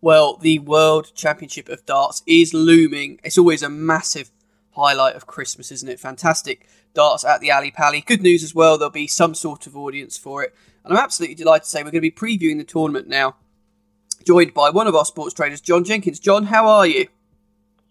Well, 0.00 0.36
the 0.36 0.58
World 0.58 1.12
Championship 1.14 1.70
of 1.70 1.86
Darts 1.86 2.22
is 2.26 2.52
looming. 2.52 3.18
It's 3.24 3.38
always 3.38 3.62
a 3.62 3.70
massive 3.70 4.33
highlight 4.74 5.16
of 5.16 5.26
Christmas, 5.26 5.72
isn't 5.72 5.88
it? 5.88 6.00
Fantastic 6.00 6.66
darts 6.94 7.24
at 7.24 7.40
the 7.40 7.50
Ally 7.50 7.70
Pally. 7.70 8.00
Good 8.00 8.22
news 8.22 8.42
as 8.42 8.54
well, 8.54 8.78
there'll 8.78 8.90
be 8.90 9.06
some 9.06 9.34
sort 9.34 9.66
of 9.66 9.76
audience 9.76 10.16
for 10.16 10.42
it. 10.42 10.54
And 10.84 10.92
I'm 10.92 11.02
absolutely 11.02 11.34
delighted 11.34 11.64
to 11.64 11.70
say 11.70 11.80
we're 11.80 11.90
going 11.90 11.94
to 11.94 12.00
be 12.00 12.10
previewing 12.10 12.58
the 12.58 12.64
tournament 12.64 13.08
now, 13.08 13.36
joined 14.26 14.54
by 14.54 14.70
one 14.70 14.86
of 14.86 14.94
our 14.94 15.04
sports 15.04 15.34
traders, 15.34 15.60
Jon 15.60 15.84
Jenkins. 15.84 16.20
Jon, 16.20 16.44
how 16.44 16.66
are 16.68 16.86
you? 16.86 17.06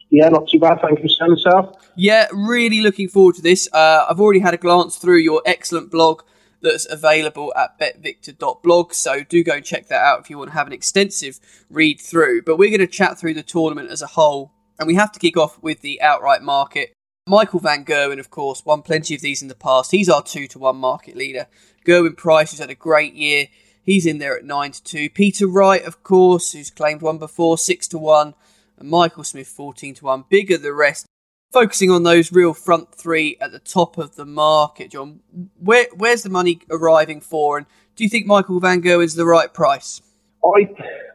Yeah, 0.09 0.29
not 0.29 0.47
too 0.47 0.59
bad. 0.59 0.79
Thank 0.79 1.01
you, 1.01 1.09
Sam. 1.09 1.31
Yourself? 1.31 1.75
Yeah, 1.95 2.27
really 2.31 2.81
looking 2.81 3.07
forward 3.07 3.35
to 3.35 3.41
this. 3.41 3.67
Uh, 3.73 4.05
I've 4.07 4.19
already 4.19 4.41
had 4.41 4.53
a 4.53 4.57
glance 4.57 4.97
through 4.97 5.17
your 5.17 5.41
excellent 5.45 5.89
blog 5.89 6.21
that's 6.61 6.89
available 6.89 7.53
at 7.55 7.77
betvictor.blog, 7.79 8.93
so 8.93 9.23
do 9.23 9.43
go 9.43 9.53
and 9.53 9.65
check 9.65 9.87
that 9.87 10.01
out 10.01 10.21
if 10.21 10.29
you 10.29 10.37
want 10.37 10.51
to 10.51 10.53
have 10.55 10.65
an 10.65 10.73
extensive 10.73 11.39
read 11.69 11.99
through. 11.99 12.41
But 12.43 12.57
we're 12.57 12.69
going 12.69 12.79
to 12.79 12.87
chat 12.87 13.19
through 13.19 13.33
the 13.33 13.43
tournament 13.43 13.89
as 13.89 14.01
a 14.01 14.07
whole, 14.07 14.52
and 14.79 14.87
we 14.87 14.95
have 14.95 15.11
to 15.11 15.19
kick 15.19 15.37
off 15.37 15.61
with 15.61 15.81
the 15.81 16.01
outright 16.01 16.41
market. 16.41 16.93
Michael 17.27 17.59
Van 17.59 17.85
Gerwen, 17.85 18.19
of 18.19 18.29
course, 18.29 18.65
won 18.65 18.81
plenty 18.81 19.15
of 19.15 19.21
these 19.21 19.41
in 19.41 19.47
the 19.47 19.55
past. 19.55 19.91
He's 19.91 20.09
our 20.09 20.23
two 20.23 20.47
to 20.47 20.59
one 20.59 20.77
market 20.77 21.15
leader. 21.15 21.47
Gerwyn 21.85 22.17
Price, 22.17 22.51
who's 22.51 22.59
had 22.59 22.69
a 22.69 22.75
great 22.75 23.13
year, 23.13 23.47
he's 23.81 24.05
in 24.05 24.17
there 24.17 24.37
at 24.37 24.43
nine 24.43 24.71
to 24.71 24.83
two. 24.83 25.09
Peter 25.09 25.47
Wright, 25.47 25.83
of 25.83 26.03
course, 26.03 26.51
who's 26.51 26.69
claimed 26.69 27.01
one 27.01 27.17
before, 27.17 27.57
six 27.57 27.87
to 27.89 27.97
one. 27.97 28.33
And 28.77 28.89
Michael 28.89 29.23
Smith, 29.23 29.47
fourteen 29.47 29.93
to 29.95 30.05
one. 30.05 30.25
Bigger 30.29 30.57
the 30.57 30.73
rest 30.73 31.05
focusing 31.53 31.91
on 31.91 32.01
those 32.01 32.31
real 32.31 32.53
front 32.53 32.93
three 32.93 33.37
at 33.39 33.51
the 33.51 33.59
top 33.59 33.99
of 33.99 34.15
the 34.15 34.25
market, 34.25 34.91
Jon, 34.91 35.19
where 35.59 35.85
where's 35.95 36.23
the 36.23 36.29
money 36.29 36.59
arriving 36.69 37.21
for, 37.21 37.57
and 37.57 37.67
do 37.95 38.03
you 38.03 38.09
think 38.09 38.25
Michael 38.25 38.59
Van 38.59 38.81
Gerwen's 38.81 39.13
the 39.13 39.25
right 39.25 39.53
price? 39.53 40.01
I 40.45 40.69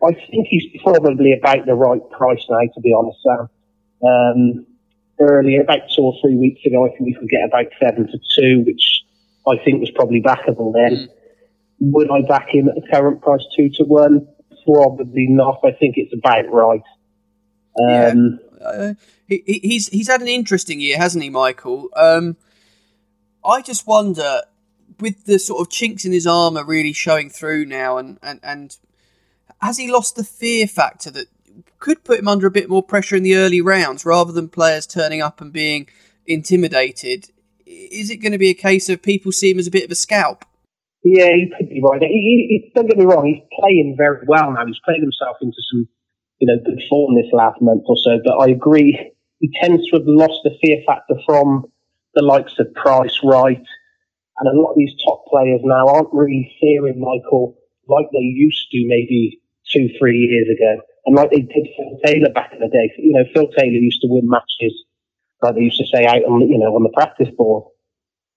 I 0.07 0.13
think 0.31 0.47
he's 0.49 0.65
probably 0.83 1.33
about 1.33 1.67
the 1.67 1.75
right 1.75 2.01
price 2.11 2.45
now, 2.49 2.61
to 2.75 2.81
be 2.81 2.93
honest, 2.97 3.19
Sam. 3.23 3.49
Um, 4.03 4.67
earlier, 5.21 5.61
about 5.63 5.81
two 5.95 6.03
or 6.03 6.15
three 6.23 6.37
weeks 6.37 6.65
ago, 6.65 6.87
I 6.87 6.91
think 6.91 7.03
we 7.03 7.15
could 7.15 7.29
get 7.29 7.45
about 7.47 7.67
seven 7.83 8.07
to 8.07 8.19
two, 8.37 8.63
which 8.65 9.03
I 9.47 9.63
think 9.65 9.81
was 9.81 9.91
probably 9.91 10.23
backable 10.23 10.73
then. 10.73 11.09
Would 11.81 12.11
I 12.11 12.23
back 12.23 12.49
him 12.49 12.69
at 12.69 12.75
the 12.75 12.87
current 12.91 13.21
price, 13.23 13.45
two 13.57 13.69
to 13.75 13.85
one? 13.85 14.27
Probably 14.65 15.27
not. 15.29 15.61
I 15.65 15.73
think 15.73 15.95
it's 15.97 16.13
about 16.15 16.51
right. 16.53 16.83
Um, 17.81 18.41
Uh, 18.61 18.95
he, 19.27 19.43
he- 19.47 19.61
he's 19.63 19.89
he's 19.89 20.09
had 20.09 20.21
an 20.21 20.29
interesting 20.29 20.81
year, 20.81 20.97
hasn't 20.97 21.23
he, 21.23 21.31
Michael? 21.31 21.89
Um, 21.97 22.37
I 23.45 23.63
just 23.63 23.87
wonder, 23.87 24.43
with 25.01 25.25
the 25.27 25.39
sort 25.39 25.61
of 25.61 25.71
chinks 25.71 26.05
in 26.05 26.13
his 26.13 26.27
armour 26.27 26.65
really 26.65 26.93
showing 26.93 27.31
through 27.31 27.65
now, 27.67 27.97
and, 27.99 28.19
and, 28.23 28.41
and 28.43 28.77
has 29.61 29.77
he 29.77 29.91
lost 29.91 30.17
the 30.17 30.25
fear 30.25 30.67
factor 30.67 31.11
that 31.11 31.29
could 31.79 32.05
put 32.05 32.19
him 32.19 32.29
under 32.29 32.47
a 32.47 32.51
bit 32.51 32.69
more 32.69 32.83
pressure 32.83 33.17
in 33.17 33.23
the 33.23 33.37
early 33.37 33.61
rounds 33.61 34.05
rather 34.05 34.33
than 34.33 34.49
players 34.49 34.87
turning 34.87 35.21
up 35.21 35.41
and 35.41 35.53
being 35.53 35.89
intimidated? 36.27 37.31
Is 37.67 38.11
it 38.11 38.17
going 38.17 38.33
to 38.33 38.39
be 38.39 38.51
a 38.51 38.55
case 38.55 38.89
of 38.89 39.03
people 39.03 39.33
see 39.33 39.51
him 39.51 39.59
as 39.59 39.67
a 39.67 39.73
bit 39.73 39.85
of 39.85 39.91
a 39.91 39.95
scalp? 39.95 40.45
Yeah, 41.05 41.31
you 41.31 41.53
could 41.57 41.69
be 41.69 41.81
right. 41.83 42.03
He, 42.03 42.63
he, 42.67 42.73
don't 42.75 42.89
get 42.89 42.99
me 42.99 43.05
wrong, 43.05 43.27
he's 43.27 43.43
playing 43.59 43.95
very 43.97 44.25
well 44.27 44.53
now. 44.53 44.67
He's 44.67 44.81
played 44.85 45.01
himself 45.01 45.37
into 45.41 45.59
some, 45.71 45.89
you 46.39 46.47
know, 46.47 46.61
good 46.65 46.83
form 46.89 47.15
this 47.15 47.33
last 47.33 47.63
month 47.63 47.85
or 47.87 47.97
so. 48.03 48.19
But 48.25 48.39
I 48.39 48.51
agree, 48.51 49.13
he 49.39 49.51
tends 49.61 49.89
to 49.89 49.99
have 49.99 50.07
lost 50.07 50.41
the 50.45 50.57
fear 50.63 50.83
factor 50.87 51.15
from 51.25 51.67
the 52.15 52.25
likes 52.25 52.59
of 52.59 52.75
Price, 52.75 53.21
Wright, 53.23 53.63
and 54.39 54.49
a 54.49 54.61
lot 54.61 54.73
of 54.73 54.77
these 54.77 54.95
top 55.05 55.25
players 55.27 55.61
now 55.63 55.87
aren't 55.87 56.13
really 56.13 56.53
fearing 56.61 57.01
Michael 57.01 57.57
like 57.89 58.07
they 58.13 58.19
used 58.19 58.71
to 58.71 58.85
maybe 58.87 59.41
two, 59.73 59.89
three 59.99 60.19
years 60.19 60.49
ago, 60.49 60.83
and 61.07 61.17
like 61.17 61.31
they 61.31 61.41
did 61.43 61.67
Phil 61.77 61.99
Taylor 62.05 62.31
back 62.33 62.53
in 62.53 62.61
the 62.61 62.69
day. 62.69 62.93
You 62.99 63.13
know, 63.13 63.25
Phil 63.35 63.49
Taylor 63.57 63.73
used 63.79 64.01
to 64.03 64.09
win 64.11 64.29
matches, 64.29 64.75
like 65.43 65.55
they 65.55 65.63
used 65.63 65.79
to 65.79 65.87
say 65.87 66.05
out 66.07 66.25
on, 66.25 66.41
the- 66.41 66.47
you 66.47 66.59
know, 66.59 66.75
on 66.75 66.83
the 66.83 66.91
practice 66.95 67.29
board. 67.37 67.65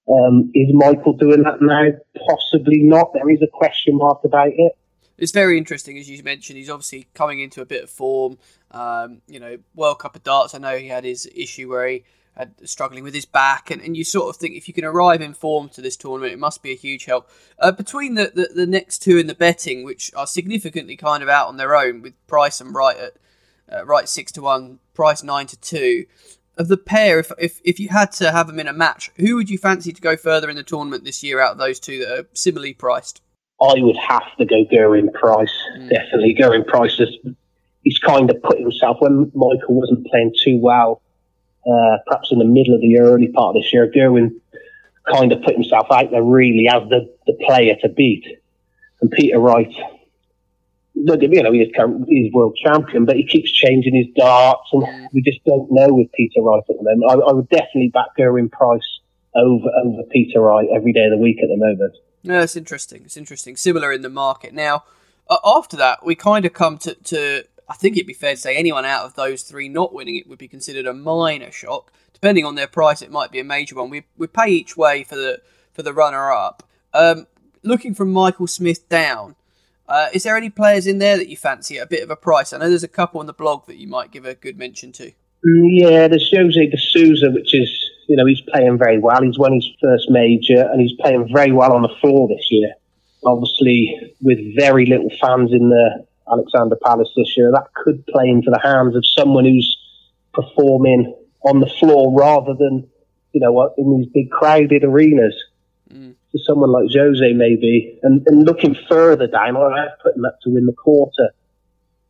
Um, 0.10 0.52
is 0.54 0.68
Michael 0.74 1.14
doing 1.14 1.44
that 1.44 1.62
now? 1.62 1.90
Possibly 2.28 2.80
not. 2.82 3.14
There 3.14 3.30
is 3.30 3.42
a 3.42 3.48
question 3.52 3.98
mark 3.98 4.22
about 4.26 4.50
it. 4.50 4.74
it's 5.18 5.32
very 5.32 5.58
interesting, 5.58 5.98
as 6.00 6.10
you 6.10 6.22
mentioned. 6.24 6.58
He's 6.58 6.70
obviously 6.70 7.08
coming 7.14 7.40
into 7.40 7.62
a 7.62 7.66
bit 7.66 7.84
of 7.84 7.90
form. 7.90 8.38
Um, 8.72 9.22
you 9.28 9.40
know, 9.40 9.58
World 9.76 10.00
Cup 10.00 10.16
of 10.16 10.24
Darts. 10.24 10.56
I 10.56 10.58
know 10.58 10.78
he 10.78 10.88
had 10.88 11.04
his 11.04 11.30
issue 11.36 11.70
where 11.70 11.88
he 11.88 12.04
had 12.38 12.54
struggling 12.68 13.04
with 13.04 13.14
his 13.14 13.26
back, 13.26 13.70
and, 13.70 13.82
and 13.82 13.98
you 13.98 14.04
sort 14.04 14.30
of 14.30 14.40
think 14.40 14.56
if 14.56 14.68
you 14.68 14.74
can 14.74 14.86
arrive 14.86 15.22
in 15.22 15.34
form 15.34 15.70
to 15.70 15.82
this 15.82 15.98
tournament, 15.98 16.34
it 16.34 16.40
must 16.40 16.64
be 16.64 16.72
a 16.72 16.76
huge 16.76 17.06
help. 17.06 17.30
Uh, 17.60 17.72
between 17.72 18.16
the, 18.16 18.32
the 18.34 18.50
the 18.56 18.66
next 18.66 19.00
two 19.00 19.18
in 19.18 19.28
the 19.28 19.36
betting, 19.36 19.84
which 19.84 20.12
are 20.16 20.28
significantly 20.28 20.96
kind 20.96 21.22
of 21.22 21.30
out 21.30 21.48
on 21.48 21.58
their 21.58 21.76
own, 21.76 22.02
with 22.02 22.14
Price 22.28 22.62
and 22.62 22.74
Wright 22.74 22.98
at 22.98 23.14
uh, 23.72 23.86
Wright 23.86 24.08
six 24.08 24.32
to 24.34 24.42
one, 24.42 24.80
Price 24.94 25.24
nine 25.24 25.48
to 25.48 25.60
two. 25.60 26.06
Of 26.58 26.68
the 26.68 26.78
pair, 26.78 27.18
if, 27.18 27.32
if 27.40 27.62
if 27.64 27.80
you 27.80 27.90
had 27.90 28.12
to 28.14 28.32
have 28.32 28.48
them 28.48 28.60
in 28.60 28.68
a 28.68 28.74
match, 28.74 29.10
who 29.16 29.36
would 29.38 29.50
you 29.50 29.58
fancy 29.58 29.94
to 29.94 30.02
go 30.02 30.18
further 30.18 30.50
in 30.50 30.58
the 30.58 30.64
tournament 30.64 31.06
this 31.06 31.24
year 31.24 31.40
out 31.40 31.54
of 31.54 31.58
those 31.58 31.80
two 31.80 32.00
that 32.00 32.20
are 32.20 32.28
similarly 32.34 32.74
priced? 32.74 33.22
I 33.62 33.74
would 33.78 33.96
have 33.96 34.36
to 34.38 34.46
go 34.46 34.66
Gerwyn 34.66 35.14
Price. 35.14 35.54
Definitely. 35.90 36.36
Gerwyn 36.38 36.68
Price 36.68 37.00
is, 37.00 37.16
he's 37.84 38.00
kind 38.00 38.30
of 38.30 38.42
put 38.44 38.60
himself, 38.60 38.98
when 39.00 39.32
Michael 39.34 39.76
wasn't 39.76 40.06
playing 40.08 40.34
too 40.44 40.60
well, 40.60 41.02
uh, 41.66 41.98
perhaps 42.08 42.32
in 42.32 42.40
the 42.40 42.46
middle 42.46 42.74
of 42.74 42.82
the 42.82 43.00
early 43.00 43.28
part 43.28 43.56
of 43.56 43.62
this 43.62 43.72
year, 43.72 43.92
Gerwyn 43.92 44.40
kind 45.12 45.32
of 45.32 45.42
put 45.42 45.56
himself 45.56 45.88
out 45.92 46.12
there 46.12 46.24
really 46.24 46.68
as 46.68 46.88
the, 46.90 47.14
the 47.26 47.34
player 47.46 47.76
to 47.82 47.90
beat. 47.90 48.26
And 49.02 49.12
Peter 49.12 49.40
Wright, 49.40 49.74
look, 50.96 51.22
you 51.22 51.44
know, 51.44 51.52
he's, 51.52 51.70
he's 52.08 52.34
world 52.34 52.58
champion, 52.64 53.06
but 53.06 53.16
he 53.16 53.26
keeps 53.26 53.52
changing 53.52 53.96
his 53.96 54.08
darts, 54.16 54.70
and 54.72 55.10
we 55.14 55.22
just 55.22 55.44
don't 55.46 55.68
know 55.72 55.94
with 55.94 56.12
Peter 56.14 56.42
Wright 56.42 56.64
at 56.70 56.76
the 56.78 56.84
moment. 56.84 57.12
I, 57.12 57.30
I 57.30 57.34
would 57.34 57.50
definitely 57.50 57.90
back 57.90 58.16
Gerwyn 58.18 58.52
Price 58.52 59.00
over 59.36 59.70
over 59.86 60.04
Peter 60.12 60.42
Wright 60.42 60.68
every 60.76 60.94
day 60.94 61.06
of 61.06 61.12
the 61.12 61.18
week 61.18 61.38
at 61.42 61.48
the 61.48 61.58
moment. 61.58 61.96
No, 62.24 62.42
it's 62.42 62.56
interesting. 62.56 63.04
It's 63.06 63.18
interesting. 63.18 63.56
Similar 63.56 63.92
in 63.92 64.02
the 64.02 64.10
market. 64.10 64.54
Now, 64.54 64.84
uh, 65.30 65.38
after 65.46 65.78
that, 65.78 66.06
we 66.06 66.14
kind 66.14 66.46
of 66.46 66.54
come 66.54 66.78
to, 66.80 66.94
to, 66.94 67.44
I 67.72 67.76
think 67.76 67.96
it'd 67.96 68.06
be 68.06 68.14
fair 68.14 68.36
to 68.36 68.42
say 68.42 68.58
anyone 68.58 68.84
out 68.84 69.06
of 69.06 69.14
those 69.14 69.44
three 69.44 69.70
not 69.70 69.94
winning 69.94 70.18
it 70.18 70.28
would 70.28 70.38
be 70.38 70.50
considered 70.50 70.86
a 70.86 70.94
minor 70.94 71.52
shock. 71.52 71.94
Depending 72.14 72.44
on 72.44 72.56
their 72.56 72.68
price, 72.68 73.02
it 73.02 73.10
might 73.10 73.32
be 73.32 73.40
a 73.40 73.46
major 73.46 73.76
one. 73.76 73.90
We, 73.90 74.04
we 74.18 74.28
pay 74.28 74.50
each 74.50 74.76
way 74.76 75.06
for 75.06 75.16
the 75.16 75.42
for 75.72 75.82
the 75.82 75.94
runner 75.94 76.32
up. 76.34 76.68
Um, 76.94 77.28
looking 77.64 77.96
from 77.96 78.12
Michael 78.12 78.48
Smith 78.48 78.90
down, 78.90 79.38
uh, 79.88 80.08
is 80.12 80.24
there 80.24 80.36
any 80.36 80.50
players 80.50 80.86
in 80.86 80.98
there 80.98 81.16
that 81.16 81.30
you 81.30 81.38
fancy 81.38 81.78
at 81.78 81.86
a 81.86 81.88
bit 81.88 82.04
of 82.04 82.10
a 82.10 82.18
price? 82.18 82.52
I 82.52 82.58
know 82.58 82.68
there's 82.68 82.84
a 82.84 82.90
couple 82.90 83.22
on 83.22 83.26
the 83.26 83.34
blog 83.34 83.68
that 83.68 83.78
you 83.78 83.88
might 83.88 84.12
give 84.12 84.26
a 84.26 84.36
good 84.36 84.58
mention 84.58 84.92
to. 84.94 85.14
Yeah, 85.46 86.10
there's 86.10 86.30
Jose 86.36 86.66
de 86.66 86.78
Sousa, 86.78 87.32
which 87.32 87.56
is, 87.56 87.90
you 88.10 88.18
know, 88.18 88.26
he's 88.26 88.42
playing 88.42 88.80
very 88.80 89.00
well. 89.00 89.24
He's 89.24 89.40
won 89.40 89.54
his 89.54 89.70
first 89.82 90.10
major 90.10 90.70
and 90.70 90.82
he's 90.82 91.00
playing 91.00 91.30
very 91.34 91.54
well 91.54 91.72
on 91.72 91.84
the 91.84 91.96
floor 92.02 92.28
this 92.28 92.48
year. 92.52 92.74
Obviously, 93.26 94.14
with 94.22 94.40
very 94.58 94.86
little 94.86 95.10
fans 95.22 95.54
in 95.54 95.70
the 95.70 96.06
Alexandra 96.32 96.78
Palace 96.78 97.10
this 97.16 97.36
year, 97.36 97.52
that 97.52 97.74
could 97.74 98.06
play 98.08 98.30
into 98.30 98.50
the 98.50 98.60
hands 98.62 98.96
of 98.96 99.04
someone 99.06 99.46
who's 99.46 99.78
performing 100.34 101.14
on 101.42 101.60
the 101.60 101.68
floor 101.68 102.18
rather 102.18 102.54
than, 102.54 102.88
you 103.34 103.42
know, 103.42 103.74
in 103.78 103.98
these 103.98 104.08
big 104.14 104.30
crowded 104.32 104.84
arenas. 104.84 105.36
Mm. 105.92 106.16
To 106.32 106.40
someone 106.48 106.72
like 106.72 106.86
Jose, 106.94 107.34
maybe. 107.34 108.00
And, 108.04 108.26
and 108.26 108.46
looking 108.46 108.78
further 108.88 109.28
down, 109.28 109.58
I've 109.58 110.00
put 110.02 110.16
him 110.16 110.24
up 110.24 110.40
to 110.44 110.50
win 110.50 110.66
the 110.66 110.72
quarter. 110.72 111.32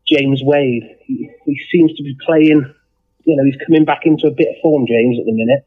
James 0.08 0.42
Wade, 0.44 0.84
he, 1.06 1.32
he 1.46 1.60
seems 1.72 1.96
to 1.96 2.04
be 2.04 2.16
playing, 2.24 2.72
you 3.24 3.36
know, 3.36 3.44
he's 3.44 3.60
coming 3.66 3.84
back 3.84 4.02
into 4.06 4.28
a 4.28 4.32
bit 4.32 4.50
of 4.50 4.62
form, 4.62 4.86
James, 4.86 5.18
at 5.18 5.26
the 5.26 5.32
minute. 5.32 5.66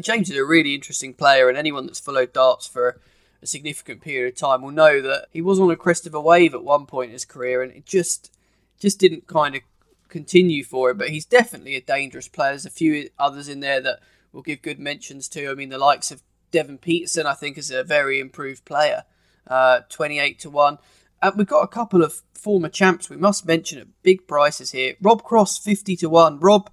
James 0.00 0.30
is 0.30 0.36
a 0.36 0.44
really 0.44 0.74
interesting 0.74 1.14
player, 1.14 1.48
and 1.48 1.56
anyone 1.56 1.86
that's 1.86 2.00
followed 2.00 2.32
darts 2.32 2.66
for 2.66 2.98
a 3.46 3.48
significant 3.48 4.00
period 4.00 4.32
of 4.32 4.38
time 4.38 4.60
will 4.60 4.72
know 4.72 5.00
that 5.00 5.26
he 5.30 5.40
was 5.40 5.60
on 5.60 5.70
a 5.70 5.76
crest 5.76 6.06
of 6.06 6.14
a 6.14 6.20
wave 6.20 6.52
at 6.52 6.64
one 6.64 6.84
point 6.84 7.10
in 7.10 7.12
his 7.12 7.24
career, 7.24 7.62
and 7.62 7.72
it 7.72 7.86
just 7.86 8.32
just 8.78 8.98
didn't 8.98 9.26
kind 9.26 9.54
of 9.54 9.62
continue 10.08 10.64
for 10.64 10.90
him. 10.90 10.98
But 10.98 11.10
he's 11.10 11.24
definitely 11.24 11.76
a 11.76 11.80
dangerous 11.80 12.28
player. 12.28 12.50
There's 12.50 12.66
a 12.66 12.70
few 12.70 13.08
others 13.18 13.48
in 13.48 13.60
there 13.60 13.80
that 13.80 14.00
we'll 14.32 14.42
give 14.42 14.62
good 14.62 14.80
mentions 14.80 15.28
to. 15.28 15.48
I 15.48 15.54
mean, 15.54 15.68
the 15.68 15.78
likes 15.78 16.10
of 16.10 16.22
Devon 16.50 16.78
Petersen, 16.78 17.26
I 17.26 17.34
think, 17.34 17.56
is 17.56 17.70
a 17.70 17.84
very 17.84 18.18
improved 18.18 18.64
player. 18.64 19.04
Uh, 19.46 19.80
28 19.88 20.40
to 20.40 20.50
1. 20.50 20.78
And 21.22 21.36
we've 21.36 21.46
got 21.46 21.62
a 21.62 21.68
couple 21.68 22.02
of 22.02 22.22
former 22.34 22.68
champs 22.68 23.08
we 23.08 23.16
must 23.16 23.46
mention 23.46 23.78
at 23.78 23.86
big 24.02 24.26
prices 24.26 24.72
here. 24.72 24.96
Rob 25.00 25.22
Cross, 25.22 25.58
50 25.58 25.96
to 25.96 26.08
1. 26.08 26.40
Rob 26.40 26.68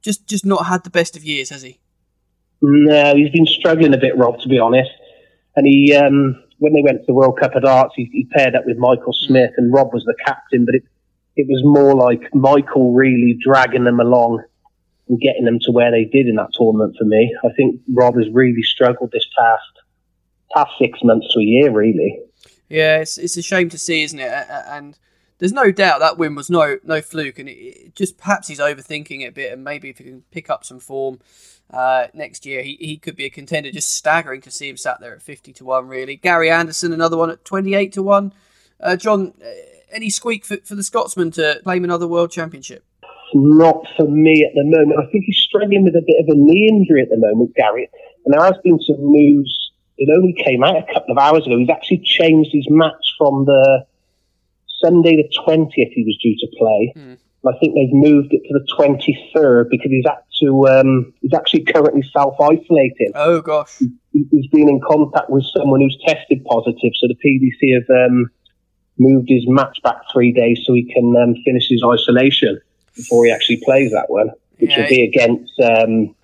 just 0.00 0.26
just 0.26 0.44
not 0.44 0.66
had 0.66 0.84
the 0.84 0.90
best 0.90 1.16
of 1.16 1.24
years, 1.24 1.50
has 1.50 1.62
he? 1.62 1.80
No, 2.60 3.14
he's 3.14 3.30
been 3.30 3.46
struggling 3.46 3.92
a 3.92 3.98
bit, 3.98 4.16
Rob, 4.16 4.38
to 4.40 4.48
be 4.48 4.58
honest. 4.58 4.90
And 5.56 5.66
he, 5.66 5.94
um, 5.94 6.42
when 6.58 6.72
they 6.72 6.82
went 6.82 7.00
to 7.00 7.06
the 7.06 7.14
World 7.14 7.38
Cup 7.40 7.54
of 7.54 7.62
Darts, 7.62 7.94
he, 7.96 8.08
he, 8.12 8.28
paired 8.36 8.54
up 8.54 8.64
with 8.66 8.76
Michael 8.76 9.12
Smith, 9.12 9.52
and 9.56 9.72
Rob 9.72 9.92
was 9.92 10.04
the 10.04 10.16
captain. 10.26 10.64
But 10.64 10.76
it, 10.76 10.84
it 11.36 11.46
was 11.48 11.62
more 11.64 11.94
like 11.94 12.34
Michael 12.34 12.92
really 12.92 13.38
dragging 13.42 13.84
them 13.84 14.00
along 14.00 14.42
and 15.08 15.20
getting 15.20 15.44
them 15.44 15.58
to 15.60 15.70
where 15.70 15.90
they 15.90 16.04
did 16.04 16.26
in 16.26 16.36
that 16.36 16.50
tournament. 16.54 16.96
For 16.98 17.04
me, 17.04 17.36
I 17.44 17.48
think 17.56 17.80
Rob 17.92 18.16
has 18.16 18.26
really 18.32 18.62
struggled 18.62 19.12
this 19.12 19.26
past 19.38 19.84
past 20.52 20.72
six 20.78 21.00
months 21.02 21.32
to 21.34 21.40
a 21.40 21.44
year, 21.44 21.70
really. 21.70 22.20
Yeah, 22.68 22.98
it's 22.98 23.18
it's 23.18 23.36
a 23.36 23.42
shame 23.42 23.68
to 23.70 23.78
see, 23.78 24.02
isn't 24.02 24.18
it? 24.18 24.30
And 24.48 24.98
there's 25.38 25.52
no 25.52 25.70
doubt 25.70 26.00
that 26.00 26.18
win 26.18 26.34
was 26.34 26.48
no 26.48 26.78
no 26.84 27.00
fluke, 27.00 27.38
and 27.38 27.48
it, 27.48 27.52
it 27.52 27.94
just 27.94 28.18
perhaps 28.18 28.48
he's 28.48 28.60
overthinking 28.60 29.22
it 29.22 29.28
a 29.28 29.32
bit, 29.32 29.52
and 29.52 29.62
maybe 29.62 29.90
if 29.90 29.98
he 29.98 30.04
can 30.04 30.22
pick 30.30 30.48
up 30.48 30.64
some 30.64 30.80
form 30.80 31.18
uh, 31.70 32.06
next 32.14 32.46
year, 32.46 32.62
he, 32.62 32.76
he 32.80 32.96
could 32.96 33.16
be 33.16 33.24
a 33.24 33.30
contender. 33.30 33.70
Just 33.70 33.90
staggering 33.90 34.40
to 34.42 34.50
see 34.50 34.68
him 34.68 34.76
sat 34.76 35.00
there 35.00 35.14
at 35.14 35.22
50 35.22 35.52
to 35.54 35.64
1, 35.64 35.88
really. 35.88 36.16
Gary 36.16 36.50
Anderson, 36.50 36.92
another 36.92 37.16
one 37.16 37.30
at 37.30 37.44
28 37.44 37.92
to 37.92 38.02
1. 38.02 38.32
Uh, 38.80 38.96
Jon, 38.96 39.32
uh, 39.42 39.48
any 39.92 40.10
squeak 40.10 40.44
for, 40.44 40.56
for 40.58 40.74
the 40.74 40.82
Scotsman 40.82 41.30
to 41.32 41.60
claim 41.64 41.84
another 41.84 42.06
World 42.06 42.30
Championship? 42.30 42.84
Not 43.34 43.86
for 43.96 44.06
me 44.06 44.46
at 44.46 44.54
the 44.54 44.64
moment. 44.64 45.00
I 45.00 45.10
think 45.10 45.24
he's 45.24 45.38
struggling 45.38 45.84
with 45.84 45.94
a 45.94 46.04
bit 46.06 46.20
of 46.20 46.26
a 46.28 46.36
knee 46.36 46.68
injury 46.70 47.02
at 47.02 47.08
the 47.08 47.16
moment, 47.16 47.54
Gary. 47.54 47.88
And 48.24 48.34
there 48.34 48.44
has 48.44 48.56
been 48.62 48.78
some 48.80 48.96
news. 48.98 49.70
It 49.96 50.08
only 50.16 50.32
came 50.32 50.62
out 50.62 50.76
a 50.76 50.92
couple 50.92 51.12
of 51.12 51.18
hours 51.18 51.46
ago. 51.46 51.58
He's 51.58 51.70
actually 51.70 52.02
changed 52.04 52.50
his 52.52 52.66
match 52.68 53.14
from 53.18 53.44
the 53.46 53.86
Sunday 54.82 55.16
the 55.16 55.28
20th 55.46 55.92
he 55.92 56.04
was 56.04 56.18
due 56.22 56.36
to 56.38 56.46
play. 56.58 56.92
Mm. 56.96 57.18
I 57.46 57.58
think 57.58 57.74
they've 57.74 57.92
moved 57.92 58.32
it 58.32 58.42
to 58.48 58.54
the 58.54 58.66
23rd 58.78 59.68
because 59.70 59.90
he's 59.90 60.04
had 60.06 60.23
to, 60.40 60.66
um, 60.68 61.12
he's 61.20 61.34
actually 61.34 61.64
currently 61.64 62.02
self 62.12 62.34
isolating. 62.40 63.12
Oh, 63.14 63.40
gosh. 63.40 63.78
He, 63.78 64.26
has 64.32 64.46
been 64.52 64.68
in 64.68 64.80
contact 64.86 65.28
with 65.28 65.44
someone 65.56 65.80
who's 65.80 65.98
tested 66.06 66.44
positive. 66.44 66.92
So 67.00 67.08
the 67.08 67.16
PDC 67.16 67.74
have 67.74 68.10
um, 68.10 68.30
moved 68.98 69.28
his 69.28 69.44
match 69.46 69.80
back 69.82 69.96
three 70.12 70.32
days 70.32 70.60
so 70.64 70.74
he 70.74 70.84
can 70.92 71.14
um, 71.20 71.34
finish 71.44 71.68
his 71.68 71.82
isolation 71.84 72.60
before 72.94 73.24
he 73.26 73.32
actually 73.32 73.60
plays 73.64 73.90
that 73.90 74.06
one, 74.08 74.30
which 74.58 74.70
yeah. 74.70 74.82
will 74.82 74.88
be 74.88 75.04
against 75.04 75.52
um, 75.60 76.14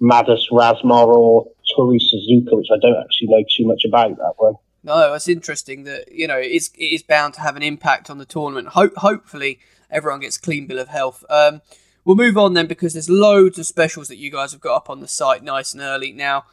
Madars 0.00 0.48
Razma 0.52 1.06
or 1.06 1.46
Toru 1.74 1.98
Suzuki, 1.98 2.48
which 2.52 2.68
I 2.72 2.78
don't 2.80 2.96
actually 2.96 3.28
know 3.28 3.44
too 3.56 3.66
much 3.66 3.82
about 3.86 4.16
that 4.16 4.34
one. 4.36 4.54
No, 4.84 5.14
it's 5.14 5.28
interesting 5.28 5.82
that, 5.84 6.12
you 6.12 6.28
know, 6.28 6.38
it 6.38 6.52
is, 6.52 6.70
it 6.78 6.84
is 6.84 7.02
bound 7.02 7.34
to 7.34 7.40
have 7.40 7.56
an 7.56 7.62
impact 7.62 8.08
on 8.08 8.18
the 8.18 8.24
tournament. 8.24 8.68
Ho- 8.68 8.90
hopefully 8.96 9.58
everyone 9.90 10.20
gets 10.20 10.38
clean 10.38 10.68
bill 10.68 10.78
of 10.78 10.88
health. 10.88 11.24
Um, 11.28 11.60
we'll 12.06 12.16
move 12.16 12.38
on 12.38 12.54
then 12.54 12.66
because 12.66 12.94
there's 12.94 13.10
loads 13.10 13.58
of 13.58 13.66
specials 13.66 14.08
that 14.08 14.16
you 14.16 14.30
guys 14.30 14.52
have 14.52 14.60
got 14.62 14.76
up 14.76 14.88
on 14.88 15.00
the 15.00 15.08
site 15.08 15.42
nice 15.42 15.74
and 15.74 15.82
early. 15.82 16.12
Now, 16.12 16.46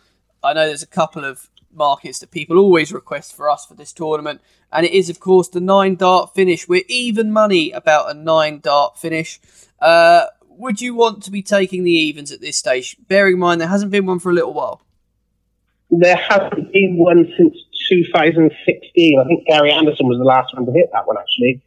I 0.44 0.52
know 0.52 0.66
there's 0.66 0.84
a 0.84 0.88
couple 0.88 1.24
of 1.24 1.50
markets 1.72 2.20
that 2.20 2.32
people 2.32 2.58
always 2.58 2.92
request 2.92 3.36
for 3.36 3.50
us 3.50 3.66
for 3.66 3.76
this 3.76 3.94
tournament, 3.94 4.42
and 4.72 4.86
it 4.86 4.92
is, 4.92 5.10
of 5.10 5.22
course, 5.22 5.48
the 5.48 5.62
nine 5.62 5.96
dart 5.96 6.34
finish. 6.34 6.68
We're 6.68 6.84
even 6.90 7.32
money 7.32 7.72
about 7.72 8.12
a 8.12 8.14
nine 8.14 8.60
dart 8.60 8.98
finish. 8.98 9.40
Uh, 9.80 10.26
would 10.50 10.82
you 10.82 10.96
want 10.96 11.24
to 11.24 11.32
be 11.32 11.42
taking 11.42 11.84
the 11.84 11.92
evens 11.92 12.32
at 12.32 12.42
this 12.42 12.58
stage? 12.58 12.98
Bearing 13.08 13.34
in 13.34 13.40
mind 13.40 13.62
there 13.62 13.68
hasn't 13.68 13.92
been 13.92 14.06
one 14.06 14.20
for 14.20 14.32
a 14.32 14.34
little 14.34 14.54
while. 14.54 14.82
There 15.92 16.16
hasn't 16.16 16.74
been 16.74 16.98
one 16.98 17.32
since 17.38 17.56
2016. 17.90 19.20
I 19.20 19.28
think 19.28 19.48
Gary 19.48 19.72
Anderson 19.72 20.08
was 20.08 20.18
the 20.18 20.24
last 20.24 20.54
one 20.56 20.66
to 20.66 20.72
hit 20.72 20.90
that 20.94 21.08
one, 21.08 21.18
actually. 21.18 21.62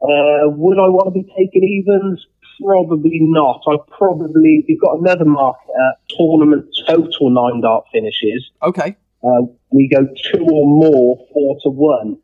Uh, 0.00 0.48
would 0.48 0.78
I 0.78 0.88
want 0.88 1.12
to 1.12 1.22
be 1.22 1.28
taking 1.36 1.62
evens? 1.64 2.24
Probably 2.64 3.18
not. 3.20 3.62
I 3.66 3.76
probably 3.96 4.64
we've 4.68 4.80
got 4.80 4.98
another 4.98 5.24
market 5.24 5.70
at 5.70 6.16
tournament 6.16 6.66
total 6.86 7.30
nine 7.30 7.60
dart 7.60 7.84
finishes. 7.92 8.50
Okay. 8.62 8.96
Uh, 9.22 9.42
we 9.70 9.88
go 9.88 10.06
two 10.32 10.44
or 10.44 10.66
more, 10.66 11.18
four 11.32 11.58
to 11.62 11.70
one. 11.70 12.18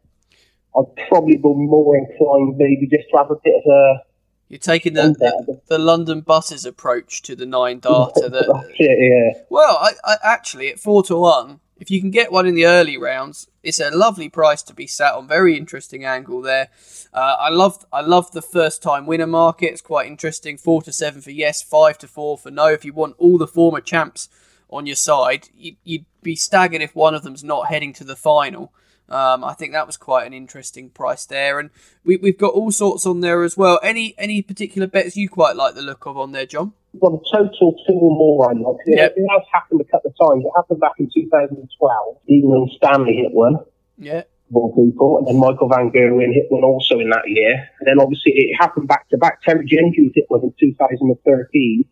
I'd 0.77 1.09
probably 1.09 1.37
be 1.37 1.43
more 1.45 1.97
inclined 1.97 2.57
maybe 2.57 2.89
just 2.91 3.09
to 3.11 3.17
have 3.17 3.31
a 3.31 3.37
bit 3.43 3.55
of 3.65 3.73
a. 3.73 4.03
You're 4.49 4.59
taking 4.59 4.95
the, 4.95 5.15
the, 5.19 5.61
the 5.69 5.79
London 5.79 6.21
buses 6.21 6.65
approach 6.65 7.23
to 7.23 7.35
the 7.35 7.47
nine 7.47 7.81
darter. 7.81 8.29
That, 8.29 8.75
yeah. 8.79 9.43
Well, 9.49 9.79
I, 9.81 9.93
I, 10.05 10.17
actually 10.23 10.69
at 10.69 10.79
four 10.79 11.03
to 11.05 11.17
one, 11.17 11.61
if 11.77 11.91
you 11.91 12.01
can 12.01 12.11
get 12.11 12.31
one 12.31 12.47
in 12.47 12.55
the 12.55 12.67
early 12.67 12.97
rounds, 12.97 13.49
it's 13.63 13.81
a 13.81 13.91
lovely 13.91 14.29
price 14.29 14.63
to 14.63 14.75
be 14.75 14.87
sat 14.87 15.15
on. 15.15 15.27
Very 15.27 15.57
interesting 15.57 16.05
angle 16.05 16.41
there. 16.41 16.69
Uh, 17.13 17.37
I 17.41 17.49
love 17.49 17.85
I 17.93 18.01
love 18.01 18.31
the 18.31 18.43
first 18.43 18.83
time 18.83 19.07
winner 19.07 19.27
market. 19.27 19.73
It's 19.73 19.81
quite 19.81 20.07
interesting. 20.07 20.57
Four 20.57 20.83
to 20.83 20.93
seven 20.93 21.21
for 21.21 21.31
yes, 21.31 21.63
five 21.63 21.99
to 21.99 22.09
four 22.09 22.39
for 22.39 22.51
no. 22.51 22.67
If 22.67 22.85
you 22.85 22.93
want 22.93 23.17
all 23.19 23.39
the 23.39 23.47
former 23.47 23.81
champs 23.81 24.29
on 24.71 24.87
your 24.87 24.97
side, 24.97 25.49
you, 25.57 25.77
would 25.87 26.05
be 26.23 26.37
staggered 26.37 26.83
if 26.83 26.95
one 26.95 27.15
of 27.15 27.23
them's 27.23 27.45
not 27.45 27.69
heading 27.69 27.93
to 27.95 28.05
the 28.05 28.17
final. 28.17 28.73
Um, 29.09 29.45
I 29.45 29.53
think 29.53 29.73
that 29.73 29.87
was 29.87 29.97
quite 29.97 30.27
an 30.27 30.33
interesting 30.33 30.89
price 30.89 31.27
there, 31.27 31.59
and 31.59 31.71
we, 32.05 32.19
have 32.25 32.39
got 32.39 32.55
all 32.55 32.71
sorts 32.71 33.05
on 33.05 33.21
there 33.21 33.43
as 33.43 33.57
well. 33.57 33.79
Any 33.83 34.15
any 34.17 34.43
particular 34.43 34.87
bets 34.87 35.17
you 35.17 35.29
quite 35.29 35.57
like 35.57 35.75
the 35.75 35.83
look 35.83 36.07
of 36.07 36.17
on 36.17 36.33
there, 36.33 36.47
Jon? 36.47 36.73
Well, 37.01 37.19
the 37.19 37.25
total 37.33 37.75
two 37.87 37.95
or 37.95 38.15
more 38.17 38.51
I 38.51 38.55
like. 38.55 38.81
Yep. 38.87 39.15
It 39.17 39.27
has 39.31 39.43
happened 39.53 39.81
a 39.81 39.85
couple 39.85 40.11
of 40.11 40.17
times. 40.17 40.45
It 40.45 40.53
happened 40.55 40.81
back 40.81 40.93
in 40.99 41.11
2012. 41.13 42.17
Even 42.29 42.51
Winstanley 42.51 43.17
hit 43.17 43.33
one. 43.33 43.59
Yeah 43.99 44.23
more 44.51 44.73
people. 44.75 45.19
And 45.19 45.27
then 45.27 45.39
Michael 45.39 45.69
Van 45.69 45.91
Gerwen 45.91 46.33
hit 46.33 46.47
one 46.49 46.65
also 46.65 46.99
in 47.01 47.11
that 47.11 47.27
year. 47.27 47.69
And 47.81 47.87
then 47.87 48.01
obviously 48.01 48.33
it 48.33 48.57
happened 48.57 48.89
back 48.89 49.09
to 49.11 49.19
back. 49.19 49.43
Terry 49.43 49.67
Jenkins 49.67 50.13
hit 50.15 50.25
one 50.29 50.43
in 50.43 50.55
2013. 50.59 51.85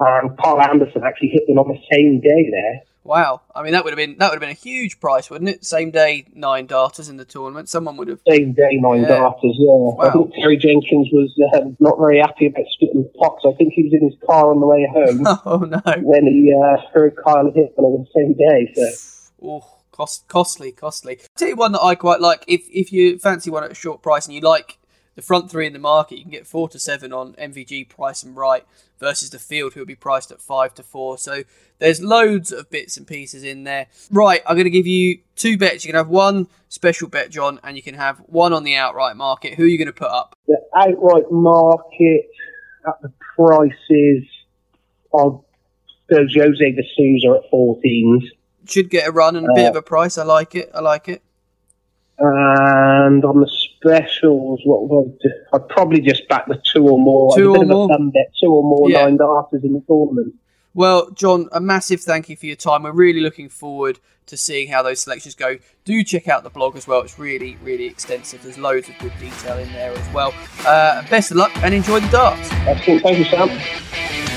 And 0.00 0.36
Paul 0.36 0.60
Anderson 0.60 1.02
actually 1.04 1.28
hit 1.28 1.44
one 1.46 1.58
on 1.58 1.68
the 1.68 1.80
same 1.90 2.20
day 2.20 2.50
there. 2.50 2.80
Wow, 3.02 3.40
I 3.54 3.62
mean 3.62 3.72
that 3.72 3.84
would 3.84 3.92
have 3.92 3.96
been 3.96 4.18
that 4.18 4.30
would 4.30 4.34
have 4.34 4.40
been 4.40 4.50
a 4.50 4.52
huge 4.52 5.00
price, 5.00 5.30
wouldn't 5.30 5.48
it? 5.48 5.64
Same 5.64 5.90
day 5.90 6.26
nine 6.34 6.66
darters 6.66 7.08
in 7.08 7.16
the 7.16 7.24
tournament. 7.24 7.68
Someone 7.68 7.96
would 7.96 8.08
have 8.08 8.20
same 8.28 8.52
day 8.52 8.72
nine 8.72 9.02
yeah. 9.02 9.08
darters. 9.08 9.56
Yeah, 9.58 9.68
wow. 9.68 9.96
I 10.00 10.10
think 10.10 10.34
Terry 10.34 10.58
Jenkins 10.58 11.08
was 11.10 11.34
uh, 11.54 11.70
not 11.80 11.98
very 11.98 12.18
happy 12.18 12.46
about 12.46 12.66
splitting 12.72 13.02
the 13.02 13.18
pots. 13.18 13.44
I 13.46 13.52
think 13.56 13.72
he 13.72 13.84
was 13.84 13.92
in 13.94 14.10
his 14.10 14.18
car 14.26 14.50
on 14.50 14.60
the 14.60 14.66
way 14.66 14.86
home. 14.92 15.26
oh 15.46 15.58
no! 15.58 15.80
When 16.02 16.26
he 16.26 16.52
uh, 16.52 16.76
heard 16.92 17.16
Kyle 17.24 17.50
hit 17.54 17.72
on 17.78 18.04
the 18.04 18.06
same 18.14 18.34
day. 18.34 18.72
So. 18.74 19.26
Oh 19.42 19.80
Cost, 20.00 20.28
costly, 20.28 20.72
costly. 20.72 21.18
I'll 21.20 21.26
tell 21.36 21.48
you 21.48 21.56
one 21.56 21.72
that 21.72 21.82
I 21.82 21.94
quite 21.94 22.22
like. 22.22 22.42
If 22.46 22.62
if 22.72 22.90
you 22.90 23.18
fancy 23.18 23.50
one 23.50 23.64
at 23.64 23.70
a 23.70 23.74
short 23.74 24.02
price 24.02 24.24
and 24.24 24.34
you 24.34 24.40
like 24.40 24.78
the 25.14 25.22
front 25.22 25.50
three 25.50 25.66
in 25.66 25.72
the 25.72 25.78
market, 25.78 26.16
you 26.16 26.22
can 26.22 26.30
get 26.30 26.46
four 26.46 26.68
to 26.68 26.78
seven 26.78 27.12
on 27.12 27.34
MVG 27.34 27.88
Price 27.88 28.22
and 28.22 28.36
Wright 28.36 28.64
versus 28.98 29.30
the 29.30 29.38
field, 29.38 29.74
who 29.74 29.80
will 29.80 29.86
be 29.86 29.94
priced 29.94 30.30
at 30.30 30.40
five 30.40 30.74
to 30.74 30.82
four. 30.82 31.18
So 31.18 31.44
there's 31.78 32.02
loads 32.02 32.52
of 32.52 32.70
bits 32.70 32.96
and 32.96 33.06
pieces 33.06 33.42
in 33.42 33.64
there. 33.64 33.86
Right, 34.10 34.42
I'm 34.46 34.56
going 34.56 34.64
to 34.64 34.70
give 34.70 34.86
you 34.86 35.18
two 35.36 35.58
bets. 35.58 35.84
You 35.84 35.92
can 35.92 35.98
have 35.98 36.08
one 36.08 36.48
special 36.68 37.08
bet, 37.08 37.30
Jon, 37.30 37.58
and 37.64 37.76
you 37.76 37.82
can 37.82 37.94
have 37.94 38.18
one 38.26 38.52
on 38.52 38.64
the 38.64 38.76
outright 38.76 39.16
market. 39.16 39.54
Who 39.54 39.64
are 39.64 39.66
you 39.66 39.78
going 39.78 39.86
to 39.86 39.92
put 39.92 40.10
up? 40.10 40.36
The 40.46 40.60
outright 40.76 41.30
market 41.30 42.30
at 42.86 43.00
the 43.02 43.12
prices 43.36 44.24
of 45.12 45.44
Jose 46.10 46.72
de 46.72 46.82
Sousa 46.96 47.40
at 47.42 47.52
14s 47.52 48.22
should 48.66 48.90
get 48.90 49.08
a 49.08 49.10
run 49.10 49.36
and 49.36 49.46
a 49.46 49.52
bit 49.54 49.68
of 49.68 49.76
a 49.76 49.80
uh, 49.80 49.82
price. 49.82 50.18
I 50.18 50.24
like 50.24 50.54
it. 50.54 50.70
I 50.74 50.80
like 50.80 51.08
it. 51.08 51.22
And 52.18 53.24
on 53.24 53.40
the 53.40 53.50
specials, 53.82 54.60
what 54.64 54.88
would 54.88 55.08
I 55.08 55.16
do? 55.22 55.30
I'd 55.54 55.68
probably 55.68 56.00
just 56.00 56.28
back 56.28 56.46
the 56.46 56.60
two 56.72 56.86
or 56.86 56.98
more. 56.98 57.36
Two 57.36 57.54
or 57.54 57.64
more. 57.64 57.88
Bet, 57.88 58.32
two 58.40 58.50
or 58.50 58.62
more 58.62 58.90
yeah. 58.90 59.04
nine 59.04 59.16
darters 59.16 59.64
in 59.64 59.72
the 59.72 59.82
tournament. 59.86 60.34
Well, 60.72 61.10
Jon, 61.10 61.48
a 61.50 61.60
massive 61.60 62.00
thank 62.00 62.28
you 62.28 62.36
for 62.36 62.46
your 62.46 62.56
time. 62.56 62.84
We're 62.84 62.92
really 62.92 63.20
looking 63.20 63.48
forward 63.48 63.98
to 64.26 64.36
seeing 64.36 64.68
how 64.68 64.82
those 64.82 65.00
selections 65.00 65.34
go. 65.34 65.56
Do 65.84 66.04
check 66.04 66.28
out 66.28 66.44
the 66.44 66.50
blog 66.50 66.76
as 66.76 66.86
well. 66.86 67.00
It's 67.00 67.18
really, 67.18 67.56
really 67.64 67.86
extensive. 67.86 68.42
There's 68.42 68.58
loads 68.58 68.88
of 68.88 68.96
good 68.98 69.12
detail 69.18 69.58
in 69.58 69.72
there 69.72 69.92
as 69.92 70.14
well. 70.14 70.32
Uh, 70.64 71.02
best 71.08 71.32
of 71.32 71.38
luck 71.38 71.50
and 71.64 71.74
enjoy 71.74 72.00
the 72.00 72.08
darts. 72.10 72.48
Excellent. 72.52 73.02
Thank 73.02 73.18
you, 73.18 73.24
Sam. 73.24 74.29